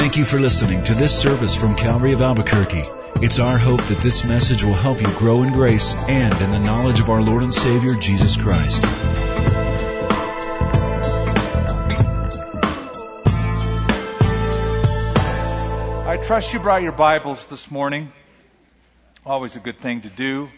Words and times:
Thank 0.00 0.16
you 0.16 0.24
for 0.24 0.40
listening 0.40 0.82
to 0.84 0.94
this 0.94 1.20
service 1.20 1.54
from 1.54 1.76
Calvary 1.76 2.14
of 2.14 2.22
Albuquerque. 2.22 2.84
It's 3.16 3.38
our 3.38 3.58
hope 3.58 3.82
that 3.82 3.98
this 3.98 4.24
message 4.24 4.64
will 4.64 4.72
help 4.72 4.98
you 4.98 5.06
grow 5.18 5.42
in 5.42 5.52
grace 5.52 5.92
and 5.92 6.32
in 6.40 6.50
the 6.50 6.58
knowledge 6.58 7.00
of 7.00 7.10
our 7.10 7.20
Lord 7.20 7.42
and 7.42 7.52
Savior, 7.52 7.94
Jesus 7.96 8.34
Christ. 8.38 8.82
I 16.06 16.18
trust 16.24 16.54
you 16.54 16.60
brought 16.60 16.80
your 16.80 16.92
Bibles 16.92 17.44
this 17.44 17.70
morning. 17.70 18.10
Always 19.26 19.56
a 19.56 19.60
good 19.60 19.80
thing 19.80 20.00
to 20.00 20.08
do. 20.08 20.48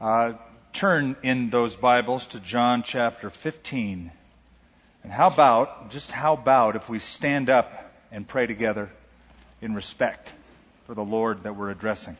Uh, 0.00 0.32
turn 0.72 1.14
in 1.22 1.50
those 1.50 1.76
Bibles 1.76 2.26
to 2.26 2.40
John 2.40 2.82
chapter 2.82 3.30
15. 3.30 4.10
And 5.04 5.12
how 5.12 5.28
about, 5.28 5.92
just 5.92 6.10
how 6.10 6.32
about 6.34 6.74
if 6.74 6.88
we 6.88 6.98
stand 6.98 7.50
up 7.50 7.84
and 8.10 8.26
pray 8.26 8.46
together 8.46 8.90
in 9.60 9.74
respect 9.74 10.32
for 10.86 10.94
the 10.94 11.04
Lord 11.04 11.44
that 11.44 11.56
we're 11.56 11.70
addressing? 11.70 12.16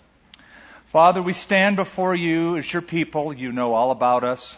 Father, 0.86 1.22
we 1.22 1.34
stand 1.34 1.76
before 1.76 2.14
you 2.14 2.56
as 2.56 2.72
your 2.72 2.82
people. 2.82 3.32
You 3.32 3.52
know 3.52 3.74
all 3.74 3.90
about 3.90 4.24
us. 4.24 4.56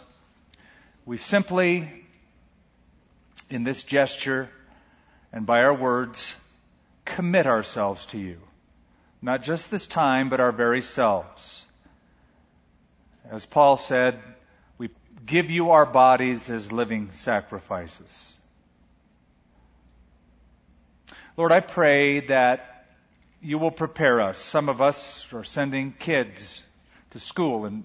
We 1.05 1.17
simply, 1.17 1.89
in 3.49 3.63
this 3.63 3.83
gesture 3.83 4.49
and 5.33 5.45
by 5.45 5.63
our 5.63 5.73
words, 5.73 6.33
commit 7.05 7.47
ourselves 7.47 8.05
to 8.07 8.17
you. 8.17 8.37
Not 9.21 9.43
just 9.43 9.69
this 9.69 9.85
time, 9.85 10.29
but 10.29 10.39
our 10.39 10.51
very 10.51 10.81
selves. 10.81 11.65
As 13.29 13.45
Paul 13.45 13.77
said, 13.77 14.19
we 14.77 14.89
give 15.25 15.51
you 15.51 15.71
our 15.71 15.85
bodies 15.85 16.49
as 16.49 16.71
living 16.71 17.09
sacrifices. 17.13 18.35
Lord, 21.37 21.51
I 21.51 21.61
pray 21.61 22.21
that 22.27 22.87
you 23.41 23.57
will 23.57 23.71
prepare 23.71 24.21
us. 24.21 24.37
Some 24.37 24.69
of 24.69 24.81
us 24.81 25.25
are 25.33 25.43
sending 25.43 25.93
kids 25.93 26.63
to 27.11 27.19
school 27.19 27.65
in, 27.65 27.83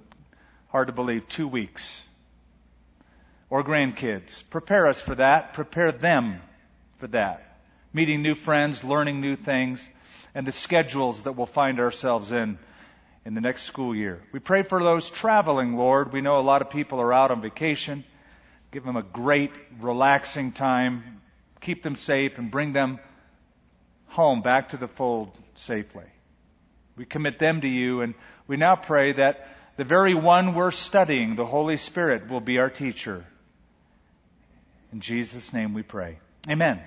hard 0.68 0.88
to 0.88 0.92
believe, 0.92 1.28
two 1.28 1.48
weeks. 1.48 2.02
Or 3.48 3.62
grandkids. 3.62 4.42
Prepare 4.50 4.88
us 4.88 5.00
for 5.00 5.14
that. 5.14 5.54
Prepare 5.54 5.92
them 5.92 6.40
for 6.98 7.06
that 7.08 7.46
meeting 7.96 8.20
new 8.20 8.34
friends, 8.34 8.84
learning 8.84 9.22
new 9.22 9.36
things, 9.36 9.88
and 10.34 10.46
the 10.46 10.52
schedules 10.52 11.22
that 11.22 11.32
we'll 11.32 11.46
find 11.46 11.80
ourselves 11.80 12.30
in 12.30 12.58
in 13.24 13.32
the 13.32 13.40
next 13.40 13.62
school 13.62 13.96
year. 13.96 14.20
We 14.32 14.38
pray 14.38 14.64
for 14.64 14.82
those 14.82 15.08
traveling, 15.08 15.78
Lord. 15.78 16.12
We 16.12 16.20
know 16.20 16.38
a 16.38 16.42
lot 16.42 16.60
of 16.60 16.68
people 16.68 17.00
are 17.00 17.10
out 17.10 17.30
on 17.30 17.40
vacation. 17.40 18.04
Give 18.70 18.84
them 18.84 18.96
a 18.96 19.02
great, 19.02 19.50
relaxing 19.80 20.52
time. 20.52 21.22
Keep 21.62 21.82
them 21.82 21.96
safe 21.96 22.36
and 22.36 22.50
bring 22.50 22.74
them 22.74 22.98
home 24.16 24.40
back 24.40 24.70
to 24.70 24.78
the 24.78 24.88
fold 24.88 25.30
safely. 25.56 26.06
We 26.96 27.04
commit 27.04 27.38
them 27.38 27.60
to 27.60 27.68
you, 27.68 28.00
and 28.00 28.14
we 28.46 28.56
now 28.56 28.74
pray 28.74 29.12
that 29.12 29.46
the 29.76 29.84
very 29.84 30.14
one 30.14 30.54
we're 30.54 30.70
studying, 30.70 31.36
the 31.36 31.44
Holy 31.44 31.76
Spirit, 31.76 32.30
will 32.30 32.40
be 32.40 32.58
our 32.58 32.70
teacher. 32.70 33.26
In 34.90 35.00
Jesus' 35.00 35.52
name 35.52 35.74
we 35.74 35.82
pray. 35.82 36.18
Amen. 36.48 36.80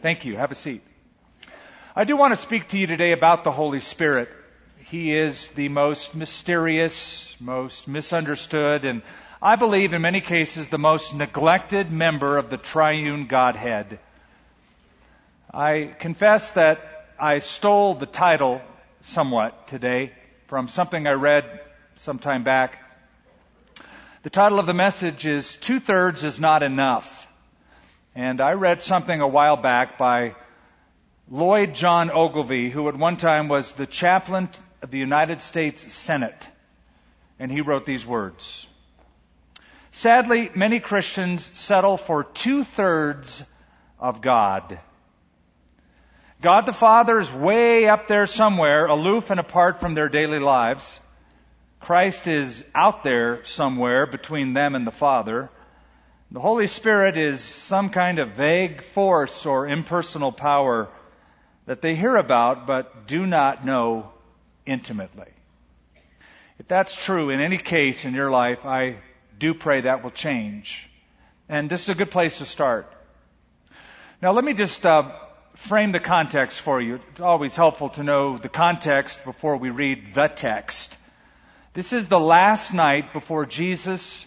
Thank 0.00 0.24
you. 0.24 0.36
Have 0.36 0.52
a 0.52 0.54
seat. 0.54 0.82
I 1.94 2.04
do 2.04 2.16
want 2.16 2.32
to 2.32 2.40
speak 2.40 2.68
to 2.68 2.78
you 2.78 2.86
today 2.86 3.12
about 3.12 3.44
the 3.44 3.52
Holy 3.52 3.80
Spirit. 3.80 4.30
He 4.86 5.14
is 5.14 5.48
the 5.48 5.68
most 5.68 6.14
mysterious, 6.14 7.36
most 7.38 7.88
misunderstood, 7.88 8.86
and 8.86 9.02
I 9.42 9.56
believe 9.56 9.92
in 9.92 10.00
many 10.00 10.22
cases 10.22 10.68
the 10.68 10.78
most 10.78 11.14
neglected 11.14 11.90
member 11.92 12.38
of 12.38 12.48
the 12.48 12.56
triune 12.56 13.26
Godhead. 13.26 13.98
I 15.52 15.96
confess 15.98 16.52
that 16.52 16.80
I 17.18 17.40
stole 17.40 17.94
the 17.94 18.06
title 18.06 18.60
somewhat 19.00 19.66
today 19.66 20.12
from 20.46 20.68
something 20.68 21.08
I 21.08 21.14
read 21.14 21.60
some 21.96 22.20
time 22.20 22.44
back. 22.44 22.78
The 24.22 24.30
title 24.30 24.60
of 24.60 24.66
the 24.66 24.74
message 24.74 25.26
is 25.26 25.56
Two 25.56 25.80
Thirds 25.80 26.22
is 26.22 26.38
Not 26.38 26.62
Enough. 26.62 27.26
And 28.14 28.40
I 28.40 28.52
read 28.52 28.80
something 28.80 29.20
a 29.20 29.26
while 29.26 29.56
back 29.56 29.98
by 29.98 30.36
Lloyd 31.28 31.74
John 31.74 32.12
Ogilvie, 32.12 32.70
who 32.70 32.88
at 32.88 32.96
one 32.96 33.16
time 33.16 33.48
was 33.48 33.72
the 33.72 33.86
chaplain 33.86 34.50
of 34.82 34.92
the 34.92 34.98
United 34.98 35.40
States 35.40 35.92
Senate. 35.92 36.48
And 37.40 37.50
he 37.50 37.60
wrote 37.60 37.84
these 37.84 38.06
words. 38.06 38.68
Sadly, 39.90 40.48
many 40.54 40.78
Christians 40.78 41.50
settle 41.54 41.96
for 41.96 42.22
two 42.22 42.62
thirds 42.62 43.42
of 43.98 44.20
God. 44.20 44.78
God 46.40 46.64
the 46.64 46.72
Father 46.72 47.18
is 47.18 47.30
way 47.30 47.86
up 47.86 48.08
there 48.08 48.26
somewhere, 48.26 48.86
aloof 48.86 49.30
and 49.30 49.38
apart 49.38 49.78
from 49.78 49.92
their 49.92 50.08
daily 50.08 50.38
lives. 50.38 50.98
Christ 51.80 52.26
is 52.26 52.64
out 52.74 53.04
there 53.04 53.44
somewhere 53.44 54.06
between 54.06 54.54
them 54.54 54.74
and 54.74 54.86
the 54.86 54.90
Father. 54.90 55.50
The 56.30 56.40
Holy 56.40 56.66
Spirit 56.66 57.18
is 57.18 57.42
some 57.42 57.90
kind 57.90 58.18
of 58.18 58.30
vague 58.30 58.82
force 58.82 59.44
or 59.44 59.68
impersonal 59.68 60.32
power 60.32 60.88
that 61.66 61.82
they 61.82 61.94
hear 61.94 62.16
about 62.16 62.66
but 62.66 63.06
do 63.06 63.26
not 63.26 63.66
know 63.66 64.10
intimately. 64.64 65.28
If 66.58 66.68
that's 66.68 66.96
true 66.96 67.28
in 67.28 67.40
any 67.40 67.58
case 67.58 68.06
in 68.06 68.14
your 68.14 68.30
life, 68.30 68.64
I 68.64 68.96
do 69.38 69.52
pray 69.52 69.82
that 69.82 70.02
will 70.02 70.10
change. 70.10 70.88
And 71.50 71.68
this 71.68 71.82
is 71.82 71.90
a 71.90 71.94
good 71.94 72.10
place 72.10 72.38
to 72.38 72.46
start. 72.46 72.90
Now 74.22 74.32
let 74.32 74.44
me 74.44 74.54
just 74.54 74.86
uh, 74.86 75.10
frame 75.60 75.92
the 75.92 76.00
context 76.00 76.62
for 76.62 76.80
you. 76.80 77.00
It's 77.10 77.20
always 77.20 77.54
helpful 77.54 77.90
to 77.90 78.02
know 78.02 78.38
the 78.38 78.48
context 78.48 79.24
before 79.24 79.58
we 79.58 79.68
read 79.68 80.14
the 80.14 80.26
text. 80.26 80.96
This 81.74 81.92
is 81.92 82.06
the 82.06 82.18
last 82.18 82.72
night 82.72 83.12
before 83.12 83.44
Jesus 83.44 84.26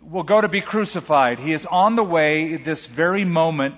will 0.00 0.22
go 0.22 0.40
to 0.40 0.48
be 0.48 0.60
crucified. 0.60 1.40
He 1.40 1.52
is 1.52 1.66
on 1.66 1.96
the 1.96 2.04
way 2.04 2.56
this 2.56 2.86
very 2.86 3.24
moment 3.24 3.74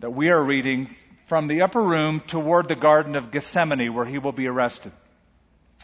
that 0.00 0.10
we 0.10 0.30
are 0.30 0.42
reading 0.42 0.94
from 1.26 1.46
the 1.46 1.62
upper 1.62 1.80
room 1.80 2.20
toward 2.26 2.66
the 2.66 2.74
Garden 2.74 3.14
of 3.14 3.30
Gethsemane 3.30 3.94
where 3.94 4.04
he 4.04 4.18
will 4.18 4.32
be 4.32 4.48
arrested. 4.48 4.90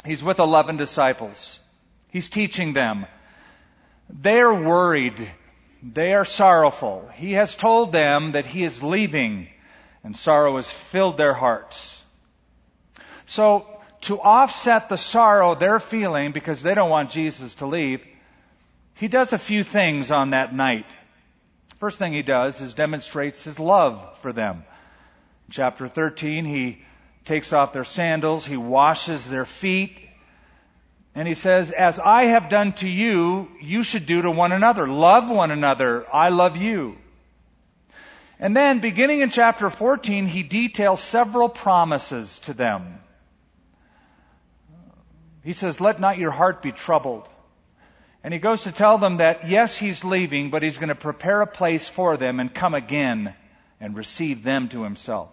He's 0.05 0.25
with 0.25 0.41
11 0.41 0.77
disciples. 0.77 1.61
He's 2.11 2.28
teaching 2.28 2.73
them. 2.73 3.07
They 4.11 4.41
are 4.41 4.53
worried. 4.53 5.31
They 5.93 6.15
are 6.15 6.25
sorrowful. 6.25 7.09
He 7.15 7.35
has 7.35 7.55
told 7.55 7.93
them 7.93 8.33
that 8.33 8.47
he 8.47 8.65
is 8.65 8.83
leaving 8.83 9.49
and 10.03 10.17
sorrow 10.17 10.57
has 10.57 10.71
filled 10.71 11.17
their 11.17 11.35
hearts. 11.35 12.01
So 13.27 13.67
to 14.03 14.21
offset 14.21 14.89
the 14.89 14.97
sorrow 14.97 15.55
they're 15.55 15.81
feeling 15.81 16.33
because 16.33 16.63
they 16.63 16.75
don't 16.75 16.91
want 16.91 17.11
Jesus 17.11 17.57
to 17.57 17.67
leave, 17.67 18.05
he 18.95 19.09
does 19.09 19.33
a 19.33 19.39
few 19.39 19.63
things 19.63 20.11
on 20.11 20.31
that 20.31 20.55
night. 20.55 20.93
First 21.79 21.99
thing 21.99 22.13
he 22.13 22.23
does 22.23 22.61
is 22.61 22.75
demonstrates 22.75 23.45
his 23.45 23.61
love 23.61 24.19
for 24.19 24.33
them. 24.33 24.65
In 25.49 25.53
chapter 25.53 25.87
13, 25.87 26.45
he 26.45 26.83
takes 27.25 27.53
off 27.53 27.73
their 27.73 27.85
sandals, 27.85 28.47
he 28.47 28.57
washes 28.57 29.27
their 29.27 29.45
feet, 29.45 30.06
and 31.16 31.27
he 31.27 31.32
says, 31.32 31.71
As 31.72 31.99
I 31.99 32.27
have 32.27 32.50
done 32.50 32.75
to 32.75 32.88
you, 32.88 33.49
you 33.62 33.82
should 33.82 34.04
do 34.04 34.21
to 34.21 34.31
one 34.31 34.53
another. 34.53 34.87
Love 34.87 35.31
one 35.31 35.50
another. 35.50 36.06
I 36.12 36.28
love 36.28 36.59
you. 36.59 36.99
And 38.38 38.54
then, 38.54 38.81
beginning 38.81 39.21
in 39.21 39.31
chapter 39.31 39.71
14, 39.71 40.27
he 40.27 40.43
details 40.43 41.00
several 41.00 41.49
promises 41.49 42.38
to 42.41 42.53
them. 42.53 43.00
He 45.43 45.54
says, 45.54 45.81
Let 45.81 46.00
not 46.00 46.19
your 46.19 46.32
heart 46.32 46.60
be 46.60 46.71
troubled. 46.71 47.27
And 48.22 48.34
he 48.34 48.38
goes 48.38 48.65
to 48.65 48.72
tell 48.72 48.98
them 48.98 49.16
that 49.19 49.48
yes, 49.48 49.75
he's 49.75 50.04
leaving, 50.04 50.50
but 50.50 50.62
he's 50.62 50.77
going 50.77 50.91
to 50.91 50.94
prepare 50.94 51.41
a 51.41 51.47
place 51.47 51.88
for 51.88 52.19
them 52.19 52.41
and 52.41 52.53
come 52.53 52.75
again 52.75 53.34
and 53.81 53.97
receive 53.97 54.43
them 54.43 54.69
to 54.69 54.83
himself. 54.83 55.30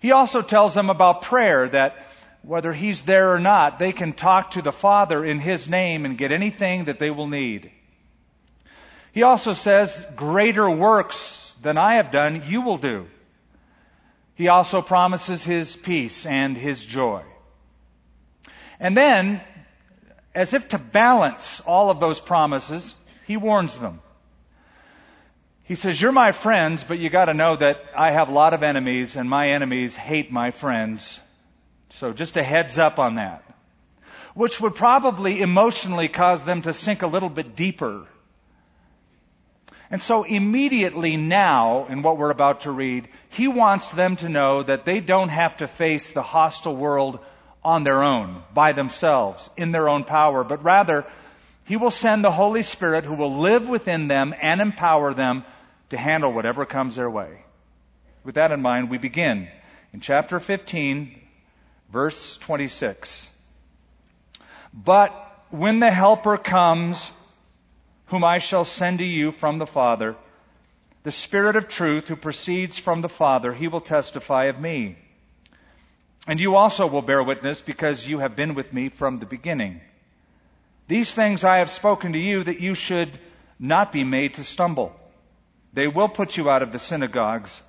He 0.00 0.12
also 0.12 0.40
tells 0.40 0.74
them 0.74 0.88
about 0.88 1.22
prayer 1.22 1.68
that 1.68 2.08
whether 2.42 2.72
he's 2.72 3.02
there 3.02 3.32
or 3.32 3.38
not, 3.38 3.78
they 3.78 3.92
can 3.92 4.12
talk 4.12 4.52
to 4.52 4.62
the 4.62 4.72
Father 4.72 5.24
in 5.24 5.38
his 5.38 5.68
name 5.68 6.04
and 6.04 6.16
get 6.16 6.32
anything 6.32 6.84
that 6.84 6.98
they 6.98 7.10
will 7.10 7.26
need. 7.26 7.70
He 9.12 9.22
also 9.22 9.52
says, 9.52 10.06
greater 10.16 10.70
works 10.70 11.54
than 11.62 11.76
I 11.78 11.94
have 11.94 12.10
done, 12.10 12.44
you 12.46 12.62
will 12.62 12.78
do. 12.78 13.06
He 14.34 14.48
also 14.48 14.82
promises 14.82 15.42
his 15.42 15.74
peace 15.74 16.24
and 16.24 16.56
his 16.56 16.84
joy. 16.84 17.22
And 18.78 18.96
then 18.96 19.40
as 20.34 20.54
if 20.54 20.68
to 20.68 20.78
balance 20.78 21.60
all 21.66 21.90
of 21.90 21.98
those 21.98 22.20
promises, 22.20 22.94
he 23.26 23.36
warns 23.36 23.76
them. 23.76 24.00
He 25.64 25.74
says, 25.74 26.00
You're 26.00 26.12
my 26.12 26.32
friends, 26.32 26.84
but 26.84 26.98
you 26.98 27.10
got 27.10 27.24
to 27.24 27.34
know 27.34 27.56
that 27.56 27.84
I 27.96 28.12
have 28.12 28.28
a 28.28 28.32
lot 28.32 28.54
of 28.54 28.62
enemies, 28.62 29.16
and 29.16 29.28
my 29.28 29.50
enemies 29.50 29.96
hate 29.96 30.30
my 30.30 30.50
friends. 30.50 31.18
So 31.90 32.12
just 32.12 32.36
a 32.36 32.42
heads 32.42 32.78
up 32.78 32.98
on 32.98 33.16
that. 33.16 33.42
Which 34.34 34.60
would 34.60 34.74
probably 34.74 35.40
emotionally 35.40 36.08
cause 36.08 36.44
them 36.44 36.62
to 36.62 36.72
sink 36.72 37.02
a 37.02 37.06
little 37.06 37.30
bit 37.30 37.56
deeper. 37.56 38.06
And 39.90 40.02
so 40.02 40.22
immediately 40.22 41.16
now, 41.16 41.86
in 41.86 42.02
what 42.02 42.18
we're 42.18 42.30
about 42.30 42.60
to 42.60 42.70
read, 42.70 43.08
he 43.30 43.48
wants 43.48 43.90
them 43.90 44.16
to 44.16 44.28
know 44.28 44.62
that 44.62 44.84
they 44.84 45.00
don't 45.00 45.30
have 45.30 45.56
to 45.58 45.68
face 45.68 46.12
the 46.12 46.22
hostile 46.22 46.76
world 46.76 47.20
on 47.64 47.84
their 47.84 48.02
own, 48.02 48.42
by 48.52 48.72
themselves, 48.72 49.48
in 49.56 49.72
their 49.72 49.88
own 49.88 50.04
power, 50.04 50.44
but 50.44 50.62
rather, 50.62 51.04
he 51.64 51.76
will 51.76 51.90
send 51.90 52.24
the 52.24 52.30
Holy 52.30 52.62
Spirit 52.62 53.04
who 53.04 53.14
will 53.14 53.38
live 53.38 53.68
within 53.68 54.08
them 54.08 54.34
and 54.40 54.60
empower 54.60 55.12
them 55.12 55.44
to 55.90 55.98
handle 55.98 56.32
whatever 56.32 56.64
comes 56.64 56.96
their 56.96 57.10
way. 57.10 57.44
With 58.24 58.36
that 58.36 58.52
in 58.52 58.62
mind, 58.62 58.90
we 58.90 58.98
begin 58.98 59.48
in 59.92 60.00
chapter 60.00 60.38
15, 60.38 61.20
verse 61.90 62.36
26. 62.38 63.28
But 64.72 65.10
when 65.50 65.80
the 65.80 65.90
Helper 65.90 66.36
comes, 66.36 67.10
whom 68.06 68.24
I 68.24 68.38
shall 68.38 68.64
send 68.64 68.98
to 68.98 69.04
you 69.04 69.32
from 69.32 69.58
the 69.58 69.66
Father, 69.66 70.16
the 71.02 71.10
Spirit 71.10 71.56
of 71.56 71.68
truth 71.68 72.08
who 72.08 72.16
proceeds 72.16 72.78
from 72.78 73.00
the 73.00 73.08
Father, 73.08 73.52
he 73.52 73.68
will 73.68 73.80
testify 73.80 74.44
of 74.44 74.60
me. 74.60 74.96
And 76.26 76.38
you 76.38 76.56
also 76.56 76.86
will 76.86 77.02
bear 77.02 77.22
witness 77.22 77.62
because 77.62 78.06
you 78.06 78.18
have 78.18 78.36
been 78.36 78.54
with 78.54 78.72
me 78.72 78.90
from 78.90 79.18
the 79.18 79.26
beginning. 79.26 79.80
These 80.86 81.12
things 81.12 81.44
I 81.44 81.58
have 81.58 81.70
spoken 81.70 82.12
to 82.12 82.18
you 82.18 82.44
that 82.44 82.60
you 82.60 82.74
should 82.74 83.18
not 83.58 83.92
be 83.92 84.04
made 84.04 84.34
to 84.34 84.44
stumble. 84.44 84.94
They 85.72 85.88
will 85.88 86.08
put 86.08 86.36
you 86.36 86.50
out 86.50 86.62
of 86.62 86.72
the 86.72 86.78
synagogues. 86.78 87.62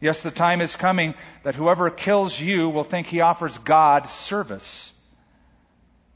Yes, 0.00 0.22
the 0.22 0.30
time 0.30 0.60
is 0.60 0.76
coming 0.76 1.14
that 1.42 1.56
whoever 1.56 1.90
kills 1.90 2.38
you 2.38 2.68
will 2.68 2.84
think 2.84 3.08
he 3.08 3.20
offers 3.20 3.58
God 3.58 4.10
service. 4.10 4.92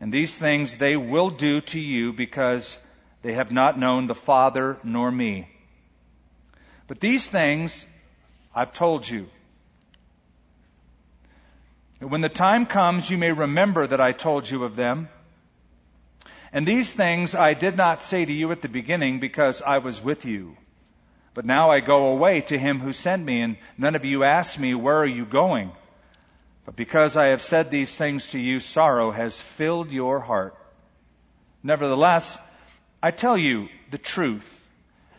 And 0.01 0.13
these 0.13 0.35
things 0.35 0.77
they 0.77 0.97
will 0.97 1.31
do 1.31 1.61
to 1.61 1.81
you 1.81 2.13
because 2.13 2.79
they 3.23 3.33
have 3.33 3.51
not 3.51 3.79
known 3.79 4.07
the 4.07 4.15
Father 4.15 4.79
nor 4.85 5.11
me. 5.11 5.49
But 6.87 7.01
these 7.01 7.27
things 7.27 7.87
I've 8.55 8.73
told 8.73 9.09
you. 9.09 9.29
when 12.01 12.21
the 12.21 12.29
time 12.29 12.67
comes, 12.67 13.09
you 13.09 13.17
may 13.17 13.31
remember 13.31 13.87
that 13.87 14.01
I 14.01 14.11
told 14.11 14.51
you 14.51 14.65
of 14.65 14.75
them. 14.75 15.09
And 16.53 16.67
these 16.67 16.93
things 16.93 17.35
I 17.35 17.55
did 17.55 17.77
not 17.77 18.03
say 18.03 18.25
to 18.25 18.33
you 18.33 18.51
at 18.53 18.61
the 18.61 18.69
beginning 18.69 19.21
because 19.21 19.63
I 19.63 19.79
was 19.79 20.03
with 20.03 20.25
you. 20.25 20.57
But 21.35 21.47
now 21.47 21.71
I 21.71 21.81
go 21.81 22.09
away 22.09 22.43
to 22.43 22.59
him 22.59 22.81
who 22.81 22.93
sent 22.93 23.25
me, 23.25 23.41
and 23.41 23.57
none 23.79 23.95
of 23.95 24.05
you 24.05 24.25
ask 24.25 24.59
me, 24.59 24.75
Where 24.75 24.99
are 24.99 25.07
you 25.07 25.25
going? 25.25 25.73
But 26.67 26.77
because 26.77 27.17
I 27.17 27.27
have 27.29 27.43
said 27.43 27.71
these 27.71 27.97
things 27.97 28.29
to 28.29 28.39
you, 28.39 28.61
sorrow 28.61 29.11
has 29.11 29.41
filled 29.41 29.91
your 29.91 30.21
heart. 30.21 30.55
Nevertheless, 31.63 32.39
I 33.03 33.11
tell 33.11 33.37
you 33.37 33.69
the 33.91 33.99
truth. 33.99 34.49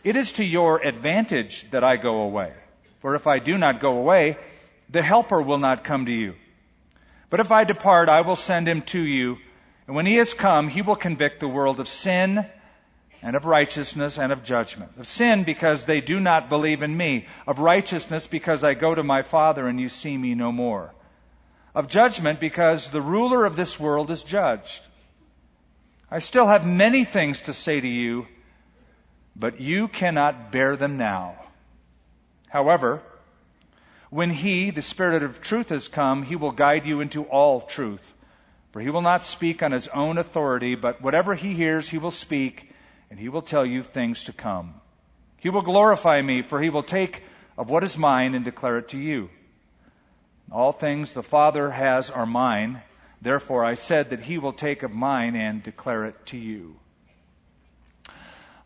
It 0.04 0.16
is 0.16 0.32
to 0.32 0.44
your 0.44 0.86
advantage 0.86 1.70
that 1.70 1.84
I 1.84 1.96
go 1.96 2.22
away. 2.22 2.52
For 3.00 3.14
if 3.14 3.26
I 3.26 3.38
do 3.38 3.58
not 3.58 3.80
go 3.80 3.98
away, 3.98 4.38
the 4.88 5.02
Helper 5.02 5.42
will 5.42 5.58
not 5.58 5.84
come 5.84 6.06
to 6.06 6.12
you. 6.12 6.34
But 7.28 7.40
if 7.40 7.50
I 7.50 7.64
depart, 7.64 8.08
I 8.08 8.20
will 8.20 8.36
send 8.36 8.68
him 8.68 8.82
to 8.82 9.00
you. 9.00 9.38
And 9.86 9.96
when 9.96 10.06
he 10.06 10.16
has 10.16 10.32
come, 10.32 10.68
he 10.68 10.82
will 10.82 10.96
convict 10.96 11.40
the 11.40 11.48
world 11.48 11.80
of 11.80 11.88
sin 11.88 12.46
and 13.24 13.36
of 13.36 13.46
righteousness 13.46 14.18
and 14.18 14.32
of 14.32 14.44
judgment. 14.44 14.92
Of 14.98 15.06
sin 15.06 15.44
because 15.44 15.86
they 15.86 16.02
do 16.02 16.20
not 16.20 16.50
believe 16.50 16.82
in 16.82 16.94
me. 16.94 17.26
Of 17.46 17.58
righteousness 17.58 18.26
because 18.26 18.62
I 18.62 18.74
go 18.74 18.94
to 18.94 19.02
my 19.02 19.22
Father 19.22 19.66
and 19.66 19.80
you 19.80 19.88
see 19.88 20.16
me 20.16 20.34
no 20.34 20.52
more. 20.52 20.94
Of 21.74 21.88
judgment 21.88 22.38
because 22.38 22.90
the 22.90 23.00
ruler 23.00 23.46
of 23.46 23.56
this 23.56 23.80
world 23.80 24.10
is 24.10 24.22
judged. 24.22 24.82
I 26.10 26.18
still 26.18 26.46
have 26.46 26.66
many 26.66 27.04
things 27.04 27.40
to 27.42 27.54
say 27.54 27.80
to 27.80 27.88
you, 27.88 28.26
but 29.34 29.58
you 29.58 29.88
cannot 29.88 30.52
bear 30.52 30.76
them 30.76 30.98
now. 30.98 31.34
However, 32.50 33.02
when 34.10 34.28
He, 34.28 34.70
the 34.70 34.82
Spirit 34.82 35.22
of 35.22 35.40
truth, 35.40 35.70
has 35.70 35.88
come, 35.88 36.24
He 36.24 36.36
will 36.36 36.52
guide 36.52 36.84
you 36.84 37.00
into 37.00 37.24
all 37.24 37.62
truth. 37.62 38.14
For 38.72 38.82
He 38.82 38.90
will 38.90 39.00
not 39.00 39.24
speak 39.24 39.62
on 39.62 39.72
His 39.72 39.88
own 39.88 40.18
authority, 40.18 40.74
but 40.74 41.00
whatever 41.00 41.34
He 41.34 41.54
hears, 41.54 41.88
He 41.88 41.96
will 41.96 42.10
speak, 42.10 42.70
and 43.14 43.20
He 43.20 43.28
will 43.28 43.42
tell 43.42 43.64
you 43.64 43.84
things 43.84 44.24
to 44.24 44.32
come. 44.32 44.74
He 45.38 45.48
will 45.48 45.62
glorify 45.62 46.20
me, 46.20 46.42
for 46.42 46.60
He 46.60 46.68
will 46.68 46.82
take 46.82 47.22
of 47.56 47.70
what 47.70 47.84
is 47.84 47.96
mine 47.96 48.34
and 48.34 48.44
declare 48.44 48.78
it 48.78 48.88
to 48.88 48.98
you. 48.98 49.30
All 50.50 50.72
things 50.72 51.12
the 51.12 51.22
Father 51.22 51.70
has 51.70 52.10
are 52.10 52.26
mine. 52.26 52.82
Therefore, 53.22 53.64
I 53.64 53.76
said 53.76 54.10
that 54.10 54.20
he 54.20 54.38
will 54.38 54.52
take 54.52 54.82
of 54.82 54.90
mine 54.90 55.36
and 55.36 55.62
declare 55.62 56.06
it 56.06 56.26
to 56.26 56.36
you. 56.36 56.74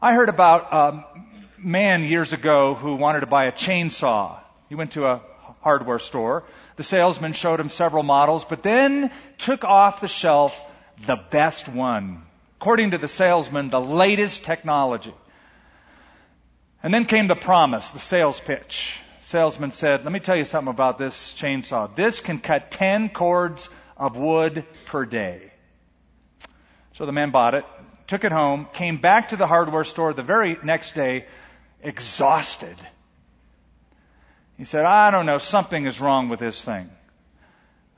I 0.00 0.14
heard 0.14 0.30
about 0.30 0.72
a 0.72 1.04
man 1.58 2.04
years 2.04 2.32
ago 2.32 2.74
who 2.74 2.94
wanted 2.94 3.20
to 3.20 3.26
buy 3.26 3.44
a 3.44 3.52
chainsaw. 3.52 4.40
He 4.70 4.76
went 4.76 4.92
to 4.92 5.04
a 5.08 5.20
hardware 5.60 5.98
store. 5.98 6.44
The 6.76 6.84
salesman 6.84 7.34
showed 7.34 7.60
him 7.60 7.68
several 7.68 8.02
models, 8.02 8.46
but 8.46 8.62
then 8.62 9.10
took 9.36 9.64
off 9.64 10.00
the 10.00 10.08
shelf 10.08 10.58
the 11.06 11.16
best 11.16 11.68
one. 11.68 12.22
According 12.60 12.90
to 12.90 12.99
the 12.99 13.06
salesman, 13.06 13.70
the 13.70 13.81
latest 13.81 14.44
technology. 14.44 15.14
And 16.82 16.93
then 16.93 17.05
came 17.05 17.28
the 17.28 17.37
promise, 17.37 17.90
the 17.90 18.00
sales 18.00 18.40
pitch. 18.40 18.99
Salesman 19.22 19.70
said, 19.70 20.02
let 20.02 20.12
me 20.12 20.19
tell 20.19 20.37
you 20.37 20.44
something 20.44 20.70
about 20.70 20.99
this 20.99 21.34
chainsaw. 21.34 21.94
This 21.94 22.20
can 22.20 22.40
cut 22.40 22.72
10 22.72 23.10
cords 23.10 23.70
of 23.96 24.16
wood 24.16 24.64
per 24.87 25.05
day. 25.05 25.52
So 26.94 27.06
the 27.06 27.12
man 27.12 27.31
bought 27.31 27.55
it, 27.55 27.64
took 28.08 28.25
it 28.25 28.32
home, 28.32 28.66
came 28.72 29.00
back 29.00 29.28
to 29.28 29.37
the 29.37 29.46
hardware 29.46 29.84
store 29.84 30.12
the 30.12 30.25
very 30.25 30.58
next 30.64 30.96
day, 30.96 31.26
exhausted. 31.81 32.75
He 34.56 34.64
said, 34.64 34.84
I 34.84 35.12
don't 35.12 35.26
know, 35.26 35.38
something 35.38 35.87
is 35.87 36.00
wrong 36.00 36.28
with 36.28 36.40
this 36.40 36.60
thing. 36.60 36.90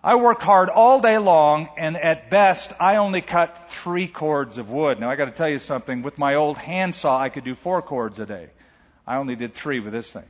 I 0.02 0.14
work 0.14 0.40
hard 0.40 0.70
all 0.70 1.00
day 1.00 1.18
long, 1.18 1.68
and 1.76 1.94
at 1.96 2.30
best, 2.30 2.72
I 2.80 2.96
only 2.96 3.20
cut 3.20 3.70
three 3.70 4.08
cords 4.08 4.56
of 4.56 4.70
wood. 4.70 4.98
Now, 4.98 5.10
I 5.10 5.16
got 5.16 5.26
to 5.26 5.30
tell 5.30 5.48
you 5.48 5.58
something. 5.58 6.00
With 6.00 6.16
my 6.16 6.36
old 6.36 6.56
handsaw, 6.56 7.18
I 7.18 7.28
could 7.28 7.44
do 7.44 7.54
four 7.54 7.82
cords 7.82 8.18
a 8.18 8.24
day. 8.24 8.48
I 9.06 9.16
only 9.16 9.36
did 9.36 9.54
three 9.54 9.78
with 9.80 9.92
this 9.92 10.10
thing. 10.10 10.24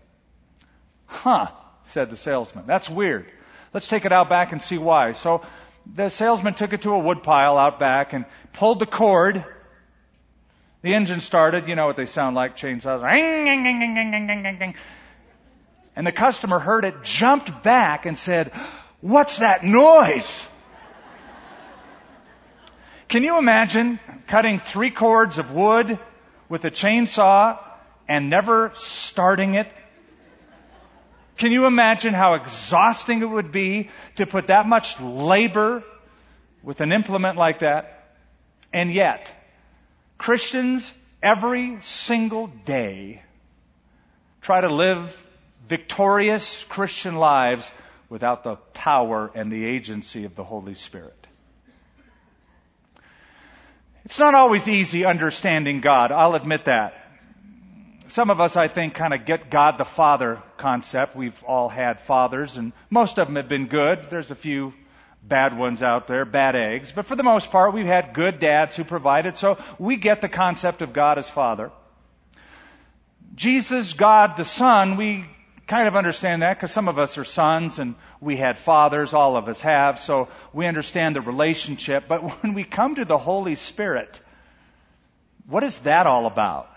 Huh, 1.06 1.48
said 1.84 2.10
the 2.10 2.16
salesman. 2.16 2.64
That's 2.66 2.90
weird. 2.90 3.26
Let's 3.72 3.86
take 3.86 4.04
it 4.04 4.12
out 4.12 4.28
back 4.28 4.50
and 4.50 4.60
see 4.60 4.78
why. 4.78 5.12
So 5.12 5.42
the 5.94 6.08
salesman 6.08 6.54
took 6.54 6.72
it 6.72 6.82
to 6.82 6.92
a 6.92 6.98
woodpile 6.98 7.56
out 7.56 7.78
back 7.78 8.12
and 8.12 8.24
pulled 8.52 8.80
the 8.80 8.86
cord. 8.86 9.44
The 10.82 10.94
engine 10.94 11.20
started. 11.20 11.68
You 11.68 11.76
know 11.76 11.86
what 11.86 11.96
they 11.96 12.06
sound 12.06 12.34
like, 12.34 12.56
chainsaws. 12.56 13.04
And 15.94 16.06
the 16.06 16.12
customer 16.12 16.58
heard 16.58 16.84
it, 16.84 17.04
jumped 17.04 17.62
back 17.62 18.06
and 18.06 18.18
said, 18.18 18.52
what's 19.00 19.38
that 19.38 19.64
noise? 19.64 20.46
Can 23.08 23.24
you 23.24 23.38
imagine 23.38 23.98
cutting 24.26 24.58
three 24.58 24.90
cords 24.90 25.38
of 25.38 25.52
wood 25.52 25.98
with 26.48 26.64
a 26.64 26.70
chainsaw 26.70 27.58
and 28.08 28.30
never 28.30 28.72
starting 28.74 29.54
it 29.54 29.70
can 31.40 31.52
you 31.52 31.64
imagine 31.64 32.12
how 32.12 32.34
exhausting 32.34 33.22
it 33.22 33.24
would 33.24 33.50
be 33.50 33.88
to 34.16 34.26
put 34.26 34.48
that 34.48 34.68
much 34.68 35.00
labor 35.00 35.82
with 36.62 36.82
an 36.82 36.92
implement 36.92 37.38
like 37.38 37.60
that? 37.60 38.14
And 38.74 38.92
yet, 38.92 39.32
Christians 40.18 40.92
every 41.22 41.78
single 41.80 42.48
day 42.48 43.22
try 44.42 44.60
to 44.60 44.68
live 44.68 45.16
victorious 45.66 46.62
Christian 46.64 47.16
lives 47.16 47.72
without 48.10 48.44
the 48.44 48.56
power 48.74 49.30
and 49.34 49.50
the 49.50 49.64
agency 49.64 50.26
of 50.26 50.34
the 50.34 50.44
Holy 50.44 50.74
Spirit. 50.74 51.26
It's 54.04 54.18
not 54.18 54.34
always 54.34 54.68
easy 54.68 55.06
understanding 55.06 55.80
God, 55.80 56.12
I'll 56.12 56.34
admit 56.34 56.66
that 56.66 57.00
some 58.10 58.30
of 58.30 58.40
us, 58.40 58.56
I 58.56 58.68
think, 58.68 58.94
kind 58.94 59.14
of 59.14 59.24
get 59.24 59.50
God 59.50 59.78
the 59.78 59.84
Father 59.84 60.42
concept. 60.56 61.14
We've 61.14 61.42
all 61.44 61.68
had 61.68 62.00
fathers, 62.00 62.56
and 62.56 62.72
most 62.90 63.18
of 63.18 63.28
them 63.28 63.36
have 63.36 63.48
been 63.48 63.68
good. 63.68 64.10
There's 64.10 64.30
a 64.30 64.34
few 64.34 64.74
bad 65.22 65.56
ones 65.56 65.82
out 65.82 66.08
there, 66.08 66.24
bad 66.24 66.56
eggs. 66.56 66.92
But 66.92 67.06
for 67.06 67.14
the 67.14 67.22
most 67.22 67.52
part, 67.52 67.72
we've 67.72 67.86
had 67.86 68.12
good 68.12 68.40
dads 68.40 68.76
who 68.76 68.84
provided, 68.84 69.36
so 69.36 69.58
we 69.78 69.96
get 69.96 70.20
the 70.20 70.28
concept 70.28 70.82
of 70.82 70.92
God 70.92 71.18
as 71.18 71.30
Father. 71.30 71.70
Jesus, 73.36 73.92
God 73.92 74.36
the 74.36 74.44
Son, 74.44 74.96
we 74.96 75.24
kind 75.70 75.86
of 75.86 75.94
understand 75.94 76.42
that 76.42 76.56
because 76.56 76.72
some 76.72 76.88
of 76.88 76.98
us 76.98 77.16
are 77.16 77.24
sons 77.24 77.78
and 77.78 77.94
we 78.20 78.36
had 78.36 78.58
fathers, 78.58 79.14
all 79.14 79.36
of 79.36 79.46
us 79.46 79.60
have, 79.60 80.00
so 80.00 80.28
we 80.52 80.66
understand 80.66 81.14
the 81.14 81.20
relationship. 81.20 82.08
But 82.08 82.22
when 82.42 82.54
we 82.54 82.64
come 82.64 82.96
to 82.96 83.04
the 83.04 83.16
Holy 83.16 83.54
Spirit, 83.54 84.20
what 85.46 85.62
is 85.62 85.78
that 85.78 86.08
all 86.08 86.26
about? 86.26 86.68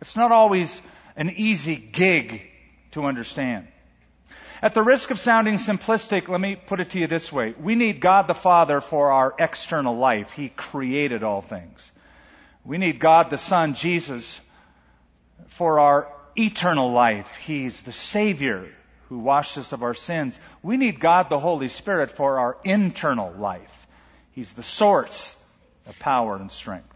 It's 0.00 0.16
not 0.16 0.30
always 0.30 0.80
an 1.16 1.30
easy 1.30 1.74
gig 1.74 2.42
to 2.92 3.06
understand. 3.06 3.66
At 4.62 4.74
the 4.74 4.82
risk 4.82 5.10
of 5.10 5.18
sounding 5.18 5.56
simplistic, 5.56 6.28
let 6.28 6.40
me 6.40 6.54
put 6.54 6.78
it 6.78 6.90
to 6.90 7.00
you 7.00 7.08
this 7.08 7.32
way. 7.32 7.54
We 7.58 7.74
need 7.74 8.00
God 8.00 8.28
the 8.28 8.34
Father 8.34 8.80
for 8.80 9.10
our 9.10 9.34
external 9.36 9.96
life. 9.96 10.30
He 10.30 10.48
created 10.48 11.24
all 11.24 11.42
things. 11.42 11.90
We 12.64 12.78
need 12.78 13.00
God 13.00 13.30
the 13.30 13.36
Son, 13.36 13.74
Jesus, 13.74 14.40
for 15.48 15.80
our 15.80 16.13
eternal 16.36 16.92
life. 16.92 17.36
He's 17.36 17.82
the 17.82 17.92
Savior 17.92 18.68
who 19.08 19.18
washed 19.18 19.58
us 19.58 19.72
of 19.72 19.82
our 19.82 19.94
sins. 19.94 20.38
We 20.62 20.76
need 20.76 20.98
God 20.98 21.28
the 21.28 21.38
Holy 21.38 21.68
Spirit 21.68 22.10
for 22.10 22.38
our 22.38 22.56
internal 22.64 23.32
life. 23.32 23.86
He's 24.32 24.52
the 24.52 24.62
source 24.62 25.36
of 25.86 25.98
power 25.98 26.36
and 26.36 26.50
strength. 26.50 26.88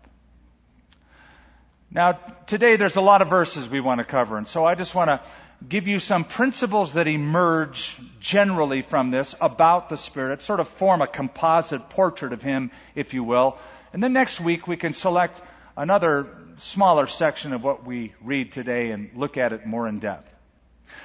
Now, 1.90 2.12
today 2.47 2.76
there's 2.76 2.97
a 2.97 3.00
lot 3.00 3.23
of 3.23 3.30
verses 3.30 3.68
we 3.68 3.80
want 3.80 3.99
to 3.99 4.04
cover, 4.04 4.37
and 4.37 4.47
so 4.47 4.64
I 4.64 4.75
just 4.75 4.95
want 4.95 5.09
to 5.09 5.21
give 5.66 5.88
you 5.88 5.99
some 5.99 6.25
principles 6.25 6.92
that 6.92 7.09
emerge 7.09 7.97
generally 8.21 8.83
from 8.83 9.11
this 9.11 9.35
about 9.40 9.88
the 9.88 9.97
Spirit, 9.97 10.42
sort 10.42 10.61
of 10.61 10.68
form 10.68 11.02
a 11.02 11.07
composite 11.07 11.88
portrait 11.88 12.33
of 12.33 12.42
Him, 12.42 12.71
if 12.95 13.14
you 13.14 13.25
will. 13.25 13.59
And 13.92 14.02
then 14.02 14.12
next 14.12 14.40
week 14.40 14.66
we 14.66 14.76
can 14.76 14.92
select 14.92 15.40
another 15.76 16.26
smaller 16.59 17.07
section 17.07 17.53
of 17.53 17.62
what 17.62 17.85
we 17.85 18.12
read 18.23 18.53
today 18.53 18.91
and 18.91 19.11
look 19.15 19.37
at 19.37 19.53
it 19.53 19.67
more 19.67 19.88
in 19.88 19.99
depth. 19.99 20.29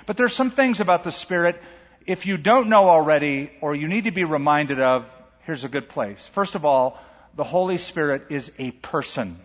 But 0.05 0.17
there's 0.17 0.33
some 0.33 0.51
things 0.51 0.79
about 0.79 1.03
the 1.03 1.11
Spirit, 1.11 1.61
if 2.05 2.25
you 2.25 2.37
don't 2.37 2.69
know 2.69 2.89
already 2.89 3.51
or 3.61 3.75
you 3.75 3.87
need 3.87 4.05
to 4.05 4.11
be 4.11 4.23
reminded 4.23 4.79
of, 4.79 5.05
here's 5.41 5.63
a 5.63 5.69
good 5.69 5.89
place. 5.89 6.25
First 6.27 6.55
of 6.55 6.65
all, 6.65 6.99
the 7.35 7.43
Holy 7.43 7.77
Spirit 7.77 8.27
is 8.29 8.51
a 8.57 8.71
person. 8.71 9.37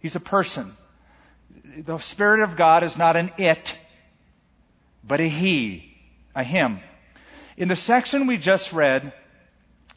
He's 0.00 0.16
a 0.16 0.20
person. 0.20 0.74
The 1.76 1.98
Spirit 1.98 2.40
of 2.40 2.56
God 2.56 2.82
is 2.82 2.96
not 2.96 3.16
an 3.16 3.30
it, 3.38 3.78
but 5.04 5.20
a 5.20 5.28
He, 5.28 5.96
a 6.34 6.42
Him. 6.42 6.80
In 7.56 7.68
the 7.68 7.76
section 7.76 8.26
we 8.26 8.38
just 8.38 8.72
read, 8.72 9.12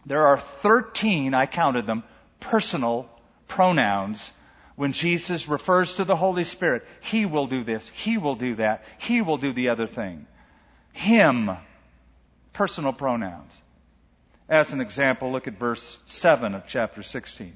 there 0.05 0.27
are 0.27 0.37
13, 0.37 1.33
I 1.33 1.45
counted 1.45 1.85
them, 1.87 2.03
personal 2.39 3.09
pronouns 3.47 4.31
when 4.75 4.91
Jesus 4.91 5.47
refers 5.47 5.95
to 5.95 6.03
the 6.03 6.15
Holy 6.15 6.43
Spirit. 6.43 6.85
He 7.01 7.25
will 7.25 7.47
do 7.47 7.63
this. 7.63 7.87
He 7.89 8.17
will 8.17 8.35
do 8.35 8.55
that. 8.55 8.83
He 8.97 9.21
will 9.21 9.37
do 9.37 9.53
the 9.53 9.69
other 9.69 9.87
thing. 9.87 10.25
Him. 10.91 11.51
Personal 12.53 12.93
pronouns. 12.93 13.57
As 14.49 14.73
an 14.73 14.81
example, 14.81 15.31
look 15.31 15.47
at 15.47 15.57
verse 15.57 15.97
7 16.05 16.53
of 16.53 16.67
chapter 16.67 17.01
16. 17.01 17.53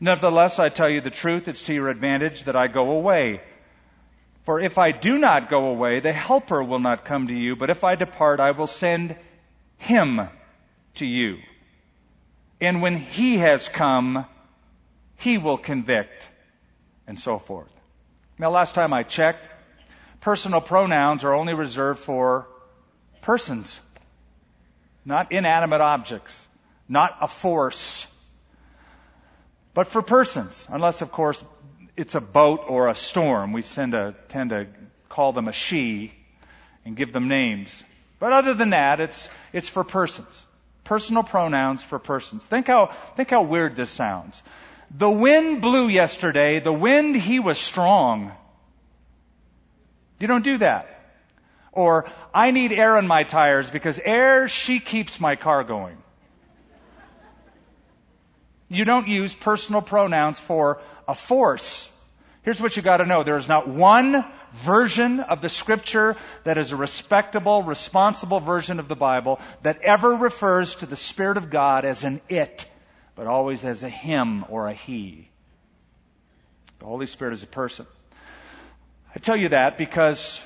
Nevertheless, 0.00 0.58
I 0.58 0.68
tell 0.68 0.90
you 0.90 1.00
the 1.00 1.10
truth, 1.10 1.48
it's 1.48 1.62
to 1.64 1.74
your 1.74 1.88
advantage 1.88 2.44
that 2.44 2.56
I 2.56 2.66
go 2.66 2.90
away. 2.90 3.40
For 4.44 4.60
if 4.60 4.78
I 4.78 4.92
do 4.92 5.18
not 5.18 5.48
go 5.48 5.68
away, 5.68 6.00
the 6.00 6.12
Helper 6.12 6.62
will 6.62 6.78
not 6.78 7.04
come 7.04 7.28
to 7.28 7.34
you, 7.34 7.56
but 7.56 7.70
if 7.70 7.82
I 7.82 7.94
depart, 7.94 8.38
I 8.40 8.50
will 8.52 8.66
send 8.66 9.16
him 9.78 10.28
to 10.96 11.06
you. 11.06 11.38
And 12.60 12.80
when 12.82 12.96
he 12.96 13.38
has 13.38 13.68
come, 13.68 14.26
he 15.16 15.38
will 15.38 15.58
convict, 15.58 16.28
and 17.06 17.18
so 17.18 17.38
forth. 17.38 17.72
Now, 18.38 18.50
last 18.50 18.74
time 18.74 18.92
I 18.92 19.02
checked, 19.02 19.48
personal 20.20 20.60
pronouns 20.60 21.24
are 21.24 21.34
only 21.34 21.54
reserved 21.54 21.98
for 21.98 22.46
persons, 23.22 23.80
not 25.04 25.32
inanimate 25.32 25.80
objects, 25.80 26.46
not 26.88 27.16
a 27.20 27.28
force 27.28 28.06
but 29.76 29.88
for 29.88 30.00
persons, 30.00 30.64
unless 30.70 31.02
of 31.02 31.12
course 31.12 31.44
it's 31.98 32.14
a 32.14 32.20
boat 32.20 32.64
or 32.66 32.88
a 32.88 32.94
storm, 32.94 33.52
we 33.52 33.62
tend 33.62 33.92
to, 33.92 34.14
tend 34.28 34.48
to 34.48 34.68
call 35.10 35.34
them 35.34 35.48
a 35.48 35.52
she 35.52 36.14
and 36.86 36.96
give 36.96 37.12
them 37.12 37.28
names. 37.28 37.84
But 38.18 38.32
other 38.32 38.54
than 38.54 38.70
that, 38.70 39.00
it's, 39.00 39.28
it's 39.52 39.68
for 39.68 39.84
persons. 39.84 40.46
Personal 40.84 41.24
pronouns 41.24 41.82
for 41.82 41.98
persons. 41.98 42.46
Think 42.46 42.68
how, 42.68 42.86
think 43.16 43.28
how 43.28 43.42
weird 43.42 43.76
this 43.76 43.90
sounds. 43.90 44.42
The 44.90 45.10
wind 45.10 45.60
blew 45.60 45.88
yesterday. 45.88 46.60
The 46.60 46.72
wind, 46.72 47.16
he 47.16 47.40
was 47.40 47.58
strong. 47.58 48.32
You 50.18 50.26
don't 50.26 50.44
do 50.44 50.58
that. 50.58 50.92
Or, 51.72 52.06
I 52.32 52.52
need 52.52 52.72
air 52.72 52.96
in 52.96 53.06
my 53.06 53.24
tires 53.24 53.70
because 53.70 53.98
air, 54.02 54.48
she 54.48 54.80
keeps 54.80 55.20
my 55.20 55.36
car 55.36 55.64
going. 55.64 55.98
You 58.68 58.84
don't 58.84 59.06
use 59.06 59.34
personal 59.34 59.82
pronouns 59.82 60.40
for 60.40 60.80
a 61.06 61.14
force. 61.14 61.90
Here's 62.42 62.60
what 62.60 62.76
you 62.76 62.82
got 62.82 62.98
to 62.98 63.06
know. 63.06 63.22
There 63.22 63.36
is 63.36 63.48
not 63.48 63.68
one 63.68 64.24
version 64.52 65.20
of 65.20 65.40
the 65.40 65.48
scripture 65.48 66.16
that 66.44 66.58
is 66.58 66.72
a 66.72 66.76
respectable, 66.76 67.62
responsible 67.62 68.40
version 68.40 68.80
of 68.80 68.88
the 68.88 68.96
Bible 68.96 69.40
that 69.62 69.82
ever 69.82 70.14
refers 70.14 70.76
to 70.76 70.86
the 70.86 70.96
Spirit 70.96 71.36
of 71.36 71.50
God 71.50 71.84
as 71.84 72.04
an 72.04 72.20
it, 72.28 72.64
but 73.16 73.26
always 73.26 73.64
as 73.64 73.82
a 73.82 73.88
him 73.88 74.44
or 74.48 74.68
a 74.68 74.74
he. 74.74 75.28
The 76.78 76.84
Holy 76.84 77.06
Spirit 77.06 77.32
is 77.32 77.42
a 77.42 77.46
person. 77.46 77.86
I 79.14 79.18
tell 79.18 79.36
you 79.36 79.48
that 79.48 79.78
because 79.78 80.40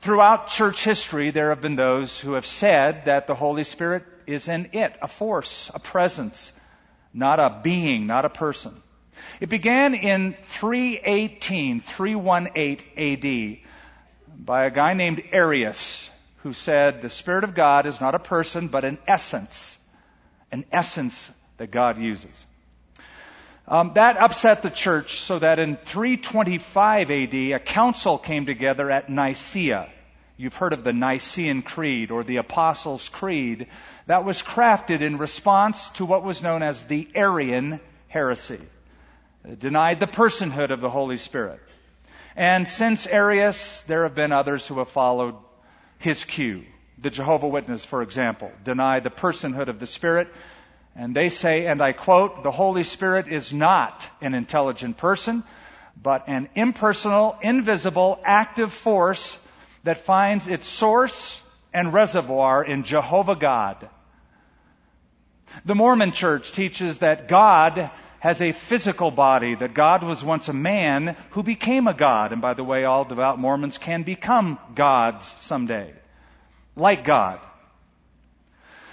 throughout 0.00 0.48
church 0.48 0.84
history, 0.84 1.30
there 1.30 1.50
have 1.50 1.60
been 1.60 1.76
those 1.76 2.18
who 2.18 2.32
have 2.32 2.44
said 2.44 3.04
that 3.04 3.28
the 3.28 3.34
Holy 3.34 3.62
Spirit 3.64 4.04
is 4.26 4.48
an 4.48 4.70
it, 4.72 4.98
a 5.00 5.06
force, 5.06 5.70
a 5.72 5.78
presence, 5.78 6.52
not 7.14 7.38
a 7.38 7.60
being, 7.62 8.08
not 8.08 8.24
a 8.24 8.28
person. 8.28 8.74
It 9.40 9.48
began 9.48 9.94
in 9.94 10.36
318, 10.48 11.80
318 11.80 12.82
AD 12.96 13.58
by 14.44 14.64
a 14.64 14.70
guy 14.70 14.94
named 14.94 15.22
Arius 15.32 16.10
who 16.38 16.52
said 16.52 17.00
the 17.00 17.08
Spirit 17.08 17.44
of 17.44 17.54
God 17.54 17.86
is 17.86 18.00
not 18.00 18.14
a 18.14 18.18
person 18.18 18.68
but 18.68 18.84
an 18.84 18.98
essence, 19.06 19.78
an 20.50 20.64
essence 20.72 21.30
that 21.58 21.70
God 21.70 21.98
uses. 21.98 22.44
Um, 23.68 23.92
that 23.94 24.16
upset 24.16 24.62
the 24.62 24.70
church 24.70 25.20
so 25.20 25.40
that 25.40 25.58
in 25.58 25.76
325 25.76 27.10
AD 27.10 27.34
a 27.34 27.58
council 27.58 28.16
came 28.16 28.46
together 28.46 28.90
at 28.90 29.10
Nicaea. 29.10 29.90
You've 30.36 30.54
heard 30.54 30.72
of 30.72 30.84
the 30.84 30.92
Nicene 30.92 31.62
Creed 31.62 32.10
or 32.10 32.22
the 32.22 32.36
Apostles' 32.36 33.08
Creed 33.08 33.68
that 34.06 34.24
was 34.24 34.42
crafted 34.42 35.00
in 35.00 35.18
response 35.18 35.88
to 35.90 36.04
what 36.04 36.22
was 36.22 36.42
known 36.42 36.62
as 36.62 36.84
the 36.84 37.08
Arian 37.14 37.80
heresy. 38.08 38.60
It 39.44 39.58
denied 39.58 39.98
the 39.98 40.06
personhood 40.06 40.70
of 40.70 40.80
the 40.80 40.90
Holy 40.90 41.16
Spirit. 41.16 41.60
And 42.36 42.68
since 42.68 43.06
Arius, 43.06 43.82
there 43.82 44.02
have 44.02 44.14
been 44.14 44.30
others 44.30 44.66
who 44.66 44.78
have 44.78 44.90
followed 44.90 45.36
his 45.98 46.24
cue. 46.24 46.64
The 46.98 47.10
Jehovah 47.10 47.48
Witness, 47.48 47.84
for 47.84 48.02
example, 48.02 48.52
deny 48.62 49.00
the 49.00 49.10
personhood 49.10 49.68
of 49.68 49.80
the 49.80 49.86
Spirit. 49.86 50.28
And 50.96 51.14
they 51.14 51.28
say, 51.28 51.66
and 51.66 51.82
I 51.82 51.92
quote, 51.92 52.42
the 52.42 52.50
Holy 52.50 52.82
Spirit 52.82 53.28
is 53.28 53.52
not 53.52 54.08
an 54.22 54.32
intelligent 54.32 54.96
person, 54.96 55.44
but 56.02 56.24
an 56.26 56.48
impersonal, 56.54 57.36
invisible, 57.42 58.18
active 58.24 58.72
force 58.72 59.38
that 59.84 59.98
finds 59.98 60.48
its 60.48 60.66
source 60.66 61.40
and 61.74 61.92
reservoir 61.92 62.64
in 62.64 62.82
Jehovah 62.82 63.36
God. 63.36 63.88
The 65.66 65.74
Mormon 65.74 66.12
church 66.12 66.52
teaches 66.52 66.98
that 66.98 67.28
God 67.28 67.90
has 68.20 68.40
a 68.40 68.52
physical 68.52 69.10
body, 69.10 69.54
that 69.54 69.74
God 69.74 70.02
was 70.02 70.24
once 70.24 70.48
a 70.48 70.54
man 70.54 71.14
who 71.30 71.42
became 71.42 71.86
a 71.86 71.94
God. 71.94 72.32
And 72.32 72.40
by 72.40 72.54
the 72.54 72.64
way, 72.64 72.84
all 72.84 73.04
devout 73.04 73.38
Mormons 73.38 73.76
can 73.76 74.02
become 74.02 74.58
gods 74.74 75.32
someday, 75.38 75.92
like 76.74 77.04
God. 77.04 77.38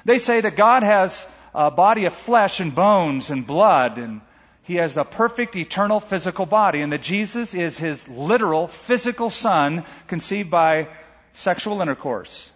They 0.03 0.17
say 0.17 0.41
that 0.41 0.57
God 0.57 0.83
has 0.83 1.25
a 1.53 1.71
body 1.71 2.05
of 2.05 2.15
flesh 2.15 2.59
and 2.59 2.73
bones 2.73 3.29
and 3.29 3.45
blood 3.45 3.97
and 3.97 4.21
he 4.63 4.75
has 4.75 4.95
a 4.95 5.03
perfect 5.03 5.55
eternal 5.55 5.99
physical 5.99 6.45
body 6.45 6.81
and 6.81 6.93
that 6.93 7.01
Jesus 7.01 7.53
is 7.53 7.77
his 7.77 8.07
literal 8.07 8.67
physical 8.67 9.29
son 9.29 9.83
conceived 10.07 10.49
by 10.49 10.87
sexual 11.33 11.81
intercourse. 11.81 12.49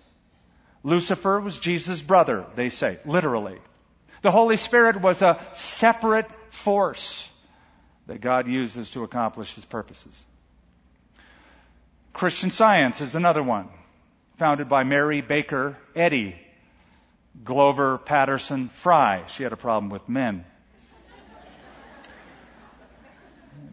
Lucifer 0.84 1.39
was 1.39 1.58
Jesus' 1.58 2.01
brother, 2.01 2.46
they 2.56 2.70
say, 2.70 3.00
literally. 3.06 3.60
The 4.22 4.32
Holy 4.32 4.56
Spirit 4.56 5.01
was 5.01 5.22
a 5.22 5.46
separate 5.54 6.27
force 6.50 7.30
that 8.08 8.22
God 8.22 8.48
uses 8.48 8.92
to 8.92 9.04
accomplish 9.04 9.54
his 9.54 9.66
purposes. 9.66 10.24
Christian 12.13 12.51
Science 12.51 13.01
is 13.01 13.16
another 13.16 13.44
one, 13.44 13.68
founded 14.38 14.70
by 14.70 14.84
Mary 14.86 15.22
Baker 15.22 15.77
Eddy, 15.94 16.36
Glover 17.44 17.98
Patterson 17.98 18.70
Fry. 18.70 19.24
She 19.27 19.44
had 19.44 19.53
a 19.53 19.58
problem 19.58 19.89
with 19.89 20.08
men. 20.10 20.46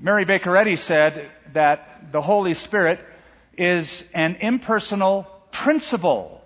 Mary 0.01 0.25
Baker 0.25 0.57
Eddy 0.57 0.77
said 0.77 1.31
that 1.53 2.13
the 2.13 2.21
Holy 2.21 2.55
Spirit 2.55 3.01
is 3.57 4.05
an 4.13 4.37
impersonal 4.37 5.23
principle. 5.51 6.43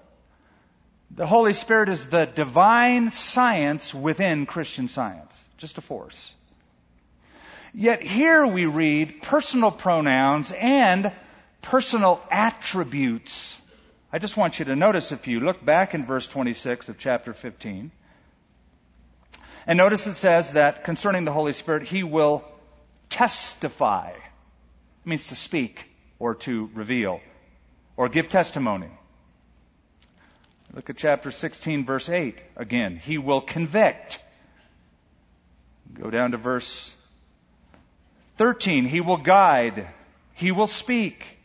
The 1.11 1.27
Holy 1.27 1.53
Spirit 1.53 1.89
is 1.89 2.07
the 2.07 2.27
divine 2.27 3.11
science 3.11 3.95
within 3.95 4.47
Christian 4.47 4.89
science, 4.89 5.43
just 5.57 5.79
a 5.79 5.81
force. 5.81 6.33
Yet 7.75 8.03
here 8.03 8.47
we 8.47 8.67
read 8.67 9.23
personal 9.23 9.71
pronouns 9.71 10.53
and 10.53 11.13
personal 11.63 12.23
attributes. 12.31 13.57
I 14.13 14.19
just 14.19 14.37
want 14.37 14.59
you 14.59 14.65
to 14.67 14.77
notice 14.77 15.13
if 15.13 15.27
you 15.27 15.41
look 15.41 15.65
back 15.65 15.95
in 15.95 16.07
verse 16.07 16.27
26 16.27 16.89
of 16.89 16.99
chapter 16.99 17.35
15. 17.35 17.91
And 19.67 19.77
notice 19.77 20.07
it 20.07 20.15
says 20.15 20.53
that 20.53 20.85
concerning 20.85 21.25
the 21.25 21.33
Holy 21.33 21.53
Spirit, 21.53 21.83
He 21.83 22.03
will 22.03 22.43
testify. 23.11 24.11
It 24.11 25.07
means 25.07 25.27
to 25.27 25.35
speak. 25.35 25.85
or 26.19 26.35
to 26.35 26.71
reveal 26.75 27.21
or 27.97 28.09
give 28.09 28.29
testimony. 28.29 28.91
Look 30.75 30.91
at 30.91 30.97
chapter 30.97 31.31
16, 31.31 31.85
verse 31.85 32.09
8 32.09 32.39
again. 32.57 32.97
He 32.97 33.19
will 33.19 33.41
convict. 33.41 34.23
Go 35.95 36.11
down 36.11 36.33
to 36.33 36.37
verse 36.37 36.93
13. 38.37 38.85
He 38.85 39.01
will 39.01 39.17
guide. 39.17 39.89
He 40.35 40.53
will 40.53 40.67
speak. 40.67 41.38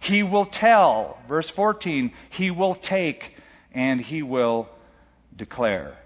He 0.00 0.22
will 0.22 0.46
tell. 0.46 1.18
Verse 1.28 1.50
14. 1.50 2.12
He 2.30 2.50
will 2.50 2.74
take 2.74 3.36
and 3.72 4.00
he 4.00 4.22
will 4.22 4.68
declare. 5.34 5.96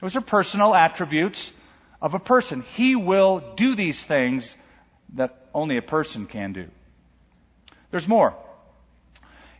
Those 0.00 0.16
are 0.16 0.20
personal 0.20 0.74
attributes 0.74 1.52
of 2.02 2.14
a 2.14 2.18
person. 2.18 2.62
He 2.74 2.96
will 2.96 3.54
do 3.56 3.74
these 3.74 4.02
things 4.02 4.54
that 5.14 5.48
only 5.54 5.76
a 5.76 5.82
person 5.82 6.26
can 6.26 6.52
do. 6.52 6.68
There's 7.90 8.08
more. 8.08 8.34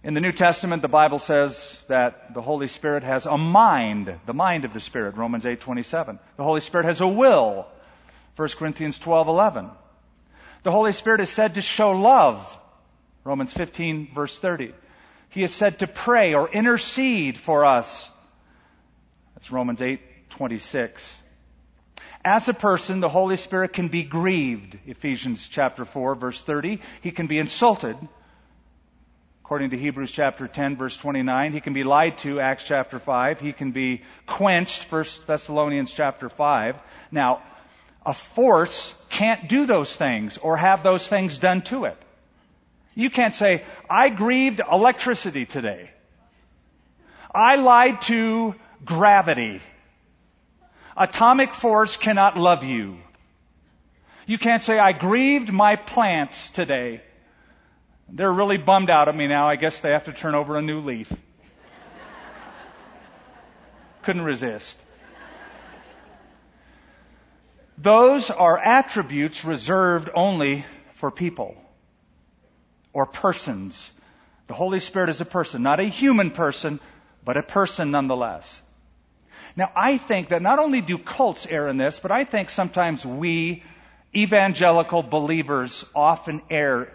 In 0.03 0.15
the 0.15 0.21
New 0.21 0.33
Testament, 0.33 0.83
the 0.83 0.89
Bible 0.89 1.19
says 1.19 1.85
that 1.89 2.35
the 2.35 2.43
Holy 2.43 2.69
Spirit 2.69 3.03
has 3.03 3.27
a 3.27 3.37
mind, 3.37 4.21
the 4.27 4.35
mind 4.35 4.65
of 4.65 4.73
the 4.73 4.81
Spirit, 4.81 5.17
Romans 5.17 5.45
8:27. 5.45 6.19
The 6.37 6.45
Holy 6.45 6.61
Spirit 6.61 6.85
has 6.85 7.01
a 7.01 7.09
will, 7.09 7.67
1 8.37 8.49
Corinthians 8.57 8.99
12:11. 8.99 9.71
The 10.63 10.71
Holy 10.71 10.93
Spirit 10.93 11.21
is 11.21 11.31
said 11.31 11.55
to 11.55 11.63
show 11.63 11.93
love, 11.93 12.59
Romans 13.27 13.53
15 13.53 14.15
verse 14.15 14.39
30. 14.39 14.73
He 15.31 15.43
is 15.43 15.53
said 15.53 15.81
to 15.81 15.89
pray 15.89 16.35
or 16.35 16.49
intercede 16.49 17.37
for 17.37 17.65
us. 17.65 18.09
That's 19.35 19.51
Romans 19.51 19.81
8:26. 19.81 21.19
As 22.25 22.49
a 22.49 22.55
person, 22.55 23.01
the 23.01 23.09
Holy 23.09 23.37
Spirit 23.37 23.73
can 23.73 23.89
be 23.89 24.05
grieved, 24.05 24.79
Ephesians 24.87 25.49
chapter 25.49 25.85
4 25.85 26.15
verse 26.15 26.41
30. 26.41 26.81
He 27.03 27.11
can 27.11 27.27
be 27.27 27.39
insulted, 27.39 27.97
according 29.45 29.71
to 29.71 29.77
Hebrews 29.77 30.13
chapter 30.13 30.47
10 30.47 30.77
verse 30.77 30.97
29. 30.97 31.53
He 31.53 31.61
can 31.61 31.73
be 31.73 31.83
lied 31.83 32.19
to, 32.19 32.39
Acts 32.39 32.63
chapter 32.63 33.01
5. 33.01 33.41
He 33.41 33.53
can 33.53 33.73
be 33.73 34.03
quenched, 34.27 34.91
1 34.91 35.05
Thessalonians 35.27 35.93
chapter 35.93 36.29
5. 36.29 36.77
Now, 37.11 37.43
a 38.05 38.15
force 38.15 38.95
can't 39.11 39.49
do 39.49 39.67
those 39.67 39.95
things 39.95 40.39
or 40.39 40.57
have 40.57 40.85
those 40.85 41.09
things 41.09 41.39
done 41.39 41.63
to 41.63 41.87
it. 41.87 42.01
You 42.97 43.11
can't 43.11 43.35
say, 43.35 43.63
I 43.91 44.09
grieved 44.09 44.61
electricity 44.61 45.45
today. 45.45 45.91
I 47.33 47.57
lied 47.57 48.01
to 48.03 48.55
gravity. 48.87 49.61
Atomic 50.97 51.53
force 51.53 51.99
cannot 51.99 52.39
love 52.39 52.65
you. 52.65 52.97
You 54.27 54.39
can't 54.39 54.63
say, 54.63 54.79
I 54.79 54.93
grieved 54.93 55.53
my 55.53 55.77
plants 55.77 56.49
today. 56.49 57.03
They're 58.09 58.33
really 58.33 58.57
bummed 58.57 58.89
out 58.89 59.09
at 59.09 59.15
me 59.15 59.27
now. 59.27 59.47
I 59.47 59.57
guess 59.57 59.81
they 59.81 59.91
have 59.91 60.05
to 60.05 60.15
turn 60.15 60.35
over 60.35 60.57
a 60.57 60.63
new 60.63 60.81
leaf. 60.81 61.13
Couldn't 64.05 64.23
resist. 64.23 64.79
Those 67.77 68.31
are 68.31 68.57
attributes 68.57 69.45
reserved 69.45 70.09
only 70.15 70.65
for 70.95 71.11
people 71.11 71.57
or 72.97 73.05
persons. 73.05 73.93
The 74.47 74.55
Holy 74.55 74.81
Spirit 74.81 75.11
is 75.11 75.21
a 75.21 75.27
person, 75.27 75.63
not 75.63 75.81
a 75.81 75.85
human 75.85 76.31
person, 76.31 76.81
but 77.27 77.37
a 77.37 77.43
person 77.43 77.91
nonetheless. 77.91 78.63
Now, 79.55 79.71
I 79.77 79.99
think 79.99 80.31
that 80.31 80.41
not 80.41 80.59
only 80.59 80.81
do 80.81 80.97
cults 80.97 81.47
err 81.47 81.69
in 81.69 81.77
this, 81.77 82.01
but 82.01 82.11
I 82.11 82.25
think 82.25 82.49
sometimes 82.49 83.05
we 83.05 83.63
evangelical 84.15 85.03
believers 85.03 85.85
often 85.95 86.41
err 86.49 86.91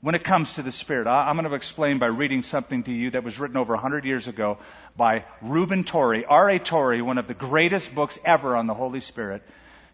when 0.00 0.14
it 0.14 0.24
comes 0.24 0.54
to 0.54 0.62
the 0.62 0.70
Spirit. 0.70 1.06
I'm 1.06 1.36
going 1.36 1.46
to 1.46 1.54
explain 1.54 1.98
by 1.98 2.06
reading 2.06 2.42
something 2.42 2.82
to 2.84 2.92
you 2.92 3.10
that 3.10 3.22
was 3.22 3.38
written 3.38 3.58
over 3.58 3.74
100 3.74 4.06
years 4.06 4.28
ago 4.28 4.56
by 4.96 5.26
Reuben 5.42 5.84
Torrey, 5.84 6.24
R.A. 6.24 6.58
Torrey, 6.58 7.02
one 7.02 7.18
of 7.18 7.26
the 7.26 7.34
greatest 7.34 7.94
books 7.94 8.18
ever 8.24 8.56
on 8.56 8.66
the 8.66 8.72
Holy 8.72 9.00
Spirit. 9.00 9.42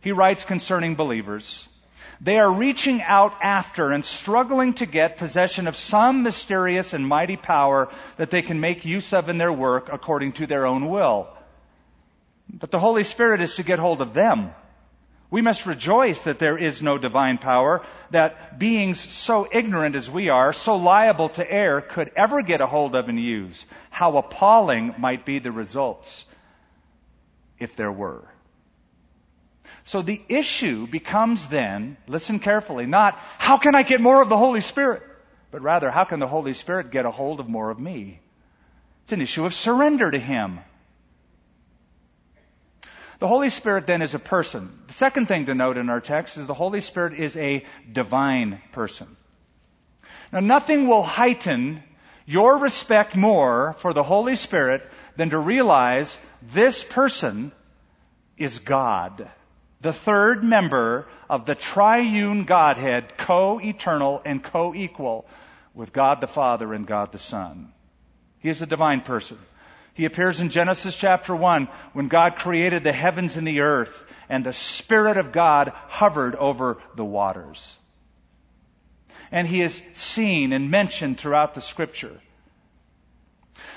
He 0.01 0.13
writes 0.13 0.45
concerning 0.45 0.95
believers. 0.95 1.67
They 2.21 2.39
are 2.39 2.51
reaching 2.51 3.03
out 3.03 3.35
after 3.43 3.93
and 3.93 4.05
struggling 4.05 4.73
to 4.75 4.87
get 4.87 5.19
possession 5.19 5.67
of 5.67 5.77
some 5.77 6.23
mysterious 6.23 6.95
and 6.95 7.07
mighty 7.07 7.37
power 7.37 7.89
that 8.17 8.31
they 8.31 8.43
can 8.43 8.61
make 8.61 8.85
use 8.85 9.13
of 9.13 9.29
in 9.29 9.39
their 9.39 9.53
work 9.53 9.91
according 9.93 10.33
to 10.33 10.47
their 10.47 10.67
own 10.67 10.89
will. 10.89 11.29
But 12.49 12.71
the 12.71 12.79
Holy 12.79 13.03
Spirit 13.05 13.43
is 13.43 13.57
to 13.57 13.63
get 13.63 13.79
hold 13.79 14.01
of 14.01 14.15
them. 14.15 14.53
We 15.31 15.43
must 15.43 15.67
rejoice 15.67 16.23
that 16.23 16.39
there 16.39 16.57
is 16.57 16.83
no 16.83 16.99
divine 16.99 17.39
power, 17.39 17.83
that 18.13 18.59
beings 18.59 19.01
so 19.01 19.49
ignorant 19.51 19.97
as 19.97 20.09
we 20.09 20.29
are, 20.29 20.53
so 20.53 20.77
liable 20.77 21.31
to 21.31 21.51
err, 21.51 21.81
could 21.81 22.13
ever 22.15 22.43
get 22.43 22.61
a 22.61 22.67
hold 22.67 22.95
of 22.95 23.09
and 23.09 23.21
use. 23.21 23.67
How 23.91 24.17
appalling 24.19 24.95
might 24.99 25.27
be 25.27 25.41
the 25.41 25.51
results 25.51 26.25
if 27.59 27.75
there 27.75 27.91
were. 27.91 28.25
So 29.85 30.03
the 30.03 30.21
issue 30.29 30.87
becomes 30.87 31.47
then, 31.47 31.97
listen 32.07 32.39
carefully, 32.39 32.87
not 32.87 33.19
how 33.39 33.59
can 33.59 33.75
I 33.75 33.83
get 33.83 34.01
more 34.01 34.23
of 34.23 34.29
the 34.29 34.37
Holy 34.37 34.61
Spirit, 34.61 35.03
but 35.51 35.63
rather 35.63 35.91
how 35.91 36.05
can 36.05 36.21
the 36.21 36.27
Holy 36.27 36.55
Spirit 36.55 36.91
get 36.91 37.07
a 37.07 37.11
hold 37.11 37.41
of 37.41 37.49
more 37.49 37.71
of 37.71 37.79
me? 37.79 38.21
It's 39.05 39.13
an 39.13 39.21
issue 39.21 39.47
of 39.47 39.55
surrender 39.55 40.11
to 40.11 40.19
Him. 40.19 40.59
The 43.19 43.29
Holy 43.29 43.49
Spirit 43.49 43.87
then 43.87 44.03
is 44.03 44.15
a 44.15 44.19
person. 44.19 44.79
The 44.89 44.93
second 44.93 45.27
thing 45.27 45.47
to 45.47 45.55
note 45.55 45.79
in 45.79 45.89
our 45.89 46.01
text 46.01 46.37
is 46.37 46.47
the 46.47 46.55
Holy 46.55 46.81
Spirit 46.81 47.15
is 47.15 47.37
a 47.37 47.65
divine 47.91 48.61
person. 48.73 49.07
Now 50.33 50.41
nothing 50.41 50.87
will 50.87 51.03
heighten 51.03 51.83
your 52.27 52.59
respect 52.59 53.17
more 53.17 53.75
for 53.79 53.95
the 53.95 54.03
Holy 54.03 54.35
Spirit 54.35 54.83
than 55.17 55.31
to 55.31 55.39
realize 55.39 56.19
this 56.43 56.85
person 56.85 57.53
is 58.37 58.59
God. 58.59 59.31
The 59.87 59.93
third 59.93 60.43
member 60.43 61.07
of 61.31 61.47
the 61.47 61.55
triune 61.55 62.43
Godhead, 62.43 63.17
co-eternal 63.17 64.21
and 64.25 64.43
co-equal 64.43 65.29
with 65.75 65.93
God 65.93 66.21
the 66.21 66.27
Father 66.27 66.75
and 66.75 66.85
God 66.85 67.13
the 67.13 67.19
Son. 67.19 67.73
He 68.41 68.49
is 68.49 68.61
a 68.61 68.67
divine 68.67 69.03
person. 69.03 69.39
He 69.95 70.05
appears 70.05 70.41
in 70.41 70.51
Genesis 70.51 70.97
chapter 70.97 71.37
1 71.37 71.69
when 71.93 72.09
God 72.09 72.35
created 72.35 72.83
the 72.83 72.91
heavens 72.91 73.37
and 73.37 73.47
the 73.47 73.61
earth 73.61 74.13
and 74.29 74.43
the 74.43 74.53
Spirit 74.53 75.19
of 75.19 75.31
God 75.31 75.69
hovered 75.87 76.35
over 76.35 76.79
the 76.97 77.05
waters. 77.05 77.77
And 79.31 79.47
he 79.47 79.63
is 79.63 79.81
seen 79.95 80.53
and 80.53 80.69
mentioned 80.69 81.19
throughout 81.19 81.55
the 81.55 81.61
scripture. 81.61 82.21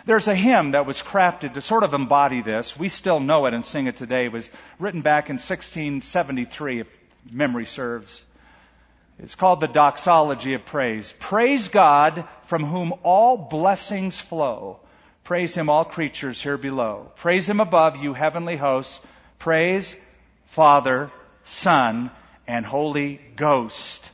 There's 0.05 0.27
a 0.27 0.35
hymn 0.35 0.71
that 0.71 0.85
was 0.85 1.01
crafted 1.01 1.53
to 1.53 1.61
sort 1.61 1.83
of 1.83 1.93
embody 1.93 2.41
this. 2.41 2.77
We 2.77 2.89
still 2.89 3.19
know 3.19 3.45
it 3.45 3.53
and 3.53 3.65
sing 3.65 3.87
it 3.87 3.97
today. 3.97 4.25
It 4.25 4.31
was 4.31 4.49
written 4.79 5.01
back 5.01 5.29
in 5.29 5.35
1673, 5.35 6.81
if 6.81 6.87
memory 7.29 7.65
serves. 7.65 8.21
It's 9.19 9.35
called 9.35 9.59
the 9.59 9.67
Doxology 9.67 10.53
of 10.53 10.65
Praise. 10.65 11.13
Praise 11.19 11.67
God 11.67 12.25
from 12.43 12.63
whom 12.63 12.93
all 13.03 13.37
blessings 13.37 14.19
flow. 14.19 14.79
Praise 15.25 15.53
him, 15.53 15.69
all 15.69 15.85
creatures 15.85 16.41
here 16.41 16.57
below. 16.57 17.11
Praise 17.17 17.47
him 17.47 17.59
above, 17.59 17.97
you 17.97 18.13
heavenly 18.13 18.55
hosts. 18.55 18.99
Praise 19.37 19.95
Father, 20.47 21.11
Son, 21.43 22.09
and 22.47 22.65
Holy 22.65 23.21
Ghost. 23.35 24.09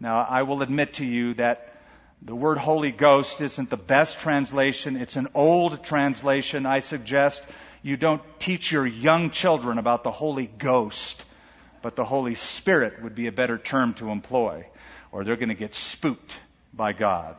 Now, 0.00 0.26
I 0.28 0.42
will 0.42 0.62
admit 0.62 0.94
to 0.94 1.04
you 1.04 1.34
that 1.34 1.75
the 2.22 2.34
word 2.34 2.58
Holy 2.58 2.92
Ghost 2.92 3.40
isn't 3.40 3.70
the 3.70 3.76
best 3.76 4.20
translation. 4.20 4.96
It's 4.96 5.16
an 5.16 5.28
old 5.34 5.84
translation. 5.84 6.66
I 6.66 6.80
suggest 6.80 7.44
you 7.82 7.96
don't 7.96 8.22
teach 8.40 8.72
your 8.72 8.86
young 8.86 9.30
children 9.30 9.78
about 9.78 10.02
the 10.02 10.10
Holy 10.10 10.46
Ghost, 10.46 11.24
but 11.82 11.94
the 11.94 12.04
Holy 12.04 12.34
Spirit 12.34 13.02
would 13.02 13.14
be 13.14 13.26
a 13.26 13.32
better 13.32 13.58
term 13.58 13.94
to 13.94 14.10
employ, 14.10 14.66
or 15.12 15.24
they're 15.24 15.36
going 15.36 15.50
to 15.50 15.54
get 15.54 15.74
spooked 15.74 16.40
by 16.72 16.92
God. 16.92 17.36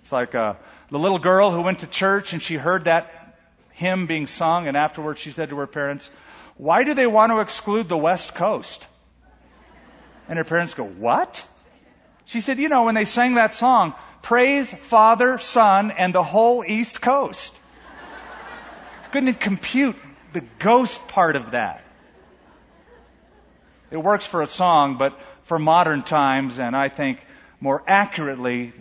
It's 0.00 0.12
like 0.12 0.34
uh, 0.34 0.54
the 0.90 0.98
little 0.98 1.18
girl 1.18 1.50
who 1.50 1.60
went 1.60 1.80
to 1.80 1.86
church 1.86 2.32
and 2.32 2.42
she 2.42 2.56
heard 2.56 2.84
that 2.84 3.36
hymn 3.72 4.06
being 4.06 4.26
sung, 4.26 4.66
and 4.66 4.76
afterwards 4.76 5.20
she 5.20 5.30
said 5.30 5.50
to 5.50 5.56
her 5.58 5.66
parents, 5.66 6.10
Why 6.56 6.82
do 6.82 6.94
they 6.94 7.06
want 7.06 7.30
to 7.30 7.40
exclude 7.40 7.88
the 7.88 7.96
West 7.96 8.34
Coast? 8.34 8.86
And 10.28 10.36
her 10.36 10.44
parents 10.44 10.74
go, 10.74 10.84
What? 10.84 11.46
She 12.28 12.42
said, 12.42 12.58
You 12.58 12.68
know, 12.68 12.84
when 12.84 12.94
they 12.94 13.06
sang 13.06 13.34
that 13.34 13.54
song, 13.54 13.94
praise 14.20 14.70
Father, 14.70 15.38
Son, 15.38 15.90
and 15.90 16.14
the 16.14 16.22
whole 16.22 16.62
East 16.62 17.00
Coast. 17.00 17.56
Couldn't 19.12 19.40
compute 19.40 19.96
the 20.34 20.42
ghost 20.58 21.08
part 21.08 21.36
of 21.36 21.52
that. 21.52 21.82
It 23.90 23.96
works 23.96 24.26
for 24.26 24.42
a 24.42 24.46
song, 24.46 24.98
but 24.98 25.18
for 25.44 25.58
modern 25.58 26.02
times, 26.02 26.58
and 26.58 26.76
I 26.76 26.90
think 26.90 27.24
more 27.60 27.82
accurately, 27.86 28.74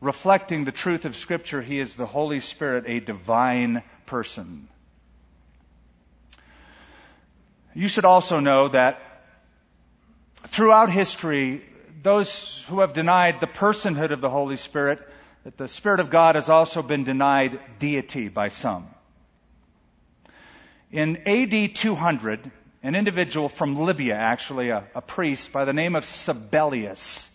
reflecting 0.00 0.64
the 0.64 0.70
truth 0.70 1.06
of 1.06 1.16
Scripture, 1.16 1.60
He 1.60 1.80
is 1.80 1.96
the 1.96 2.06
Holy 2.06 2.38
Spirit, 2.38 2.84
a 2.86 3.00
divine 3.00 3.82
person. 4.06 4.68
You 7.74 7.88
should 7.88 8.04
also 8.04 8.38
know 8.38 8.68
that 8.68 9.00
throughout 10.50 10.88
history, 10.88 11.64
those 12.02 12.64
who 12.68 12.80
have 12.80 12.92
denied 12.92 13.40
the 13.40 13.46
personhood 13.46 14.10
of 14.10 14.20
the 14.20 14.30
Holy 14.30 14.56
Spirit, 14.56 15.06
that 15.44 15.56
the 15.56 15.68
Spirit 15.68 16.00
of 16.00 16.10
God 16.10 16.34
has 16.34 16.48
also 16.48 16.82
been 16.82 17.04
denied 17.04 17.60
deity 17.78 18.28
by 18.28 18.48
some. 18.48 18.88
In 20.90 21.18
AD 21.26 21.74
200, 21.74 22.50
an 22.82 22.94
individual 22.94 23.48
from 23.48 23.76
Libya, 23.76 24.14
actually 24.14 24.70
a, 24.70 24.84
a 24.94 25.00
priest 25.00 25.52
by 25.52 25.64
the 25.64 25.72
name 25.72 25.94
of 25.94 26.04
Sabellius, 26.04 27.28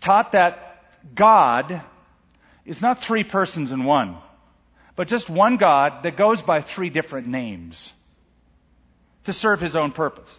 taught 0.00 0.32
that 0.32 0.84
God 1.14 1.82
is 2.64 2.82
not 2.82 3.02
three 3.02 3.24
persons 3.24 3.72
in 3.72 3.84
one, 3.84 4.16
but 4.96 5.08
just 5.08 5.30
one 5.30 5.56
God 5.56 6.02
that 6.02 6.16
goes 6.16 6.42
by 6.42 6.60
three 6.60 6.90
different 6.90 7.26
names 7.26 7.92
to 9.24 9.32
serve 9.32 9.60
his 9.60 9.76
own 9.76 9.92
purpose. 9.92 10.38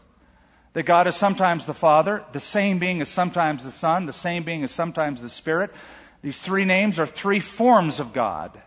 That 0.74 0.84
God 0.84 1.08
is 1.08 1.16
sometimes 1.16 1.66
the 1.66 1.74
Father, 1.74 2.24
the 2.32 2.40
same 2.40 2.80
being 2.80 3.02
is 3.02 3.10
sometimes 3.10 3.64
the 3.64 3.72
Son, 3.72 4.06
the 4.06 4.14
same 4.14 4.44
being 4.44 4.64
is 4.64 4.72
sometimes 4.72 5.22
the 5.22 5.30
Spirit. 5.30 5.72
These 6.22 6.40
three 6.40 6.66
names 6.66 7.00
are 7.00 7.08
three 7.08 7.40
forms 7.40 8.00
of 8.00 8.14
God. 8.14 8.58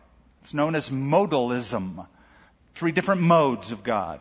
It's 0.43 0.53
known 0.53 0.75
as 0.75 0.90
modalism. 0.90 2.07
Three 2.75 2.93
different 2.93 3.23
modes 3.23 3.73
of 3.73 3.83
God. 3.83 4.21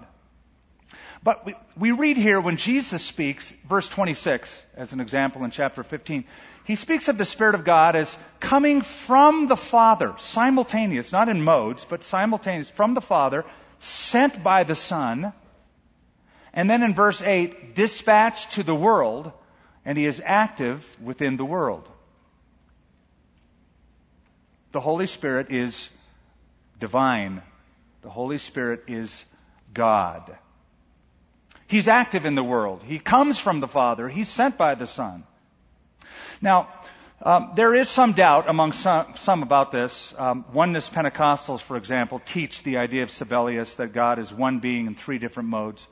But 1.24 1.46
we, 1.46 1.56
we 1.78 1.92
read 1.92 2.18
here 2.18 2.40
when 2.40 2.58
Jesus 2.58 3.04
speaks, 3.04 3.52
verse 3.68 3.88
26, 3.88 4.66
as 4.76 4.92
an 4.94 5.00
example 5.00 5.44
in 5.46 5.52
chapter 5.52 5.84
15, 5.84 6.26
he 6.66 6.76
speaks 6.76 7.08
of 7.08 7.18
the 7.18 7.26
Spirit 7.26 7.56
of 7.56 7.64
God 7.64 7.96
as 7.96 8.18
coming 8.40 8.82
from 8.82 9.48
the 9.48 9.56
Father, 9.56 10.14
simultaneous, 10.18 11.12
not 11.12 11.30
in 11.30 11.42
modes, 11.42 11.86
but 11.86 12.04
simultaneous, 12.04 12.70
from 12.70 12.94
the 12.94 13.02
Father, 13.02 13.46
sent 13.80 14.44
by 14.44 14.64
the 14.64 14.76
Son, 14.76 15.34
and 16.54 16.70
then 16.70 16.84
in 16.84 16.94
verse 16.94 17.22
8, 17.22 17.76
dispatched 17.76 18.52
to 18.54 18.64
the 18.64 18.76
world, 18.76 19.32
and 19.86 19.98
he 19.98 20.06
is 20.06 20.22
active 20.24 20.88
within 21.02 21.36
the 21.36 21.46
world. 21.46 21.88
The 24.72 24.80
Holy 24.80 25.08
Spirit 25.08 25.52
is 25.52 25.90
divine. 26.80 27.42
The 28.02 28.10
Holy 28.10 28.38
Spirit 28.38 28.84
is 28.88 29.24
God. 29.74 30.36
He's 31.68 31.88
active 31.88 32.26
in 32.26 32.36
the 32.36 32.44
world. 32.44 32.84
He 32.84 33.00
comes 33.00 33.40
from 33.40 33.60
the 33.60 33.68
Father. 33.68 34.08
He's 34.08 34.28
sent 34.28 34.58
by 34.58 34.76
the 34.76 34.86
Son. 34.86 35.24
Now, 36.42 36.70
um, 37.22 37.54
there 37.56 37.74
is 37.74 37.88
some 37.88 38.14
doubt 38.14 38.50
among 38.50 38.74
some, 38.74 39.14
some 39.16 39.44
about 39.44 39.72
this. 39.72 40.14
Um, 40.18 40.46
oneness 40.54 40.90
Pentecostals, 40.90 41.62
for 41.62 41.78
example, 41.78 42.22
teach 42.26 42.64
the 42.64 42.78
idea 42.78 43.04
of 43.04 43.10
Sabellius 43.10 43.78
that 43.78 43.94
God 43.94 44.20
is 44.20 44.32
one 44.34 44.60
being 44.60 44.88
in 44.88 44.96
three 44.96 45.20
different 45.20 45.50
modes. 45.50 45.88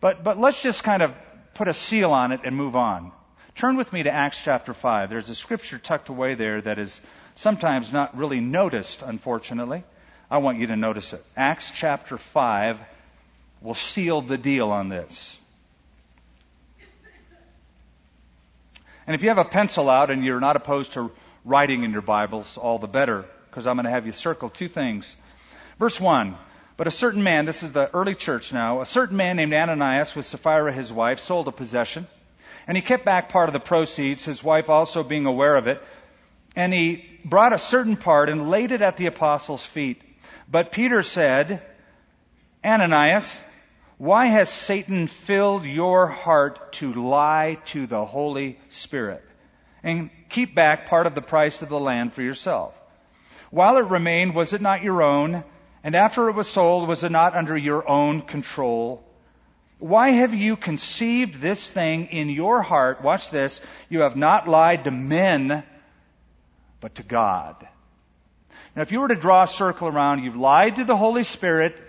But, 0.00 0.22
but 0.22 0.38
let's 0.38 0.62
just 0.62 0.82
kind 0.82 1.02
of 1.02 1.14
put 1.54 1.68
a 1.68 1.74
seal 1.74 2.12
on 2.12 2.32
it 2.32 2.40
and 2.44 2.54
move 2.54 2.76
on. 2.76 3.12
Turn 3.54 3.76
with 3.76 3.92
me 3.92 4.02
to 4.02 4.12
Acts 4.12 4.42
chapter 4.42 4.74
5. 4.74 5.08
There's 5.08 5.30
a 5.30 5.34
scripture 5.34 5.78
tucked 5.78 6.10
away 6.10 6.34
there 6.34 6.60
that 6.60 6.78
is 6.78 7.00
sometimes 7.36 7.92
not 7.92 8.16
really 8.16 8.40
noticed, 8.40 9.02
unfortunately. 9.02 9.82
I 10.30 10.38
want 10.38 10.58
you 10.58 10.66
to 10.66 10.76
notice 10.76 11.12
it. 11.12 11.24
Acts 11.36 11.70
chapter 11.74 12.18
5 12.18 12.82
will 13.62 13.74
seal 13.74 14.20
the 14.20 14.36
deal 14.36 14.70
on 14.70 14.88
this. 14.88 15.38
And 19.06 19.14
if 19.14 19.22
you 19.22 19.28
have 19.28 19.38
a 19.38 19.44
pencil 19.44 19.88
out 19.88 20.10
and 20.10 20.24
you're 20.24 20.40
not 20.40 20.56
opposed 20.56 20.94
to 20.94 21.12
writing 21.44 21.84
in 21.84 21.92
your 21.92 22.02
Bibles, 22.02 22.58
all 22.58 22.78
the 22.78 22.88
better, 22.88 23.24
because 23.48 23.66
I'm 23.66 23.76
going 23.76 23.84
to 23.84 23.90
have 23.90 24.04
you 24.04 24.12
circle 24.12 24.50
two 24.50 24.68
things. 24.68 25.14
Verse 25.78 26.00
1 26.00 26.36
but 26.76 26.86
a 26.86 26.90
certain 26.90 27.22
man, 27.22 27.46
this 27.46 27.62
is 27.62 27.72
the 27.72 27.90
early 27.94 28.14
church 28.14 28.52
now, 28.52 28.80
a 28.80 28.86
certain 28.86 29.16
man 29.16 29.36
named 29.36 29.54
Ananias 29.54 30.14
with 30.14 30.26
Sapphira 30.26 30.72
his 30.72 30.92
wife 30.92 31.20
sold 31.20 31.48
a 31.48 31.52
possession. 31.52 32.06
And 32.66 32.76
he 32.76 32.82
kept 32.82 33.04
back 33.04 33.28
part 33.28 33.48
of 33.48 33.52
the 33.52 33.60
proceeds, 33.60 34.24
his 34.24 34.42
wife 34.42 34.68
also 34.68 35.02
being 35.02 35.26
aware 35.26 35.56
of 35.56 35.68
it. 35.68 35.82
And 36.54 36.74
he 36.74 37.04
brought 37.24 37.52
a 37.52 37.58
certain 37.58 37.96
part 37.96 38.28
and 38.28 38.50
laid 38.50 38.72
it 38.72 38.82
at 38.82 38.96
the 38.96 39.06
apostles' 39.06 39.64
feet. 39.64 40.02
But 40.50 40.72
Peter 40.72 41.02
said, 41.02 41.62
Ananias, 42.64 43.38
why 43.98 44.26
has 44.26 44.50
Satan 44.50 45.06
filled 45.06 45.64
your 45.64 46.06
heart 46.06 46.72
to 46.74 46.92
lie 46.92 47.58
to 47.66 47.86
the 47.86 48.04
Holy 48.04 48.58
Spirit 48.68 49.24
and 49.82 50.10
keep 50.28 50.54
back 50.54 50.86
part 50.86 51.06
of 51.06 51.14
the 51.14 51.22
price 51.22 51.62
of 51.62 51.68
the 51.68 51.80
land 51.80 52.12
for 52.12 52.22
yourself? 52.22 52.74
While 53.50 53.78
it 53.78 53.86
remained, 53.86 54.34
was 54.34 54.52
it 54.52 54.60
not 54.60 54.82
your 54.82 55.02
own? 55.02 55.44
And 55.86 55.94
after 55.94 56.28
it 56.28 56.32
was 56.32 56.48
sold, 56.48 56.88
was 56.88 57.04
it 57.04 57.12
not 57.12 57.36
under 57.36 57.56
your 57.56 57.88
own 57.88 58.22
control? 58.22 59.04
Why 59.78 60.10
have 60.10 60.34
you 60.34 60.56
conceived 60.56 61.40
this 61.40 61.70
thing 61.70 62.06
in 62.06 62.28
your 62.28 62.60
heart? 62.60 63.04
Watch 63.04 63.30
this. 63.30 63.60
You 63.88 64.00
have 64.00 64.16
not 64.16 64.48
lied 64.48 64.82
to 64.84 64.90
men, 64.90 65.62
but 66.80 66.96
to 66.96 67.04
God. 67.04 67.68
Now, 68.74 68.82
if 68.82 68.90
you 68.90 68.98
were 68.98 69.06
to 69.06 69.14
draw 69.14 69.44
a 69.44 69.46
circle 69.46 69.86
around, 69.86 70.24
you've 70.24 70.34
lied 70.34 70.74
to 70.74 70.84
the 70.84 70.96
Holy 70.96 71.22
Spirit 71.22 71.80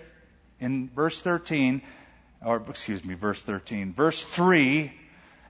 in 0.59 0.91
verse 0.95 1.19
13, 1.19 1.81
or 2.45 2.63
excuse 2.69 3.03
me, 3.03 3.15
verse 3.15 3.41
13, 3.41 3.93
verse 3.93 4.21
3, 4.21 4.93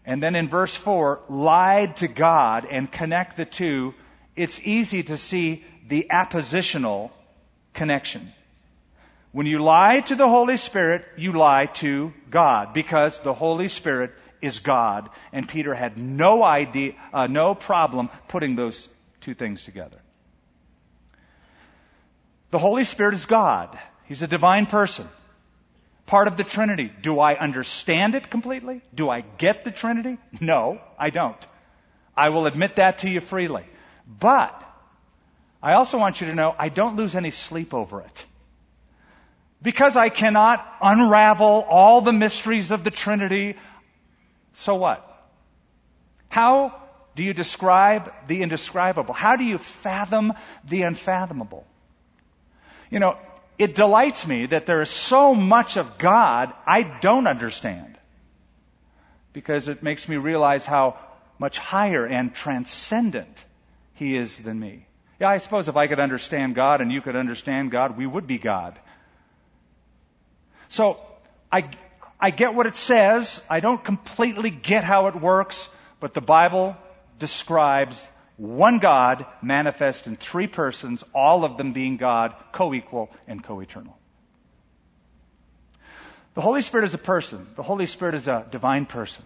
and 0.05 0.23
then 0.23 0.36
in 0.36 0.47
verse 0.47 0.73
4, 0.73 1.19
lied 1.27 1.97
to 1.97 2.07
God 2.07 2.65
and 2.65 2.89
connect 2.89 3.36
the 3.36 3.43
two. 3.43 3.93
It's 4.38 4.57
easy 4.63 5.03
to 5.03 5.17
see 5.17 5.65
the 5.86 6.07
appositional 6.10 7.12
connection. 7.73 8.31
When 9.32 9.46
you 9.46 9.60
lie 9.60 10.00
to 10.02 10.16
the 10.16 10.28
Holy 10.28 10.58
Spirit, 10.58 11.06
you 11.18 11.34
lie 11.34 11.68
to 11.76 12.13
God 12.30 12.74
because 12.74 13.20
the 13.20 13.34
Holy 13.34 13.68
Spirit 13.68 14.13
is 14.42 14.60
God. 14.60 15.10
And 15.32 15.48
Peter 15.48 15.74
had 15.74 15.98
no 15.98 16.44
idea, 16.44 16.96
uh, 17.13 17.28
no 17.28 17.54
problem 17.54 18.10
putting 18.28 18.56
those 18.56 18.88
two 19.22 19.34
things 19.34 19.63
together. 19.63 19.98
The 22.52 22.60
Holy 22.60 22.86
Spirit 22.86 23.13
is 23.13 23.26
God. 23.26 23.78
He's 24.06 24.22
a 24.22 24.28
divine 24.28 24.66
person. 24.66 25.08
Part 26.06 26.30
of 26.30 26.38
the 26.38 26.46
Trinity. 26.46 26.92
Do 27.02 27.20
I 27.20 27.36
understand 27.36 28.16
it 28.16 28.30
completely? 28.30 28.82
Do 28.96 29.10
I 29.10 29.22
get 29.22 29.66
the 29.66 29.72
Trinity? 29.72 30.18
No, 30.40 30.80
I 30.98 31.10
don't. 31.10 31.48
I 32.16 32.30
will 32.30 32.46
admit 32.46 32.76
that 32.76 33.00
to 33.00 33.10
you 33.10 33.20
freely. 33.20 33.66
But 34.08 34.63
I 35.62 35.74
also 35.74 35.98
want 35.98 36.22
you 36.22 36.28
to 36.28 36.36
know 36.36 36.56
I 36.58 36.70
don't 36.70 36.96
lose 36.96 37.16
any 37.16 37.32
sleep 37.32 37.74
over 37.74 38.00
it. 38.02 38.26
Because 39.62 39.98
I 39.98 40.10
cannot 40.10 40.65
unravel 40.82 41.65
all 41.67 42.02
the 42.02 42.13
mysteries 42.13 42.72
of 42.72 42.84
the 42.84 42.91
Trinity, 42.91 43.56
so 44.54 44.76
what? 44.76 45.04
How 46.30 46.74
do 47.15 47.24
you 47.24 47.34
describe 47.34 48.13
the 48.28 48.43
indescribable? 48.43 49.13
How 49.13 49.36
do 49.36 49.43
you 49.43 49.58
fathom 49.58 50.34
the 50.65 50.84
unfathomable? 50.84 51.65
You 52.91 53.00
know, 53.00 53.17
it 53.58 53.74
delights 53.74 54.28
me 54.28 54.46
that 54.48 54.67
there 54.67 54.82
is 54.82 54.89
so 54.89 55.34
much 55.34 55.78
of 55.78 55.98
God 55.98 56.54
I 56.65 56.84
don't 56.84 57.28
understand. 57.28 57.98
Because 59.34 59.67
it 59.67 59.82
makes 59.82 60.08
me 60.08 60.17
realize 60.17 60.65
how 60.65 60.98
much 61.39 61.58
higher 61.58 62.06
and 62.06 62.34
transcendent 62.34 63.46
He 63.96 64.15
is 64.15 64.38
than 64.39 64.60
me. 64.60 64.86
Yeah, 65.20 65.30
I 65.30 65.39
suppose 65.39 65.67
if 65.67 65.76
I 65.76 65.88
could 65.88 66.00
understand 66.00 66.54
God 66.54 66.82
and 66.82 66.91
you 66.91 67.02
could 67.02 67.15
understand 67.15 67.72
God, 67.72 67.98
we 67.98 68.06
would 68.06 68.28
be 68.28 68.38
God. 68.38 68.78
So 70.69 70.99
I, 71.51 71.69
I 72.19 72.32
get 72.32 72.53
what 72.53 72.65
it 72.65 72.75
says. 72.75 73.41
I 73.49 73.60
don't 73.60 73.84
completely 73.84 74.49
get 74.49 74.84
how 74.84 75.08
it 75.08 75.15
works, 75.15 75.69
but 75.99 76.13
the 76.13 76.21
Bible 76.21 76.75
describes 77.19 78.08
one 78.38 78.77
God 78.80 79.25
manifest 79.41 80.08
in 80.08 80.15
three 80.15 80.47
persons, 80.47 81.03
all 81.13 81.43
of 81.43 81.58
them 81.58 81.73
being 81.73 81.97
God, 81.97 82.36
co-equal 82.51 83.10
and 83.27 83.43
co-eternal. 83.43 83.97
The 86.36 86.41
Holy 86.41 86.62
Spirit 86.62 86.84
is 86.84 86.93
a 86.93 86.99
person. 86.99 87.47
The 87.56 87.63
Holy 87.63 87.88
Spirit 87.88 88.13
is 88.13 88.27
a 88.27 88.45
divine 88.51 88.86
person. 88.86 89.23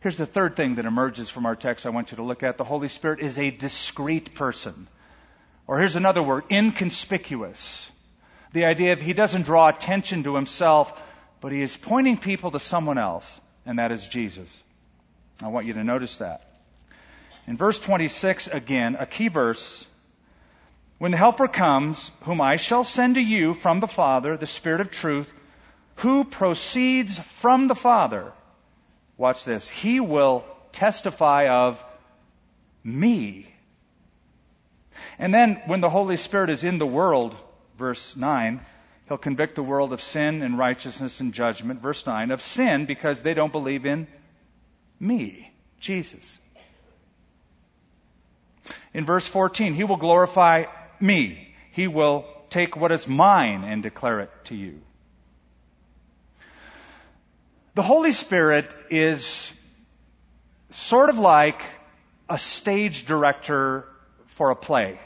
Here's 0.00 0.16
the 0.16 0.26
third 0.26 0.56
thing 0.56 0.76
that 0.76 0.84
emerges 0.84 1.30
from 1.30 1.46
our 1.46 1.54
text 1.54 1.86
I 1.86 1.90
want 1.90 2.10
you 2.10 2.16
to 2.16 2.24
look 2.24 2.42
at. 2.42 2.58
The 2.58 2.64
Holy 2.64 2.88
Spirit 2.88 3.20
is 3.20 3.38
a 3.38 3.50
discreet 3.50 4.34
person. 4.34 4.88
Or 5.68 5.78
here's 5.78 5.94
another 5.94 6.22
word, 6.22 6.44
inconspicuous. 6.50 7.88
The 8.52 8.64
idea 8.64 8.92
of 8.92 9.00
he 9.00 9.12
doesn't 9.12 9.42
draw 9.42 9.68
attention 9.68 10.24
to 10.24 10.34
himself, 10.34 10.92
but 11.40 11.52
he 11.52 11.62
is 11.62 11.76
pointing 11.76 12.18
people 12.18 12.50
to 12.50 12.60
someone 12.60 12.98
else, 12.98 13.40
and 13.64 13.78
that 13.78 13.92
is 13.92 14.06
Jesus. 14.06 14.56
I 15.42 15.48
want 15.48 15.66
you 15.66 15.74
to 15.74 15.84
notice 15.84 16.18
that. 16.18 16.46
In 17.46 17.56
verse 17.56 17.78
26, 17.78 18.48
again, 18.48 18.96
a 18.98 19.06
key 19.06 19.28
verse. 19.28 19.86
When 20.98 21.12
the 21.12 21.16
Helper 21.16 21.48
comes, 21.48 22.10
whom 22.22 22.40
I 22.40 22.56
shall 22.56 22.84
send 22.84 23.14
to 23.14 23.20
you 23.20 23.54
from 23.54 23.80
the 23.80 23.88
Father, 23.88 24.36
the 24.36 24.46
Spirit 24.46 24.80
of 24.80 24.90
truth, 24.90 25.32
who 25.96 26.24
proceeds 26.24 27.18
from 27.18 27.68
the 27.68 27.74
Father, 27.74 28.32
watch 29.16 29.44
this, 29.44 29.68
he 29.68 30.00
will 30.00 30.44
testify 30.72 31.48
of 31.48 31.84
me. 32.84 33.46
And 35.18 35.32
then 35.32 35.62
when 35.66 35.80
the 35.80 35.90
Holy 35.90 36.16
Spirit 36.16 36.50
is 36.50 36.64
in 36.64 36.78
the 36.78 36.86
world, 36.86 37.34
verse 37.80 38.14
9, 38.14 38.60
he'll 39.08 39.18
convict 39.18 39.56
the 39.56 39.62
world 39.64 39.92
of 39.92 40.00
sin 40.00 40.42
and 40.42 40.56
righteousness 40.56 41.18
and 41.18 41.32
judgment. 41.32 41.80
Verse 41.80 42.06
9, 42.06 42.30
of 42.30 42.40
sin 42.40 42.86
because 42.86 43.22
they 43.22 43.34
don't 43.34 43.50
believe 43.50 43.86
in 43.86 44.06
me. 45.00 45.50
Jesus. 45.80 46.38
In 48.94 49.04
verse 49.04 49.26
14, 49.26 49.74
He 49.74 49.84
will 49.84 49.96
glorify 49.96 50.66
me. 51.00 51.54
He 51.72 51.88
will 51.88 52.26
take 52.50 52.76
what 52.76 52.92
is 52.92 53.08
mine 53.08 53.64
and 53.64 53.82
declare 53.82 54.20
it 54.20 54.30
to 54.44 54.54
you. 54.54 54.80
The 57.74 57.82
Holy 57.82 58.12
Spirit 58.12 58.74
is 58.90 59.50
sort 60.70 61.08
of 61.08 61.18
like 61.18 61.62
a 62.28 62.36
stage 62.36 63.06
director 63.06 63.86
for 64.26 64.50
a 64.50 64.56
play. 64.56 65.00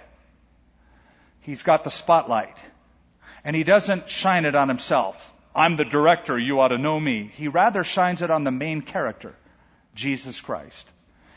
He's 1.45 1.63
got 1.63 1.85
the 1.85 1.91
spotlight. 1.91 2.57
And 3.45 3.55
he 3.55 3.65
doesn't 3.65 4.09
shine 4.09 4.47
it 4.47 4.55
on 4.55 4.69
himself. 4.69 5.31
I'm 5.55 5.77
the 5.77 5.85
director, 5.85 6.39
you 6.39 6.61
ought 6.61 6.69
to 6.69 6.79
know 6.79 6.99
me. 6.99 7.31
He 7.37 7.49
rather 7.49 7.85
shines 7.85 8.23
it 8.23 8.31
on 8.31 8.45
the 8.45 8.51
main 8.51 8.81
character, 8.81 9.35
Jesus 9.95 10.41
Christ, 10.41 10.87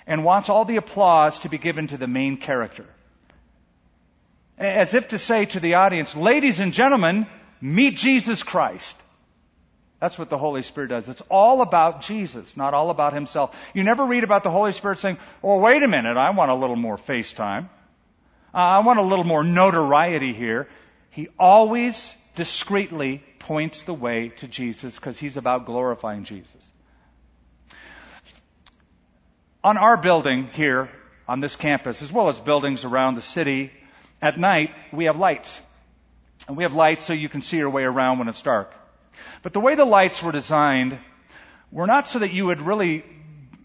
and 0.07 0.23
wants 0.23 0.49
all 0.49 0.65
the 0.65 0.77
applause 0.77 1.39
to 1.39 1.49
be 1.49 1.57
given 1.57 1.87
to 1.87 1.97
the 1.97 2.07
main 2.07 2.37
character. 2.37 2.85
As 4.57 4.93
if 4.93 5.09
to 5.09 5.17
say 5.17 5.45
to 5.45 5.59
the 5.59 5.75
audience, 5.75 6.15
ladies 6.15 6.61
and 6.61 6.73
gentlemen, 6.73 7.27
meet 7.61 7.97
Jesus 7.97 8.41
Christ. 8.41 8.97
That's 9.99 10.17
what 10.17 10.29
the 10.29 10.37
Holy 10.37 10.61
Spirit 10.63 10.87
does. 10.87 11.09
It's 11.09 11.23
all 11.29 11.61
about 11.61 12.01
Jesus, 12.01 12.55
not 12.55 12.73
all 12.73 12.89
about 12.91 13.13
himself. 13.13 13.55
You 13.73 13.83
never 13.83 14.05
read 14.05 14.23
about 14.23 14.43
the 14.43 14.51
Holy 14.51 14.71
Spirit 14.71 14.99
saying, 14.99 15.17
well, 15.41 15.59
wait 15.59 15.83
a 15.83 15.87
minute, 15.87 16.17
I 16.17 16.29
want 16.29 16.49
a 16.49 16.55
little 16.55 16.75
more 16.75 16.97
face 16.97 17.33
time. 17.33 17.69
Uh, 18.57 18.61
I 18.61 18.79
want 18.79 18.97
a 18.97 19.03
little 19.03 19.23
more 19.23 19.43
notoriety 19.43 20.33
here. 20.33 20.67
He 21.11 21.27
always 21.37 22.11
discreetly 22.33 23.23
points 23.37 23.83
the 23.83 23.93
way 23.93 24.29
to 24.37 24.47
Jesus 24.47 24.95
because 24.95 25.19
he's 25.19 25.37
about 25.37 25.67
glorifying 25.67 26.23
Jesus. 26.23 26.71
On 29.63 29.77
our 29.77 29.95
building 29.95 30.47
here 30.53 30.89
on 31.27 31.39
this 31.39 31.55
campus, 31.55 32.01
as 32.01 32.11
well 32.11 32.29
as 32.29 32.39
buildings 32.39 32.83
around 32.83 33.13
the 33.13 33.21
city, 33.21 33.71
at 34.23 34.39
night 34.39 34.71
we 34.91 35.05
have 35.05 35.19
lights. 35.19 35.61
And 36.47 36.57
we 36.57 36.63
have 36.63 36.73
lights 36.73 37.03
so 37.03 37.13
you 37.13 37.29
can 37.29 37.43
see 37.43 37.57
your 37.57 37.69
way 37.69 37.83
around 37.83 38.17
when 38.17 38.27
it's 38.27 38.41
dark. 38.41 38.73
But 39.43 39.53
the 39.53 39.59
way 39.59 39.75
the 39.75 39.85
lights 39.85 40.23
were 40.23 40.31
designed 40.31 40.97
were 41.71 41.85
not 41.85 42.07
so 42.07 42.17
that 42.17 42.33
you 42.33 42.47
would 42.47 42.63
really 42.63 43.05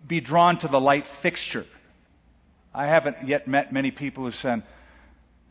be 0.07 0.21
drawn 0.21 0.59
to 0.59 0.69
the 0.69 0.81
light 0.81 1.07
fixture. 1.07 1.65
I 2.75 2.89
haven't 2.89 3.27
yet 3.27 3.49
met 3.49 3.73
many 3.73 3.91
people 3.91 4.25
who 4.25 4.33
said, 4.33 4.65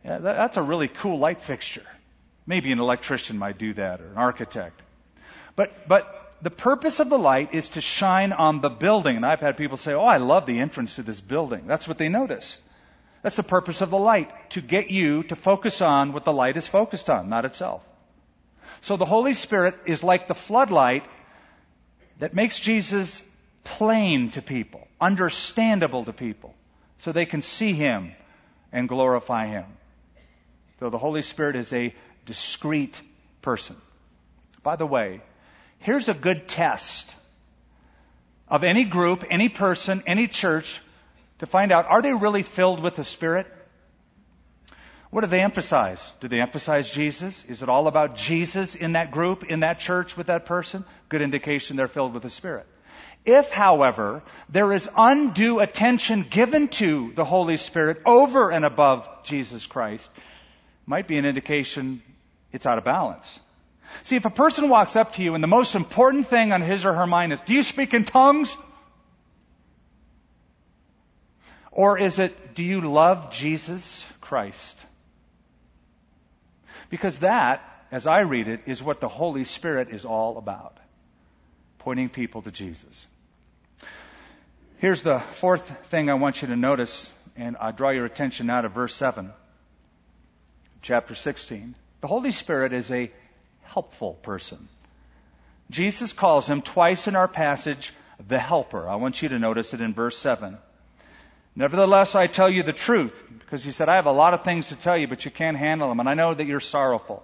yeah, 0.03 0.17
that's 0.17 0.57
a 0.57 0.61
really 0.61 0.87
cool 0.87 1.19
light 1.19 1.41
fixture. 1.41 1.85
Maybe 2.47 2.71
an 2.71 2.79
electrician 2.79 3.37
might 3.37 3.57
do 3.57 3.73
that 3.75 4.01
or 4.01 4.07
an 4.07 4.17
architect. 4.17 4.81
But, 5.55 5.87
but 5.87 6.35
the 6.41 6.49
purpose 6.49 6.99
of 6.99 7.09
the 7.09 7.19
light 7.19 7.53
is 7.53 7.69
to 7.69 7.81
shine 7.81 8.33
on 8.33 8.61
the 8.61 8.69
building. 8.69 9.15
And 9.15 9.25
I've 9.25 9.41
had 9.41 9.57
people 9.57 9.77
say, 9.77 9.93
oh, 9.93 10.05
I 10.05 10.17
love 10.17 10.45
the 10.45 10.59
entrance 10.59 10.95
to 10.95 11.03
this 11.03 11.21
building. 11.21 11.67
That's 11.67 11.87
what 11.87 11.97
they 11.97 12.09
notice. 12.09 12.57
That's 13.21 13.35
the 13.35 13.43
purpose 13.43 13.81
of 13.81 13.91
the 13.91 13.99
light, 13.99 14.31
to 14.51 14.61
get 14.61 14.89
you 14.89 15.21
to 15.23 15.35
focus 15.35 15.81
on 15.81 16.13
what 16.13 16.25
the 16.25 16.33
light 16.33 16.57
is 16.57 16.67
focused 16.67 17.09
on, 17.09 17.29
not 17.29 17.45
itself. 17.45 17.83
So 18.81 18.97
the 18.97 19.05
Holy 19.05 19.35
Spirit 19.35 19.75
is 19.85 20.03
like 20.03 20.27
the 20.27 20.33
floodlight 20.33 21.05
that 22.17 22.33
makes 22.33 22.59
Jesus 22.59 23.21
plain 23.63 24.31
to 24.31 24.41
people, 24.41 24.87
understandable 24.99 26.05
to 26.05 26.13
people, 26.13 26.55
so 26.97 27.11
they 27.11 27.27
can 27.27 27.43
see 27.43 27.73
Him 27.73 28.13
and 28.71 28.89
glorify 28.89 29.45
Him. 29.45 29.65
Though 30.82 30.89
the 30.89 30.98
Holy 30.98 31.22
Spirit 31.22 31.56
is 31.56 31.72
a 31.74 31.94
discreet 32.26 33.00
person. 33.44 33.76
By 34.63 34.78
the 34.78 34.86
way, 34.88 35.22
here's 35.78 36.10
a 36.10 36.15
good 36.15 36.48
test 36.48 37.15
of 38.48 38.63
any 38.63 38.86
group, 38.86 39.24
any 39.30 39.48
person, 39.48 40.02
any 40.08 40.28
church 40.28 40.82
to 41.38 41.46
find 41.46 41.72
out 41.72 41.86
are 41.86 42.02
they 42.02 42.15
really 42.15 42.41
filled 42.41 42.80
with 42.80 42.96
the 42.96 43.04
Spirit? 43.04 43.46
What 45.12 45.22
do 45.22 45.28
they 45.28 45.41
emphasize? 45.41 46.04
Do 46.20 46.28
they 46.28 46.41
emphasize 46.41 46.89
Jesus? 46.89 47.46
Is 47.46 47.62
it 47.62 47.70
all 47.70 47.86
about 47.86 48.17
Jesus 48.17 48.74
in 48.74 48.94
that 48.94 49.12
group, 49.12 49.44
in 49.44 49.60
that 49.60 49.80
church, 49.82 50.17
with 50.17 50.28
that 50.28 50.48
person? 50.48 50.84
Good 51.10 51.22
indication 51.22 51.78
they're 51.78 51.88
filled 51.88 52.15
with 52.15 52.24
the 52.24 52.30
Spirit. 52.32 52.65
If, 53.24 53.52
however, 53.52 54.24
there 54.50 54.74
is 54.74 54.89
undue 54.98 55.60
attention 55.60 56.24
given 56.24 56.70
to 56.70 57.12
the 57.13 57.24
Holy 57.24 57.58
Spirit 57.58 58.02
over 58.04 58.50
and 58.50 58.65
above 58.65 59.08
Jesus 59.26 59.67
Christ, 59.67 60.10
might 60.91 61.08
be 61.08 61.17
an 61.17 61.25
indication 61.25 62.01
it's 62.51 62.65
out 62.65 62.77
of 62.77 62.84
balance. 62.84 63.39
See, 64.04 64.17
if 64.17 64.25
a 64.25 64.30
person 64.30 64.67
walks 64.67 64.97
up 64.97 65.13
to 65.13 65.23
you 65.23 65.36
and 65.36 65.41
the 65.41 65.47
most 65.47 65.73
important 65.73 66.27
thing 66.27 66.51
on 66.51 66.62
his 66.62 66.84
or 66.84 66.93
her 66.93 67.08
mind 67.08 67.32
is, 67.32 67.39
do 67.39 67.54
you 67.54 67.63
speak 67.63 67.93
in 67.93 68.04
tongues? 68.04 68.54
Or 71.71 71.97
is 71.97 72.19
it, 72.19 72.56
do 72.56 72.63
you 72.63 72.82
love 72.82 73.32
Jesus 73.32 74.06
Christ? 74.19 74.77
Because 76.89 77.19
that, 77.19 77.63
as 77.89 78.06
I 78.06 78.19
read 78.21 78.49
it, 78.49 78.63
is 78.65 78.84
what 78.84 78.99
the 78.99 79.08
Holy 79.08 79.45
Spirit 79.45 79.91
is 79.91 80.04
all 80.04 80.38
about 80.38 80.77
pointing 81.80 82.10
people 82.10 82.41
to 82.41 82.51
Jesus. 82.51 83.08
Here's 84.80 85.04
the 85.04 85.19
fourth 85.19 85.88
thing 85.88 86.10
I 86.10 86.15
want 86.15 86.41
you 86.41 86.49
to 86.49 86.58
notice, 86.58 87.10
and 87.38 87.56
I 87.56 87.71
draw 87.71 87.91
your 87.91 88.04
attention 88.06 88.47
now 88.47 88.60
to 88.60 88.67
verse 88.67 88.93
7, 88.93 89.32
chapter 90.82 91.15
16. 91.15 91.76
The 92.02 92.08
Holy 92.08 92.32
Spirit 92.32 92.74
is 92.74 92.91
a 92.91 93.12
helpful 93.63 94.13
person. 94.13 94.67
Jesus 95.70 96.13
calls 96.13 96.50
him 96.50 96.62
twice 96.62 97.08
in 97.08 97.15
our 97.15 97.28
passage 97.28 97.94
the 98.28 98.39
helper. 98.39 98.89
I 98.89 98.96
want 98.96 99.22
you 99.22 99.30
to 99.30 99.39
notice 99.39 99.74
it 99.74 99.82
in 99.82 99.94
verse 99.94 100.17
7. 100.17 100.58
Nevertheless, 101.56 102.15
I 102.15 102.28
tell 102.28 102.50
you 102.50 102.63
the 102.63 102.74
truth, 102.74 103.24
because 103.39 103.63
he 103.63 103.72
said, 103.72 103.89
I 103.89 103.96
have 103.96 104.06
a 104.06 104.12
lot 104.12 104.34
of 104.34 104.44
things 104.44 104.70
to 104.70 104.76
tell 104.76 104.98
you, 104.98 105.08
but 105.08 105.26
you 105.26 105.32
can't 105.32 105.58
handle 105.58 105.89
them, 105.89 106.00
and 106.00 106.10
I 106.10 106.13
know 106.13 106.34
that 106.34 106.48
you're 106.48 106.60
sorrowful. 106.60 107.24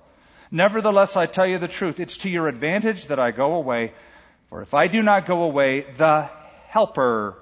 Nevertheless, 0.52 1.16
I 1.16 1.26
tell 1.26 1.48
you 1.48 1.60
the 1.60 1.68
truth. 1.68 2.00
It's 2.00 2.18
to 2.18 2.30
your 2.30 2.48
advantage 2.48 3.08
that 3.08 3.20
I 3.20 3.32
go 3.32 3.56
away, 3.56 3.94
for 4.50 4.62
if 4.62 4.74
I 4.74 4.88
do 4.88 5.02
not 5.02 5.26
go 5.26 5.44
away, 5.44 5.82
the 5.82 6.30
Helper 6.68 7.38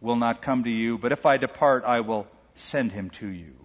will 0.00 0.16
not 0.16 0.42
come 0.42 0.64
to 0.64 0.70
you, 0.70 0.98
but 0.98 1.12
if 1.12 1.26
I 1.26 1.36
depart, 1.36 1.84
I 1.84 2.00
will 2.00 2.26
send 2.54 2.92
him 2.92 3.10
to 3.10 3.28
you. 3.28 3.59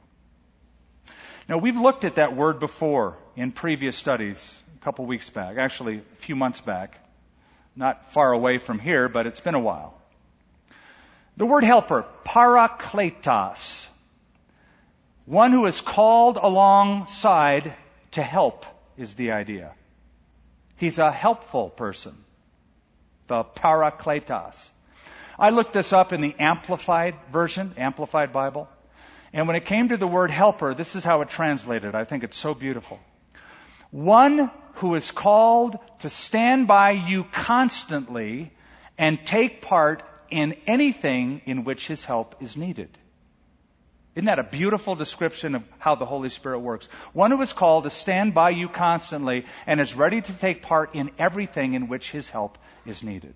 Now, 1.48 1.60
we've 1.60 1.80
looked 1.80 2.06
at 2.06 2.16
that 2.16 2.36
word 2.36 2.60
before 2.60 3.18
in 3.36 3.52
previous 3.52 3.96
studies 3.96 4.62
a 4.82 4.84
couple 4.84 5.06
weeks 5.06 5.30
back, 5.30 5.58
actually 5.58 5.98
a 5.98 6.16
few 6.16 6.36
months 6.36 6.62
back. 6.62 7.00
Not 7.76 8.12
far 8.12 8.32
away 8.32 8.58
from 8.58 8.80
here, 8.80 9.10
but 9.10 9.28
it's 9.28 9.42
been 9.42 9.54
a 9.54 9.60
while. 9.60 9.94
The 11.38 11.46
word 11.46 11.64
helper, 11.64 12.06
parakletos, 12.24 13.86
one 15.26 15.52
who 15.52 15.66
is 15.66 15.82
called 15.82 16.38
alongside 16.38 17.74
to 18.12 18.24
help 18.24 18.66
is 18.98 19.16
the 19.16 19.32
idea. 19.32 19.74
He's 20.78 21.00
a 21.00 21.12
helpful 21.12 21.70
person. 21.70 22.16
The 23.28 23.44
parakletos. 23.44 24.70
I 25.38 25.50
looked 25.50 25.74
this 25.74 25.94
up 25.94 26.14
in 26.14 26.22
the 26.22 26.36
Amplified 26.40 27.16
version, 27.32 27.74
Amplified 27.78 28.32
Bible. 28.34 28.70
And 29.36 29.48
when 29.48 29.58
it 29.58 29.66
came 29.66 29.90
to 29.90 29.98
the 29.98 30.08
word 30.08 30.32
helper, 30.32 30.74
this 30.74 30.96
is 30.96 31.04
how 31.04 31.20
it 31.20 31.28
translated. 31.28 31.94
I 31.94 32.06
think 32.06 32.24
it's 32.24 32.38
so 32.38 32.54
beautiful. 32.54 33.02
One 33.92 34.50
who 34.76 34.96
is 34.96 35.12
called 35.12 35.78
to 36.00 36.10
stand 36.10 36.70
by 36.70 36.92
you 36.92 37.26
constantly 37.26 38.54
and 38.98 39.20
take 39.26 39.62
part 39.62 40.04
in 40.30 40.54
anything 40.68 41.42
in 41.46 41.66
which 41.66 41.86
his 41.86 42.06
help 42.06 42.42
is 42.42 42.56
needed. 42.56 42.98
Isn't 44.16 44.28
that 44.28 44.40
a 44.40 44.44
beautiful 44.44 44.96
description 44.96 45.56
of 45.56 45.64
how 45.80 45.96
the 45.96 46.06
Holy 46.06 46.30
Spirit 46.30 46.60
works? 46.60 46.88
One 47.12 47.32
who 47.32 47.42
is 47.42 47.52
called 47.52 47.84
to 47.84 47.90
stand 47.90 48.34
by 48.34 48.52
you 48.52 48.70
constantly 48.70 49.44
and 49.68 49.82
is 49.82 49.96
ready 49.96 50.22
to 50.22 50.34
take 50.34 50.62
part 50.62 50.96
in 50.96 51.12
everything 51.20 51.74
in 51.74 51.90
which 51.90 52.10
his 52.10 52.30
help 52.30 52.58
is 52.86 53.04
needed. 53.04 53.36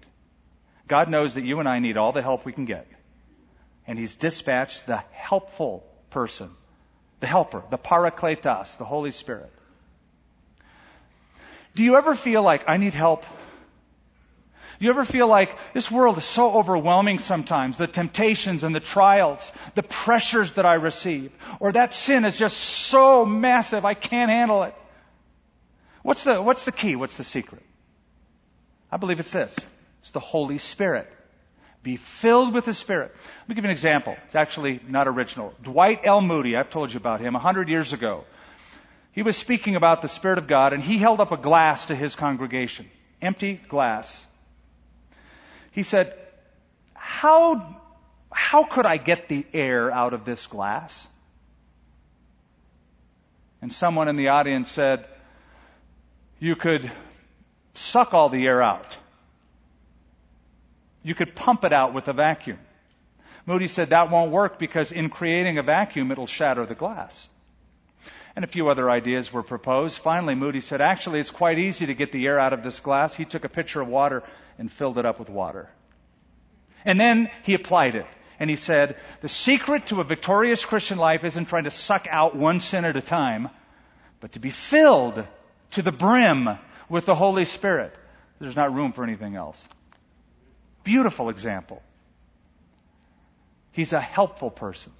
God 0.87 1.09
knows 1.09 1.33
that 1.33 1.43
you 1.43 1.59
and 1.59 1.67
I 1.67 1.79
need 1.79 1.97
all 1.97 2.13
the 2.13 2.21
help 2.21 2.45
we 2.45 2.53
can 2.53 2.63
get. 2.63 2.87
And 3.85 3.99
he's 3.99 4.15
dispatched 4.15 4.87
the 4.87 5.03
helpful 5.11 5.83
person, 6.09 6.49
the 7.19 7.27
helper, 7.27 7.63
the 7.69 7.77
parakletos, 7.77 8.77
the 8.77 8.85
Holy 8.85 9.11
Spirit. 9.11 9.51
Do 11.75 11.83
you 11.83 11.95
ever 11.95 12.15
feel 12.15 12.43
like 12.43 12.67
I 12.67 12.77
need 12.77 12.93
help? 12.93 13.25
Do 14.79 14.85
you 14.85 14.91
ever 14.91 15.03
feel 15.03 15.27
like 15.27 15.55
this 15.73 15.91
world 15.91 16.17
is 16.17 16.23
so 16.23 16.53
overwhelming 16.53 17.19
sometimes? 17.19 17.77
The 17.77 17.87
temptations 17.87 18.63
and 18.63 18.73
the 18.73 18.79
trials, 18.79 19.51
the 19.75 19.83
pressures 19.83 20.53
that 20.53 20.65
I 20.65 20.75
receive, 20.75 21.31
or 21.59 21.73
that 21.73 21.93
sin 21.93 22.23
is 22.23 22.37
just 22.37 22.57
so 22.57 23.25
massive 23.25 23.83
I 23.83 23.93
can't 23.93 24.31
handle 24.31 24.63
it. 24.63 24.73
What's 26.01 26.23
the, 26.23 26.41
what's 26.41 26.63
the 26.63 26.71
key? 26.71 26.95
What's 26.95 27.17
the 27.17 27.25
secret? 27.25 27.61
I 28.89 28.97
believe 28.97 29.19
it's 29.19 29.33
this. 29.33 29.55
It's 29.99 30.11
the 30.11 30.21
Holy 30.21 30.59
Spirit. 30.59 31.11
Be 31.81 31.95
filled 31.95 32.53
with 32.53 32.65
the 32.65 32.73
Spirit. 32.73 33.15
Let 33.41 33.49
me 33.49 33.55
give 33.55 33.63
you 33.63 33.69
an 33.69 33.71
example. 33.71 34.17
It's 34.25 34.35
actually 34.35 34.81
not 34.87 35.07
original. 35.07 35.53
Dwight 35.63 36.01
L. 36.03 36.21
Moody, 36.21 36.55
I've 36.55 36.69
told 36.69 36.91
you 36.91 36.97
about 36.97 37.21
him, 37.21 37.35
a 37.35 37.39
hundred 37.39 37.69
years 37.69 37.93
ago. 37.93 38.25
He 39.13 39.23
was 39.23 39.37
speaking 39.37 39.75
about 39.75 40.01
the 40.01 40.07
Spirit 40.07 40.37
of 40.37 40.47
God 40.47 40.73
and 40.73 40.83
he 40.83 40.97
held 40.97 41.19
up 41.19 41.31
a 41.31 41.37
glass 41.37 41.85
to 41.85 41.95
his 41.95 42.15
congregation. 42.15 42.89
Empty 43.21 43.61
glass. 43.69 44.25
He 45.71 45.83
said, 45.83 46.17
How 46.93 47.77
how 48.31 48.63
could 48.63 48.85
I 48.85 48.97
get 48.97 49.27
the 49.27 49.45
air 49.53 49.91
out 49.91 50.13
of 50.13 50.23
this 50.25 50.47
glass? 50.47 51.07
And 53.61 53.73
someone 53.73 54.07
in 54.07 54.15
the 54.15 54.29
audience 54.29 54.71
said, 54.71 55.05
you 56.39 56.55
could 56.55 56.89
suck 57.73 58.13
all 58.13 58.29
the 58.29 58.47
air 58.47 58.61
out. 58.61 58.97
You 61.03 61.15
could 61.15 61.35
pump 61.35 61.63
it 61.63 61.73
out 61.73 61.93
with 61.93 62.07
a 62.07 62.13
vacuum. 62.13 62.59
Moody 63.45 63.67
said 63.67 63.91
that 63.91 64.11
won't 64.11 64.31
work 64.31 64.59
because 64.59 64.91
in 64.91 65.09
creating 65.09 65.57
a 65.57 65.63
vacuum, 65.63 66.11
it'll 66.11 66.27
shatter 66.27 66.65
the 66.65 66.75
glass. 66.75 67.29
And 68.35 68.45
a 68.45 68.47
few 68.47 68.69
other 68.69 68.89
ideas 68.89 69.33
were 69.33 69.43
proposed. 69.43 69.97
Finally, 69.97 70.35
Moody 70.35 70.61
said, 70.61 70.81
actually, 70.81 71.19
it's 71.19 71.31
quite 71.31 71.57
easy 71.57 71.87
to 71.87 71.93
get 71.93 72.11
the 72.11 72.27
air 72.27 72.39
out 72.39 72.53
of 72.53 72.63
this 72.63 72.79
glass. 72.79 73.15
He 73.15 73.25
took 73.25 73.43
a 73.43 73.49
pitcher 73.49 73.81
of 73.81 73.87
water 73.87 74.23
and 74.57 74.71
filled 74.71 74.97
it 74.97 75.05
up 75.05 75.19
with 75.19 75.29
water. 75.29 75.69
And 76.85 76.99
then 76.99 77.29
he 77.43 77.53
applied 77.53 77.95
it. 77.95 78.05
And 78.39 78.49
he 78.49 78.55
said, 78.55 78.97
the 79.21 79.27
secret 79.27 79.87
to 79.87 79.99
a 79.99 80.05
victorious 80.05 80.63
Christian 80.63 80.97
life 80.97 81.23
isn't 81.25 81.45
trying 81.45 81.65
to 81.65 81.71
suck 81.71 82.07
out 82.09 82.35
one 82.35 82.59
sin 82.59 82.85
at 82.85 82.95
a 82.95 83.01
time, 83.01 83.49
but 84.21 84.33
to 84.33 84.39
be 84.39 84.49
filled 84.49 85.25
to 85.71 85.81
the 85.81 85.91
brim 85.91 86.49
with 86.87 87.05
the 87.05 87.15
Holy 87.15 87.45
Spirit. 87.45 87.93
There's 88.39 88.55
not 88.55 88.73
room 88.73 88.93
for 88.93 89.03
anything 89.03 89.35
else. 89.35 89.67
Beautiful 90.89 91.29
example. 91.29 91.83
He's 93.73 93.93
a 93.93 94.01
helpful 94.01 94.49
person. 94.49 94.91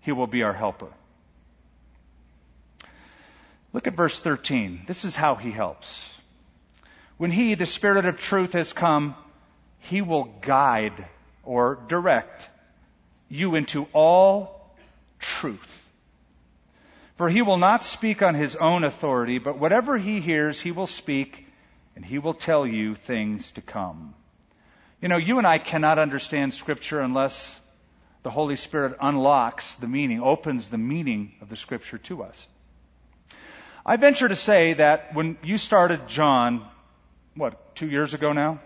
He 0.00 0.10
will 0.10 0.26
be 0.26 0.42
our 0.42 0.52
helper. 0.52 0.88
Look 3.72 3.86
at 3.86 3.94
verse 3.94 4.18
13. 4.18 4.82
This 4.88 5.04
is 5.04 5.14
how 5.14 5.36
he 5.36 5.52
helps. 5.52 6.04
When 7.16 7.30
he, 7.30 7.54
the 7.54 7.64
Spirit 7.64 8.06
of 8.06 8.18
truth, 8.18 8.54
has 8.54 8.72
come, 8.72 9.14
he 9.78 10.02
will 10.02 10.24
guide 10.40 11.06
or 11.44 11.78
direct 11.86 12.48
you 13.28 13.54
into 13.54 13.86
all 13.92 14.74
truth. 15.20 15.84
For 17.14 17.28
he 17.28 17.42
will 17.42 17.58
not 17.58 17.84
speak 17.84 18.20
on 18.20 18.34
his 18.34 18.56
own 18.56 18.82
authority, 18.82 19.38
but 19.38 19.58
whatever 19.58 19.96
he 19.96 20.20
hears, 20.20 20.60
he 20.60 20.72
will 20.72 20.88
speak, 20.88 21.46
and 21.94 22.04
he 22.04 22.18
will 22.18 22.34
tell 22.34 22.66
you 22.66 22.96
things 22.96 23.52
to 23.52 23.60
come. 23.60 24.12
You 25.00 25.08
know, 25.08 25.18
you 25.18 25.36
and 25.36 25.46
I 25.46 25.58
cannot 25.58 25.98
understand 25.98 26.54
Scripture 26.54 27.00
unless 27.00 27.60
the 28.22 28.30
Holy 28.30 28.56
Spirit 28.56 28.96
unlocks 29.00 29.74
the 29.74 29.86
meaning, 29.86 30.22
opens 30.22 30.68
the 30.68 30.78
meaning 30.78 31.34
of 31.42 31.50
the 31.50 31.56
Scripture 31.56 31.98
to 31.98 32.22
us. 32.22 32.46
I 33.84 33.96
venture 33.96 34.26
to 34.26 34.34
say 34.34 34.72
that 34.72 35.14
when 35.14 35.36
you 35.42 35.58
started 35.58 36.08
John, 36.08 36.66
what, 37.34 37.76
two 37.76 37.88
years 37.88 38.14
ago 38.14 38.32
now? 38.32 38.60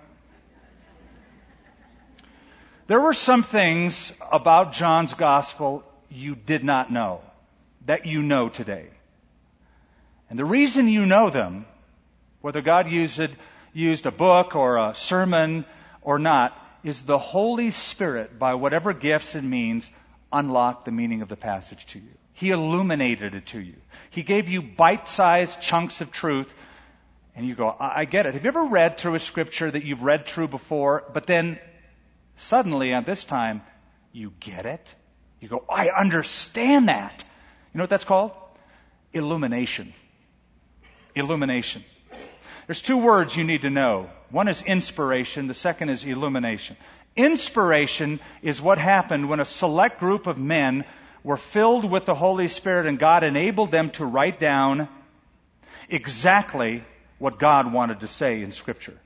There 2.87 3.01
were 3.01 3.15
some 3.15 3.43
things 3.43 4.13
about 4.33 4.73
John's 4.73 5.15
gospel 5.15 5.85
you 6.11 6.37
did 6.37 6.63
not 6.63 6.93
know 6.93 7.23
that 7.87 8.07
you 8.07 8.23
know 8.23 8.49
today. 8.49 8.87
And 10.29 10.39
the 10.39 10.45
reason 10.45 10.89
you 10.89 11.07
know 11.07 11.29
them, 11.29 11.67
whether 12.41 12.63
God 12.63 12.89
used, 12.89 13.19
it, 13.19 13.33
used 13.73 14.07
a 14.07 14.13
book 14.13 14.55
or 14.55 14.77
a 14.77 14.95
sermon 14.95 15.65
or 16.03 16.19
not, 16.19 16.57
is 16.83 17.03
the 17.03 17.19
Holy 17.19 17.71
Spirit, 17.71 18.39
by 18.39 18.55
whatever 18.55 18.93
gifts 18.93 19.35
and 19.35 19.49
means, 19.49 19.91
unlocked 20.33 20.85
the 20.85 20.91
meaning 20.91 21.23
of 21.23 21.29
the 21.29 21.37
passage 21.37 21.85
to 21.87 21.99
you. 21.99 22.11
He 22.33 22.51
illuminated 22.51 23.35
it 23.35 23.47
to 23.47 23.61
you. 23.61 23.77
He 24.11 24.23
gave 24.23 24.49
you 24.49 24.63
bite 24.63 25.09
sized 25.09 25.61
chunks 25.61 26.01
of 26.01 26.11
truth, 26.11 26.53
and 27.37 27.47
you 27.47 27.55
go, 27.55 27.69
I-, 27.69 28.01
I 28.01 28.05
get 28.07 28.27
it. 28.27 28.35
Have 28.35 28.45
you 28.45 28.49
ever 28.49 28.65
read 28.65 28.97
through 28.97 29.15
a 29.15 29.21
scripture 29.21 29.71
that 29.71 29.85
you've 29.85 30.03
read 30.03 30.27
through 30.27 30.49
before, 30.49 31.05
but 31.13 31.27
then 31.27 31.59
suddenly 32.37 32.93
at 32.95 33.05
this 33.05 33.25
time, 33.25 33.63
you 34.13 34.33
get 34.41 34.65
it? 34.65 34.95
You 35.41 35.49
go, 35.49 35.65
I 35.69 35.89
understand 35.91 36.89
that. 36.89 37.25
You 37.73 37.79
know 37.79 37.85
what 37.85 37.91
that's 37.91 38.05
called? 38.05 38.33
Illumination. 39.13 39.93
Illumination. 41.15 41.85
There's 42.67 42.83
two 42.83 42.99
words 42.99 43.37
you 43.37 43.45
need 43.45 43.63
to 43.63 43.71
know. 43.71 44.11
One 44.31 44.49
is 44.49 44.63
inspiration, 44.63 45.47
the 45.47 45.55
second 45.55 45.89
is 45.89 46.05
illumination. 46.05 46.77
Inspiration 47.17 48.21
is 48.43 48.63
what 48.63 48.79
happened 48.79 49.29
when 49.29 49.41
a 49.41 49.45
select 49.45 49.99
group 49.99 50.27
of 50.27 50.39
men 50.39 50.85
were 51.25 51.37
filled 51.37 51.85
with 51.85 52.07
the 52.07 52.15
Holy 52.15 52.49
Spirit 52.49 52.87
and 52.87 52.99
God 52.99 53.25
enabled 53.25 53.71
them 53.71 53.91
to 53.91 54.05
write 54.05 54.39
down 54.39 54.89
exactly 55.89 56.85
what 57.19 57.39
God 57.39 57.73
wanted 57.73 58.01
to 58.01 58.09
say 58.09 58.43
in 58.43 58.53
Scripture. 58.53 58.97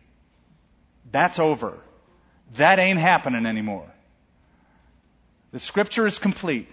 That's 1.11 1.39
over. 1.39 1.79
That 2.55 2.79
ain't 2.79 2.99
happening 2.99 3.47
anymore. 3.47 3.91
The 5.53 5.59
Scripture 5.59 6.07
is 6.07 6.19
complete. 6.19 6.69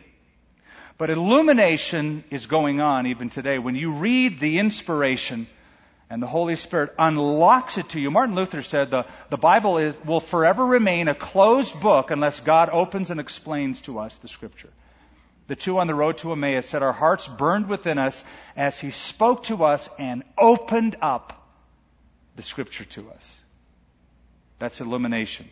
But 0.98 1.10
illumination 1.10 2.24
is 2.30 2.46
going 2.46 2.82
on 2.82 3.08
even 3.08 3.30
today. 3.30 3.58
When 3.58 3.76
you 3.76 3.94
read 3.94 4.40
the 4.40 4.60
inspiration 4.60 5.48
and 6.12 6.22
the 6.22 6.28
Holy 6.28 6.58
Spirit 6.58 6.94
unlocks 7.00 7.78
it 7.78 7.88
to 7.90 8.00
you, 8.00 8.12
Martin 8.12 8.36
Luther 8.36 8.62
said 8.64 8.92
the, 8.92 9.06
the 9.30 9.38
Bible 9.38 9.78
is, 9.78 9.98
will 10.04 10.20
forever 10.20 10.66
remain 10.66 11.08
a 11.08 11.16
closed 11.16 11.80
book 11.80 12.12
unless 12.12 12.42
God 12.42 12.70
opens 12.70 13.12
and 13.12 13.20
explains 13.22 13.80
to 13.84 13.98
us 13.98 14.18
the 14.18 14.28
Scripture. 14.28 14.68
The 15.48 15.56
two 15.56 15.80
on 15.80 15.88
the 15.88 15.96
road 15.96 16.18
to 16.18 16.34
Emmaus 16.34 16.66
said, 16.66 16.84
Our 16.84 16.92
hearts 16.92 17.30
burned 17.30 17.70
within 17.70 17.98
us 17.98 18.26
as 18.58 18.78
He 18.78 18.92
spoke 18.92 19.44
to 19.44 19.64
us 19.64 19.88
and 19.98 20.24
opened 20.38 20.98
up 21.02 21.48
the 22.36 22.42
Scripture 22.42 22.84
to 22.84 23.10
us. 23.12 23.38
That's 24.60 24.82
illumination. 24.82 25.48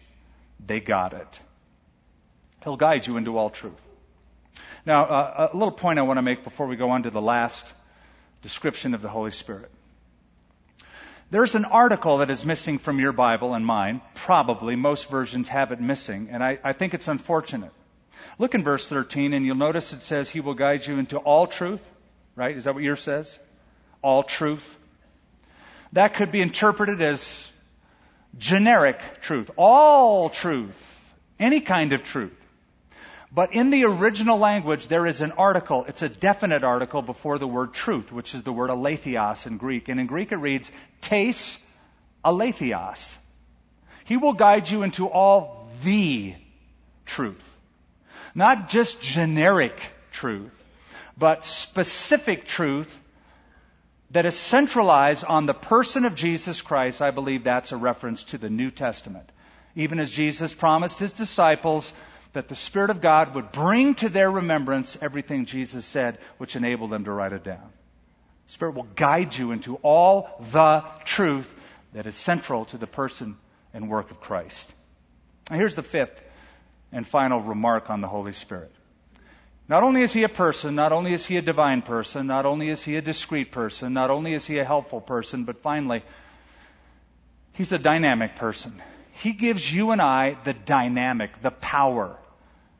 They 0.67 0.81
got 0.81 1.13
it. 1.13 1.39
He'll 2.65 2.75
guide 2.75 3.07
you 3.07 3.15
into 3.15 3.37
all 3.37 3.49
truth. 3.49 3.81
Now, 4.85 5.05
uh, 5.05 5.49
a 5.53 5.55
little 5.55 5.71
point 5.71 5.99
I 5.99 6.01
want 6.01 6.17
to 6.17 6.21
make 6.21 6.43
before 6.43 6.67
we 6.67 6.75
go 6.75 6.89
on 6.89 7.03
to 7.03 7.11
the 7.11 7.21
last 7.21 7.65
description 8.41 8.93
of 8.93 9.01
the 9.01 9.07
Holy 9.07 9.31
Spirit. 9.31 9.71
There's 11.31 11.53
an 11.53 11.65
article 11.65 12.17
that 12.19 12.31
is 12.31 12.43
missing 12.43 12.79
from 12.79 12.99
your 12.99 13.11
Bible 13.11 13.53
and 13.53 13.63
mine. 13.63 14.01
Probably 14.15 14.75
most 14.75 15.09
versions 15.09 15.47
have 15.49 15.71
it 15.71 15.79
missing, 15.79 16.29
and 16.31 16.43
I, 16.43 16.57
I 16.63 16.73
think 16.73 16.95
it's 16.95 17.07
unfortunate. 17.07 17.71
Look 18.39 18.55
in 18.55 18.63
verse 18.63 18.87
13, 18.87 19.33
and 19.33 19.45
you'll 19.45 19.55
notice 19.55 19.93
it 19.93 20.01
says, 20.01 20.29
He 20.29 20.39
will 20.39 20.55
guide 20.55 20.87
you 20.87 20.97
into 20.97 21.17
all 21.17 21.45
truth. 21.45 21.81
Right? 22.35 22.57
Is 22.57 22.63
that 22.63 22.73
what 22.73 22.83
yours 22.83 23.01
says? 23.01 23.37
All 24.01 24.23
truth. 24.23 24.77
That 25.93 26.15
could 26.15 26.31
be 26.31 26.41
interpreted 26.41 27.01
as 27.01 27.45
generic 28.37 28.99
truth, 29.21 29.51
all 29.55 30.29
truth, 30.29 30.77
any 31.39 31.61
kind 31.61 31.93
of 31.93 32.03
truth. 32.03 32.38
But 33.31 33.53
in 33.53 33.69
the 33.69 33.83
original 33.83 34.39
language, 34.39 34.87
there 34.87 35.05
is 35.05 35.21
an 35.21 35.33
article. 35.33 35.85
It's 35.87 36.01
a 36.01 36.09
definite 36.09 36.63
article 36.63 37.01
before 37.01 37.37
the 37.37 37.47
word 37.47 37.73
truth, 37.73 38.11
which 38.11 38.33
is 38.33 38.41
the 38.41 38.51
word 38.51 38.71
aletheos 38.71 39.45
in 39.45 39.57
Greek. 39.57 39.87
And 39.87 39.99
in 39.99 40.07
Greek 40.07 40.31
it 40.31 40.37
reads, 40.37 40.71
tes 41.01 41.59
aletheos. 42.25 43.17
He 44.05 44.17
will 44.17 44.33
guide 44.33 44.69
you 44.69 44.81
into 44.81 45.07
all 45.07 45.67
the 45.83 46.33
truth. 47.05 47.43
Not 48.33 48.69
just 48.69 49.01
generic 49.01 49.79
truth, 50.11 50.51
but 51.15 51.45
specific 51.45 52.47
truth 52.47 52.99
that 54.11 54.25
is 54.25 54.35
centralized 54.35 55.23
on 55.23 55.45
the 55.45 55.53
person 55.53 56.05
of 56.05 56.15
Jesus 56.15 56.61
Christ. 56.61 57.01
I 57.01 57.11
believe 57.11 57.43
that's 57.43 57.71
a 57.71 57.77
reference 57.77 58.23
to 58.25 58.39
the 58.39 58.49
New 58.49 58.71
Testament. 58.71 59.29
Even 59.75 59.99
as 59.99 60.09
Jesus 60.09 60.51
promised 60.51 60.97
his 60.97 61.11
disciples 61.11 61.93
that 62.33 62.47
the 62.47 62.55
Spirit 62.55 62.89
of 62.89 63.01
God 63.01 63.33
would 63.35 63.51
bring 63.51 63.95
to 63.95 64.09
their 64.09 64.29
remembrance 64.29 64.97
everything 65.01 65.45
Jesus 65.45 65.85
said, 65.85 66.17
which 66.37 66.55
enabled 66.55 66.91
them 66.91 67.05
to 67.05 67.11
write 67.11 67.33
it 67.33 67.43
down. 67.43 67.69
The 68.47 68.53
Spirit 68.53 68.75
will 68.75 68.87
guide 68.95 69.35
you 69.35 69.51
into 69.51 69.75
all 69.77 70.29
the 70.51 70.83
truth 71.05 71.53
that 71.93 72.05
is 72.05 72.15
central 72.15 72.65
to 72.65 72.77
the 72.77 72.87
person 72.87 73.37
and 73.73 73.89
work 73.89 74.11
of 74.11 74.21
Christ. 74.21 74.71
And 75.49 75.59
here's 75.59 75.75
the 75.75 75.83
fifth 75.83 76.21
and 76.91 77.07
final 77.07 77.41
remark 77.41 77.89
on 77.89 78.01
the 78.01 78.07
Holy 78.07 78.33
Spirit. 78.33 78.71
Not 79.67 79.83
only 79.83 80.01
is 80.01 80.13
he 80.13 80.23
a 80.23 80.29
person, 80.29 80.73
not 80.73 80.91
only 80.91 81.13
is 81.13 81.25
he 81.25 81.37
a 81.37 81.43
divine 81.43 81.83
person, 81.83 82.25
not 82.25 82.47
only 82.47 82.69
is 82.69 82.83
he 82.83 82.95
a 82.97 83.01
discreet 83.01 83.51
person, 83.51 83.93
not 83.93 84.09
only 84.09 84.33
is 84.33 84.45
he 84.45 84.57
a 84.57 84.65
helpful 84.65 84.99
person, 84.99 85.43
but 85.43 85.59
finally, 85.59 86.03
he's 87.53 87.71
a 87.71 87.77
dynamic 87.77 88.35
person. 88.35 88.81
He 89.19 89.33
gives 89.33 89.71
you 89.71 89.91
and 89.91 90.01
I 90.01 90.37
the 90.45 90.53
dynamic, 90.53 91.41
the 91.41 91.51
power 91.51 92.17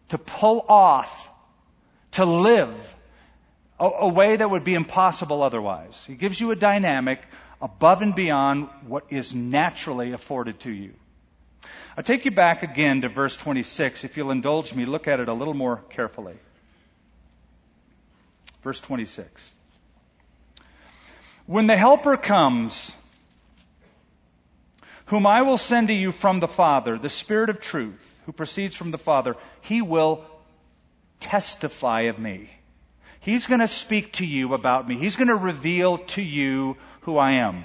to 0.09 0.17
pull 0.17 0.65
off, 0.69 1.29
to 2.11 2.25
live 2.25 2.95
a, 3.79 3.85
a, 3.85 4.07
way 4.07 4.37
that 4.37 4.49
would 4.49 4.63
be 4.63 4.73
impossible 4.73 5.43
otherwise. 5.43 6.01
He 6.07 6.15
gives 6.15 6.39
you 6.39 6.51
a 6.51 6.55
dynamic 6.55 7.21
above 7.61 8.01
and 8.01 8.15
beyond 8.15 8.69
what 8.87 9.05
is 9.09 9.35
naturally 9.35 10.13
afforded 10.13 10.59
to 10.61 10.71
you. 10.71 10.93
I'll 11.97 12.03
take 12.03 12.23
you 12.23 12.31
back 12.31 12.63
again 12.63 13.01
to 13.01 13.09
verse 13.09 13.35
26. 13.35 14.05
If 14.05 14.15
you'll 14.15 14.31
indulge 14.31 14.73
me, 14.73 14.85
look 14.85 15.09
at 15.09 15.19
it 15.19 15.27
a 15.27 15.33
little 15.33 15.53
more 15.53 15.81
carefully. 15.89 16.35
Verse 18.63 18.79
26. 18.79 19.53
When 21.45 21.67
the 21.67 21.75
Helper 21.75 22.15
comes, 22.15 22.93
whom 25.09 25.25
I 25.25 25.41
will 25.41 25.57
send 25.57 25.87
to 25.87 25.93
you 25.93 26.11
from 26.11 26.39
the 26.39 26.47
Father, 26.47 26.97
the 26.97 27.09
Spirit 27.09 27.49
of 27.49 27.59
truth, 27.59 27.99
who 28.25 28.31
proceeds 28.31 28.75
from 28.75 28.91
the 28.91 28.97
Father, 28.99 29.35
he 29.61 29.81
will 29.81 30.23
testify 31.19 32.01
of 32.01 32.19
me. 32.19 32.49
He's 33.19 33.47
going 33.47 33.59
to 33.59 33.67
speak 33.67 34.13
to 34.13 34.25
you 34.25 34.53
about 34.53 34.87
me. 34.87 34.97
He's 34.97 35.15
going 35.15 35.29
to 35.29 35.35
reveal 35.35 35.97
to 35.97 36.21
you 36.21 36.77
who 37.01 37.17
I 37.17 37.33
am. 37.33 37.63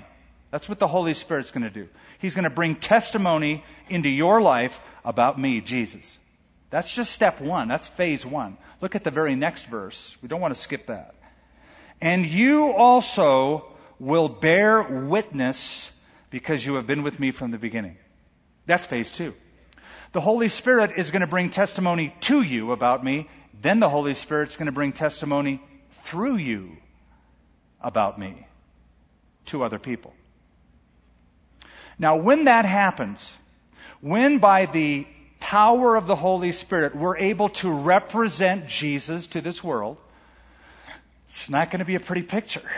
That's 0.51 0.70
what 0.70 0.78
the 0.78 0.86
Holy 0.86 1.12
Spirit's 1.12 1.51
going 1.51 1.64
to 1.64 1.70
do. 1.70 1.86
He's 2.18 2.34
going 2.34 2.45
to 2.45 2.51
bring 2.51 2.76
testimony 2.76 3.62
into 3.90 4.09
your 4.09 4.40
life 4.40 4.80
about 5.05 5.38
me, 5.38 5.61
Jesus. 5.61 6.16
That's 6.70 6.92
just 6.92 7.12
step 7.12 7.42
one. 7.42 7.68
That's 7.68 7.88
phase 7.88 8.24
one. 8.24 8.57
Look 8.80 8.95
at 8.95 9.05
the 9.05 9.11
very 9.11 9.36
next 9.36 9.66
verse. 9.66 10.16
We 10.22 10.28
don't 10.28 10.40
want 10.40 10.55
to 10.55 10.61
skip 10.61 10.86
that. 10.86 11.14
And 12.01 12.24
you 12.24 12.72
also 12.72 13.66
will 13.99 14.30
bear 14.30 14.82
witness 14.82 15.90
because 16.35 16.66
you 16.66 16.74
have 16.74 16.85
been 16.85 17.05
with 17.05 17.20
me 17.20 17.30
from 17.30 17.53
the 17.53 17.59
beginning. 17.59 17.97
That's 18.66 18.85
phase 18.85 19.09
two. 19.12 19.35
The 20.11 20.20
Holy 20.20 20.49
Spirit 20.49 20.91
is 20.97 21.12
going 21.12 21.20
to 21.20 21.28
bring 21.28 21.51
testimony 21.51 22.12
to 22.22 22.43
you 22.43 22.72
about 22.72 23.05
me. 23.05 23.28
Then 23.62 23.78
the 23.78 23.89
Holy 23.89 24.14
Spirit's 24.14 24.57
going 24.57 24.66
to 24.66 24.72
bring 24.72 24.93
testimony 24.93 25.62
through 26.03 26.39
you 26.39 26.76
about 27.80 28.18
me 28.18 28.49
to 29.47 29.62
other 29.62 29.78
people. 29.78 30.12
Now, 32.01 32.16
when 32.16 32.47
that 32.47 32.64
happens, 32.64 33.32
when 34.01 34.39
by 34.39 34.66
the 34.66 35.07
power 35.39 35.95
of 35.95 36.09
the 36.09 36.16
Holy 36.16 36.51
Spirit 36.51 36.97
we're 36.97 37.16
able 37.16 37.51
to 37.51 37.70
represent 37.70 38.66
Jesus 38.66 39.28
to 39.28 39.41
this 39.41 39.62
world, 39.62 39.99
it's 41.28 41.49
not 41.49 41.70
going 41.70 41.78
to 41.78 41.85
be 41.85 41.95
a 41.95 42.01
pretty 42.01 42.24
picture. 42.24 42.68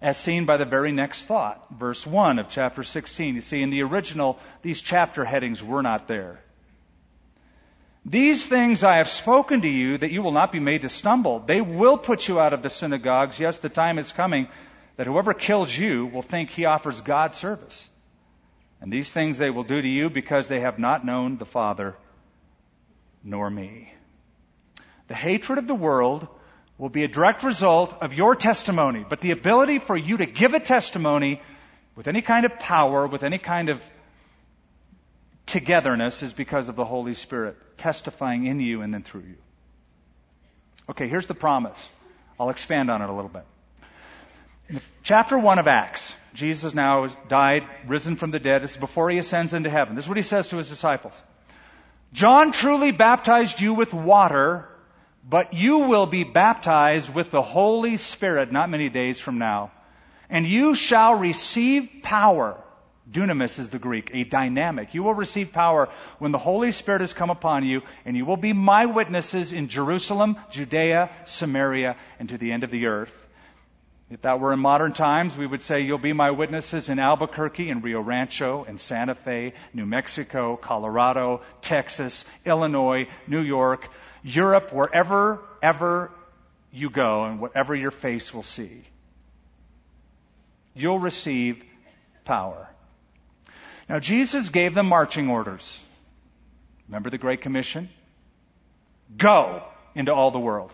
As 0.00 0.18
seen 0.18 0.44
by 0.44 0.58
the 0.58 0.64
very 0.64 0.92
next 0.92 1.24
thought, 1.24 1.66
verse 1.70 2.06
1 2.06 2.38
of 2.38 2.48
chapter 2.48 2.82
16. 2.82 3.34
You 3.34 3.40
see, 3.40 3.62
in 3.62 3.70
the 3.70 3.82
original, 3.82 4.38
these 4.62 4.80
chapter 4.80 5.24
headings 5.24 5.62
were 5.62 5.82
not 5.82 6.06
there. 6.06 6.40
These 8.04 8.46
things 8.46 8.84
I 8.84 8.98
have 8.98 9.08
spoken 9.08 9.62
to 9.62 9.68
you 9.68 9.98
that 9.98 10.12
you 10.12 10.22
will 10.22 10.32
not 10.32 10.52
be 10.52 10.60
made 10.60 10.82
to 10.82 10.88
stumble. 10.88 11.40
They 11.40 11.60
will 11.60 11.98
put 11.98 12.28
you 12.28 12.38
out 12.38 12.52
of 12.52 12.62
the 12.62 12.70
synagogues. 12.70 13.40
Yes, 13.40 13.58
the 13.58 13.68
time 13.68 13.98
is 13.98 14.12
coming 14.12 14.48
that 14.96 15.06
whoever 15.06 15.34
kills 15.34 15.76
you 15.76 16.06
will 16.06 16.22
think 16.22 16.50
he 16.50 16.66
offers 16.66 17.00
God 17.00 17.34
service. 17.34 17.88
And 18.80 18.92
these 18.92 19.10
things 19.10 19.38
they 19.38 19.50
will 19.50 19.64
do 19.64 19.80
to 19.80 19.88
you 19.88 20.10
because 20.10 20.46
they 20.46 20.60
have 20.60 20.78
not 20.78 21.04
known 21.04 21.36
the 21.36 21.46
Father 21.46 21.96
nor 23.24 23.50
me. 23.50 23.92
The 25.08 25.14
hatred 25.14 25.58
of 25.58 25.66
the 25.66 25.74
world 25.74 26.28
will 26.78 26.88
be 26.88 27.04
a 27.04 27.08
direct 27.08 27.42
result 27.42 27.96
of 28.02 28.12
your 28.12 28.36
testimony, 28.36 29.04
but 29.08 29.20
the 29.20 29.30
ability 29.30 29.78
for 29.78 29.96
you 29.96 30.18
to 30.18 30.26
give 30.26 30.54
a 30.54 30.60
testimony 30.60 31.40
with 31.94 32.08
any 32.08 32.20
kind 32.20 32.44
of 32.44 32.58
power, 32.58 33.06
with 33.06 33.22
any 33.22 33.38
kind 33.38 33.70
of 33.70 33.82
togetherness 35.46 36.22
is 36.22 36.32
because 36.32 36.68
of 36.68 36.76
the 36.76 36.84
Holy 36.84 37.14
Spirit 37.14 37.56
testifying 37.78 38.46
in 38.46 38.60
you 38.60 38.82
and 38.82 38.92
then 38.92 39.02
through 39.02 39.22
you. 39.22 39.36
Okay, 40.90 41.08
here's 41.08 41.26
the 41.26 41.34
promise. 41.34 41.78
I'll 42.38 42.50
expand 42.50 42.90
on 42.90 43.00
it 43.00 43.08
a 43.08 43.12
little 43.12 43.30
bit. 43.30 43.44
In 44.68 44.80
chapter 45.02 45.38
1 45.38 45.58
of 45.58 45.68
Acts, 45.68 46.12
Jesus 46.34 46.74
now 46.74 47.04
has 47.04 47.16
died, 47.28 47.64
risen 47.86 48.16
from 48.16 48.30
the 48.30 48.38
dead. 48.38 48.62
This 48.62 48.72
is 48.72 48.76
before 48.76 49.08
he 49.08 49.18
ascends 49.18 49.54
into 49.54 49.70
heaven. 49.70 49.94
This 49.94 50.04
is 50.04 50.08
what 50.08 50.16
he 50.16 50.22
says 50.22 50.48
to 50.48 50.56
his 50.56 50.68
disciples. 50.68 51.14
John 52.12 52.52
truly 52.52 52.90
baptized 52.90 53.60
you 53.60 53.74
with 53.74 53.94
water, 53.94 54.68
but 55.28 55.54
you 55.54 55.80
will 55.80 56.06
be 56.06 56.24
baptized 56.24 57.12
with 57.12 57.30
the 57.30 57.42
Holy 57.42 57.96
Spirit 57.96 58.52
not 58.52 58.70
many 58.70 58.88
days 58.88 59.20
from 59.20 59.38
now. 59.38 59.72
And 60.30 60.46
you 60.46 60.74
shall 60.74 61.14
receive 61.16 61.88
power. 62.02 62.62
Dunamis 63.10 63.58
is 63.58 63.70
the 63.70 63.78
Greek, 63.78 64.10
a 64.12 64.24
dynamic. 64.24 64.94
You 64.94 65.02
will 65.02 65.14
receive 65.14 65.52
power 65.52 65.88
when 66.18 66.32
the 66.32 66.38
Holy 66.38 66.72
Spirit 66.72 67.00
has 67.00 67.14
come 67.14 67.30
upon 67.30 67.64
you, 67.64 67.82
and 68.04 68.16
you 68.16 68.24
will 68.24 68.36
be 68.36 68.52
my 68.52 68.86
witnesses 68.86 69.52
in 69.52 69.68
Jerusalem, 69.68 70.36
Judea, 70.50 71.10
Samaria, 71.24 71.96
and 72.18 72.28
to 72.28 72.38
the 72.38 72.50
end 72.50 72.64
of 72.64 72.70
the 72.70 72.86
earth. 72.86 73.26
If 74.08 74.22
that 74.22 74.38
were 74.38 74.52
in 74.52 74.60
modern 74.60 74.92
times, 74.92 75.36
we 75.36 75.46
would 75.46 75.62
say 75.62 75.80
you'll 75.80 75.98
be 75.98 76.12
my 76.12 76.30
witnesses 76.30 76.88
in 76.88 77.00
Albuquerque 77.00 77.70
in 77.70 77.80
Rio 77.80 78.00
Rancho 78.00 78.62
in 78.62 78.78
Santa 78.78 79.16
Fe, 79.16 79.52
New 79.74 79.86
Mexico, 79.86 80.56
Colorado, 80.56 81.40
Texas, 81.60 82.24
Illinois, 82.44 83.08
New 83.26 83.40
York, 83.40 83.88
Europe, 84.26 84.72
wherever 84.72 85.40
ever 85.62 86.10
you 86.72 86.90
go 86.90 87.24
and 87.24 87.40
whatever 87.40 87.74
your 87.74 87.92
face 87.92 88.34
will 88.34 88.42
see. 88.42 88.82
You'll 90.74 90.98
receive 90.98 91.62
power. 92.24 92.68
Now 93.88 94.00
Jesus 94.00 94.48
gave 94.48 94.74
them 94.74 94.88
marching 94.88 95.30
orders. 95.30 95.78
Remember 96.88 97.08
the 97.08 97.18
Great 97.18 97.40
Commission? 97.40 97.88
Go 99.16 99.62
into 99.94 100.12
all 100.12 100.32
the 100.32 100.40
world. 100.40 100.72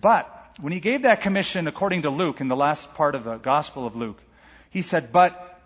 But 0.00 0.26
when 0.58 0.72
he 0.72 0.80
gave 0.80 1.02
that 1.02 1.20
commission, 1.20 1.66
according 1.66 2.02
to 2.02 2.10
Luke, 2.10 2.40
in 2.40 2.48
the 2.48 2.56
last 2.56 2.94
part 2.94 3.14
of 3.14 3.24
the 3.24 3.36
Gospel 3.36 3.86
of 3.86 3.94
Luke, 3.94 4.20
he 4.70 4.80
said, 4.80 5.12
But 5.12 5.60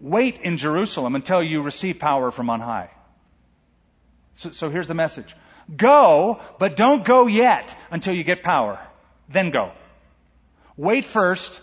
wait 0.00 0.38
in 0.38 0.56
Jerusalem 0.56 1.16
until 1.16 1.42
you 1.42 1.62
receive 1.62 1.98
power 1.98 2.30
from 2.30 2.48
on 2.48 2.60
high. 2.60 2.90
So, 4.34 4.50
so 4.50 4.70
here's 4.70 4.88
the 4.88 4.94
message 4.94 5.34
Go, 5.74 6.40
but 6.58 6.76
don't 6.76 7.04
go 7.04 7.26
yet 7.26 7.74
until 7.90 8.14
you 8.14 8.24
get 8.24 8.42
power. 8.42 8.80
Then 9.28 9.50
go. 9.50 9.72
Wait 10.76 11.04
first, 11.04 11.60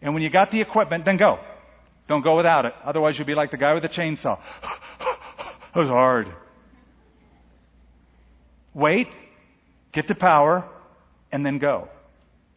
and 0.00 0.14
when 0.14 0.22
you 0.22 0.30
got 0.30 0.50
the 0.50 0.60
equipment, 0.60 1.04
then 1.04 1.16
go. 1.16 1.38
Don't 2.06 2.22
go 2.22 2.36
without 2.36 2.66
it. 2.66 2.74
Otherwise, 2.84 3.18
you'll 3.18 3.26
be 3.26 3.34
like 3.34 3.50
the 3.50 3.56
guy 3.56 3.74
with 3.74 3.82
the 3.82 3.88
chainsaw. 3.88 4.38
that 5.72 5.80
was 5.80 5.88
hard. 5.88 6.28
Wait, 8.74 9.08
get 9.92 10.06
the 10.06 10.14
power, 10.14 10.68
and 11.30 11.44
then 11.44 11.58
go 11.58 11.88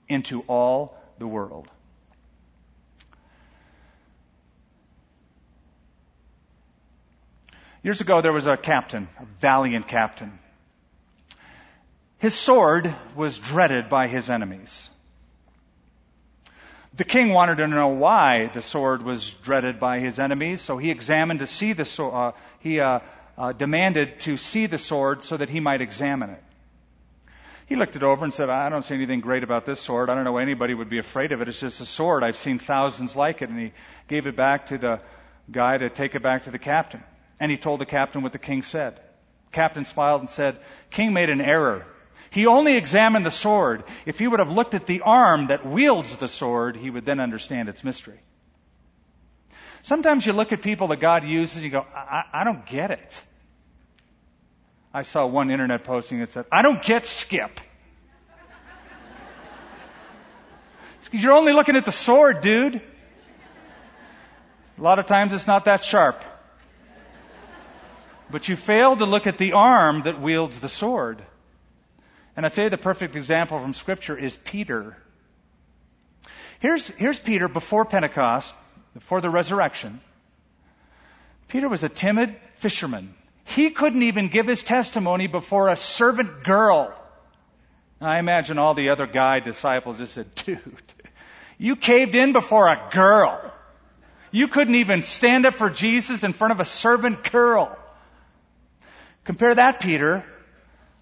into 0.09 0.41
all 0.47 0.97
the 1.19 1.27
world. 1.27 1.67
Years 7.83 8.01
ago, 8.01 8.21
there 8.21 8.33
was 8.33 8.47
a 8.47 8.57
captain, 8.57 9.07
a 9.19 9.25
valiant 9.39 9.87
captain. 9.87 10.39
His 12.19 12.33
sword 12.33 12.93
was 13.15 13.37
dreaded 13.37 13.89
by 13.89 14.07
his 14.07 14.29
enemies. 14.29 14.89
The 16.95 17.03
king 17.03 17.31
wanted 17.31 17.57
to 17.57 17.67
know 17.67 17.89
why 17.89 18.47
the 18.47 18.63
sword 18.63 19.03
was 19.03 19.31
dreaded 19.43 19.79
by 19.79 19.99
his 19.99 20.17
enemies, 20.17 20.61
so 20.61 20.77
he 20.77 20.89
examined 20.89 21.41
to 21.41 21.47
see 21.47 21.73
the 21.73 21.85
sword. 21.85 22.13
Uh, 22.13 22.31
he 22.59 22.79
uh, 22.79 23.01
uh, 23.37 23.51
demanded 23.51 24.19
to 24.21 24.35
see 24.35 24.65
the 24.65 24.79
sword 24.79 25.21
so 25.21 25.37
that 25.37 25.49
he 25.49 25.59
might 25.59 25.81
examine 25.81 26.31
it. 26.31 26.43
He 27.67 27.75
looked 27.75 27.95
it 27.95 28.01
over 28.01 28.23
and 28.23 28.33
said, 28.33 28.49
I 28.49 28.69
don't 28.69 28.83
see 28.83 28.95
anything 28.95 29.19
great 29.19 29.43
about 29.43 29.65
this 29.65 29.79
sword. 29.79 30.09
I 30.09 30.15
don't 30.15 30.23
know 30.23 30.31
why 30.31 30.41
anybody 30.41 30.73
would 30.73 30.89
be 30.89 30.97
afraid 30.97 31.33
of 31.33 31.41
it. 31.41 31.49
It's 31.49 31.59
just 31.59 31.81
a 31.81 31.85
sword. 31.85 32.23
I've 32.23 32.37
seen 32.37 32.57
thousands 32.57 33.15
like 33.15 33.41
it. 33.41 33.49
And 33.49 33.59
he 33.59 33.73
gave 34.07 34.25
it 34.25 34.37
back 34.37 34.67
to 34.67 34.77
the 34.77 35.01
guy 35.51 35.77
to 35.77 35.89
take 35.89 36.15
it 36.15 36.23
back 36.23 36.43
to 36.43 36.51
the 36.51 36.59
captain. 36.59 37.03
And 37.39 37.51
he 37.51 37.57
told 37.57 37.81
the 37.81 37.85
captain 37.85 38.23
what 38.23 38.31
the 38.31 38.39
king 38.39 38.63
said. 38.63 38.95
The 38.95 39.51
captain 39.51 39.83
smiled 39.83 40.21
and 40.21 40.29
said, 40.29 40.59
King 40.89 41.13
made 41.13 41.29
an 41.29 41.41
error. 41.41 41.85
He 42.29 42.45
only 42.45 42.75
examined 42.75 43.25
the 43.25 43.31
sword. 43.31 43.83
If 44.05 44.19
he 44.19 44.27
would 44.27 44.39
have 44.39 44.51
looked 44.51 44.73
at 44.73 44.85
the 44.85 45.01
arm 45.01 45.47
that 45.47 45.65
wields 45.65 46.15
the 46.15 46.27
sword, 46.27 46.75
he 46.75 46.89
would 46.89 47.05
then 47.05 47.19
understand 47.19 47.69
its 47.69 47.83
mystery. 47.83 48.19
Sometimes 49.81 50.25
you 50.25 50.33
look 50.33 50.51
at 50.51 50.61
people 50.61 50.87
that 50.89 50.99
God 50.99 51.23
uses 51.23 51.57
and 51.57 51.65
you 51.65 51.69
go, 51.69 51.85
I, 51.95 52.23
I 52.33 52.43
don't 52.43 52.65
get 52.65 52.91
it. 52.91 53.21
I 54.93 55.03
saw 55.03 55.25
one 55.25 55.51
internet 55.51 55.83
posting 55.83 56.19
that 56.19 56.31
said, 56.31 56.45
I 56.51 56.61
don't 56.61 56.81
get 56.81 57.05
skip. 57.05 57.51
because 61.05 61.23
you're 61.23 61.33
only 61.33 61.53
looking 61.53 61.75
at 61.75 61.85
the 61.85 61.91
sword, 61.91 62.41
dude. 62.41 62.81
A 64.77 64.81
lot 64.81 64.99
of 64.99 65.05
times 65.05 65.33
it's 65.33 65.47
not 65.47 65.65
that 65.65 65.83
sharp. 65.83 66.23
But 68.29 68.49
you 68.49 68.55
fail 68.55 68.97
to 68.97 69.05
look 69.05 69.25
at 69.25 69.37
the 69.37 69.53
arm 69.53 70.03
that 70.03 70.19
wields 70.19 70.59
the 70.59 70.69
sword. 70.69 71.23
And 72.37 72.45
I'd 72.45 72.53
say 72.53 72.69
the 72.69 72.77
perfect 72.77 73.15
example 73.15 73.59
from 73.59 73.73
Scripture 73.73 74.15
is 74.15 74.37
Peter. 74.37 74.95
Here's, 76.59 76.87
here's 76.89 77.17
Peter 77.17 77.47
before 77.47 77.83
Pentecost, 77.83 78.53
before 78.93 79.21
the 79.21 79.29
resurrection. 79.29 79.99
Peter 81.47 81.67
was 81.67 81.83
a 81.83 81.89
timid 81.89 82.35
fisherman. 82.53 83.15
He 83.43 83.71
couldn't 83.71 84.03
even 84.03 84.27
give 84.27 84.45
his 84.45 84.61
testimony 84.61 85.25
before 85.25 85.69
a 85.69 85.75
servant 85.75 86.43
girl. 86.43 86.93
I 87.99 88.19
imagine 88.19 88.59
all 88.59 88.75
the 88.75 88.89
other 88.89 89.07
guy 89.07 89.39
disciples 89.39 89.97
just 89.97 90.13
said, 90.13 90.35
dude, 90.35 90.59
you 91.57 91.75
caved 91.75 92.13
in 92.13 92.33
before 92.33 92.67
a 92.67 92.89
girl. 92.91 93.41
You 94.29 94.47
couldn't 94.47 94.75
even 94.75 95.01
stand 95.01 95.47
up 95.47 95.55
for 95.55 95.71
Jesus 95.71 96.23
in 96.23 96.33
front 96.33 96.51
of 96.51 96.59
a 96.59 96.65
servant 96.65 97.31
girl. 97.31 97.75
Compare 99.23 99.55
that, 99.55 99.79
Peter, 99.79 100.23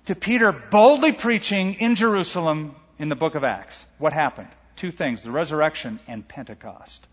to 0.05 0.15
Peter 0.15 0.51
boldly 0.51 1.11
preaching 1.11 1.75
in 1.75 1.95
Jerusalem 1.95 2.75
in 2.99 3.09
the 3.09 3.15
book 3.15 3.35
of 3.35 3.43
Acts. 3.43 3.83
What 3.97 4.13
happened? 4.13 4.49
Two 4.75 4.91
things, 4.91 5.23
the 5.23 5.31
resurrection 5.31 5.99
and 6.07 6.27
Pentecost. 6.27 7.05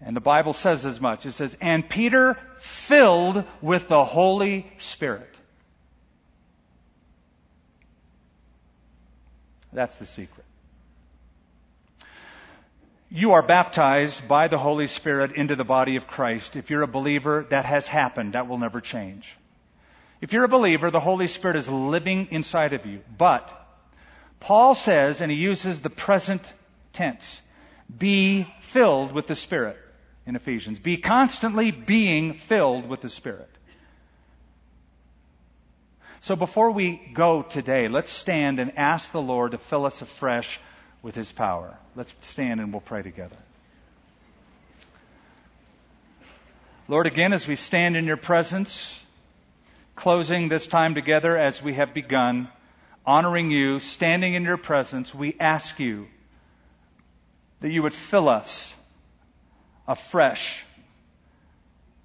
And 0.00 0.14
the 0.14 0.20
Bible 0.20 0.52
says 0.52 0.84
as 0.84 1.00
much. 1.00 1.24
It 1.26 1.32
says, 1.32 1.56
and 1.60 1.88
Peter 1.88 2.38
filled 2.58 3.44
with 3.62 3.88
the 3.88 4.04
Holy 4.04 4.70
Spirit. 4.78 5.34
That's 9.72 9.96
the 9.96 10.06
secret. 10.06 10.44
You 13.10 13.32
are 13.32 13.42
baptized 13.42 14.26
by 14.26 14.48
the 14.48 14.58
Holy 14.58 14.86
Spirit 14.86 15.32
into 15.32 15.56
the 15.56 15.64
body 15.64 15.96
of 15.96 16.06
Christ. 16.06 16.56
If 16.56 16.70
you're 16.70 16.82
a 16.82 16.88
believer, 16.88 17.46
that 17.50 17.64
has 17.64 17.86
happened. 17.86 18.34
That 18.34 18.48
will 18.48 18.58
never 18.58 18.80
change. 18.80 19.34
If 20.20 20.32
you're 20.32 20.44
a 20.44 20.48
believer, 20.48 20.90
the 20.90 21.00
Holy 21.00 21.26
Spirit 21.26 21.56
is 21.56 21.68
living 21.68 22.28
inside 22.30 22.72
of 22.72 22.86
you. 22.86 23.00
But 23.16 23.52
Paul 24.40 24.74
says, 24.74 25.20
and 25.20 25.30
he 25.30 25.36
uses 25.36 25.80
the 25.80 25.90
present 25.90 26.52
tense, 26.92 27.40
be 27.96 28.46
filled 28.60 29.12
with 29.12 29.26
the 29.26 29.34
Spirit 29.34 29.76
in 30.26 30.36
Ephesians. 30.36 30.78
Be 30.78 30.96
constantly 30.96 31.70
being 31.70 32.34
filled 32.34 32.88
with 32.88 33.00
the 33.00 33.08
Spirit. 33.08 33.50
So 36.22 36.34
before 36.34 36.72
we 36.72 37.00
go 37.12 37.42
today, 37.42 37.88
let's 37.88 38.10
stand 38.10 38.58
and 38.58 38.76
ask 38.76 39.12
the 39.12 39.22
Lord 39.22 39.52
to 39.52 39.58
fill 39.58 39.86
us 39.86 40.02
afresh 40.02 40.58
with 41.02 41.14
His 41.14 41.30
power. 41.30 41.76
Let's 41.94 42.12
stand 42.22 42.60
and 42.60 42.72
we'll 42.72 42.80
pray 42.80 43.02
together. 43.02 43.36
Lord, 46.88 47.06
again, 47.06 47.32
as 47.32 47.46
we 47.46 47.56
stand 47.56 47.96
in 47.96 48.06
your 48.06 48.16
presence, 48.16 49.00
closing 49.96 50.48
this 50.48 50.66
time 50.66 50.94
together 50.94 51.36
as 51.36 51.62
we 51.62 51.74
have 51.74 51.94
begun, 51.94 52.48
honoring 53.04 53.50
you, 53.50 53.80
standing 53.80 54.34
in 54.34 54.44
your 54.44 54.58
presence, 54.58 55.14
we 55.14 55.34
ask 55.40 55.80
you 55.80 56.06
that 57.60 57.70
you 57.70 57.82
would 57.82 57.94
fill 57.94 58.28
us 58.28 58.72
afresh 59.88 60.62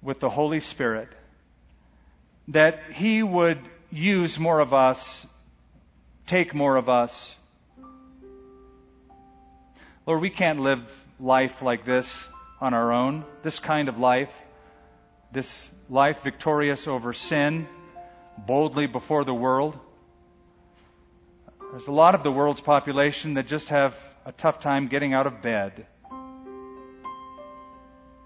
with 0.00 0.18
the 0.20 0.30
Holy 0.30 0.60
Spirit, 0.60 1.08
that 2.48 2.80
He 2.92 3.22
would 3.22 3.58
use 3.90 4.38
more 4.38 4.58
of 4.58 4.72
us, 4.72 5.26
take 6.26 6.54
more 6.54 6.76
of 6.76 6.88
us. 6.88 7.34
Lord, 10.06 10.22
we 10.22 10.30
can't 10.30 10.60
live 10.60 11.06
life 11.20 11.62
like 11.62 11.84
this 11.84 12.26
on 12.60 12.74
our 12.74 12.90
own, 12.90 13.24
this 13.42 13.60
kind 13.60 13.88
of 13.88 13.98
life, 13.98 14.34
this 15.30 15.70
life 15.90 16.22
victorious 16.22 16.88
over 16.88 17.12
sin, 17.12 17.68
boldly 18.46 18.86
before 18.86 19.24
the 19.24 19.34
world. 19.34 19.78
There's 21.70 21.86
a 21.86 21.92
lot 21.92 22.14
of 22.14 22.22
the 22.22 22.32
world's 22.32 22.60
population 22.60 23.34
that 23.34 23.46
just 23.46 23.70
have 23.70 23.96
a 24.26 24.32
tough 24.32 24.60
time 24.60 24.88
getting 24.88 25.14
out 25.14 25.26
of 25.26 25.40
bed. 25.42 25.86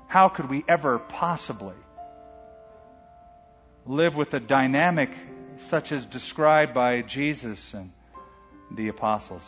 How 0.08 0.28
could 0.28 0.48
we 0.50 0.64
ever 0.66 0.98
possibly 0.98 1.74
live 3.86 4.16
with 4.16 4.34
a 4.34 4.40
dynamic 4.40 5.10
such 5.58 5.92
as 5.92 6.04
described 6.04 6.74
by 6.74 7.02
Jesus 7.02 7.72
and 7.74 7.92
the 8.70 8.88
apostles. 8.88 9.42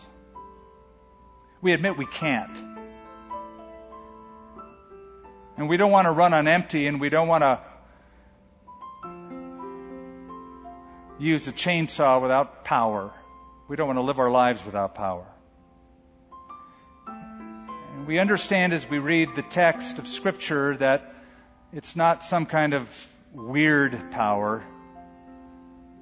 We 1.60 1.72
admit 1.72 1.98
we 1.98 2.06
can't. 2.06 2.56
And 5.56 5.68
we 5.68 5.76
don't 5.76 5.90
want 5.90 6.06
to 6.06 6.12
run 6.12 6.34
on 6.34 6.46
empty 6.46 6.86
and 6.86 7.00
we 7.00 7.08
don't 7.08 7.26
want 7.26 7.42
to 7.42 7.60
use 11.18 11.48
a 11.48 11.52
chainsaw 11.52 12.22
without 12.22 12.64
power. 12.64 13.12
We 13.68 13.76
don't 13.76 13.86
want 13.86 13.98
to 13.98 14.02
live 14.02 14.18
our 14.18 14.30
lives 14.30 14.64
without 14.64 14.94
power. 14.94 15.26
And 17.06 18.06
we 18.06 18.18
understand 18.18 18.72
as 18.72 18.88
we 18.88 18.98
read 18.98 19.34
the 19.34 19.42
text 19.42 19.98
of 19.98 20.06
Scripture 20.06 20.76
that 20.76 21.14
it's 21.72 21.96
not 21.96 22.24
some 22.24 22.46
kind 22.46 22.72
of 22.72 23.08
weird 23.34 24.10
power 24.10 24.64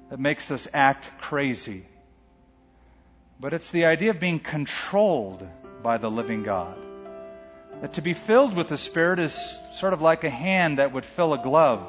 that 0.09 0.19
makes 0.19 0.51
us 0.51 0.67
act 0.73 1.09
crazy. 1.19 1.83
But 3.39 3.53
it's 3.53 3.71
the 3.71 3.85
idea 3.85 4.11
of 4.11 4.19
being 4.19 4.39
controlled 4.39 5.45
by 5.83 5.97
the 5.97 6.09
living 6.09 6.43
God. 6.43 6.77
That 7.81 7.93
to 7.93 8.01
be 8.01 8.13
filled 8.13 8.55
with 8.55 8.69
the 8.69 8.77
Spirit 8.77 9.19
is 9.19 9.37
sort 9.73 9.93
of 9.93 10.01
like 10.01 10.23
a 10.23 10.29
hand 10.29 10.79
that 10.79 10.93
would 10.93 11.05
fill 11.05 11.33
a 11.33 11.37
glove. 11.37 11.85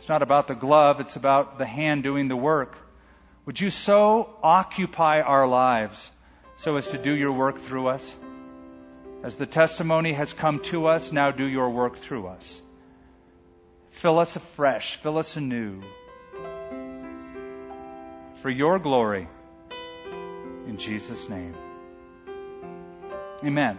It's 0.00 0.08
not 0.08 0.22
about 0.22 0.48
the 0.48 0.54
glove, 0.54 1.00
it's 1.00 1.16
about 1.16 1.58
the 1.58 1.66
hand 1.66 2.02
doing 2.04 2.28
the 2.28 2.34
work. 2.34 2.74
Would 3.44 3.60
you 3.60 3.68
so 3.68 4.34
occupy 4.42 5.20
our 5.20 5.46
lives 5.46 6.10
so 6.56 6.76
as 6.76 6.88
to 6.92 6.96
do 6.96 7.14
your 7.14 7.32
work 7.32 7.58
through 7.60 7.88
us? 7.88 8.16
As 9.22 9.36
the 9.36 9.44
testimony 9.44 10.14
has 10.14 10.32
come 10.32 10.60
to 10.70 10.86
us, 10.86 11.12
now 11.12 11.32
do 11.32 11.44
your 11.46 11.68
work 11.68 11.98
through 11.98 12.28
us. 12.28 12.62
Fill 13.90 14.18
us 14.18 14.36
afresh, 14.36 14.96
fill 14.96 15.18
us 15.18 15.36
anew. 15.36 15.82
For 18.36 18.48
your 18.48 18.78
glory. 18.78 19.28
In 20.66 20.78
Jesus' 20.78 21.28
name. 21.28 21.54
Amen. 23.44 23.78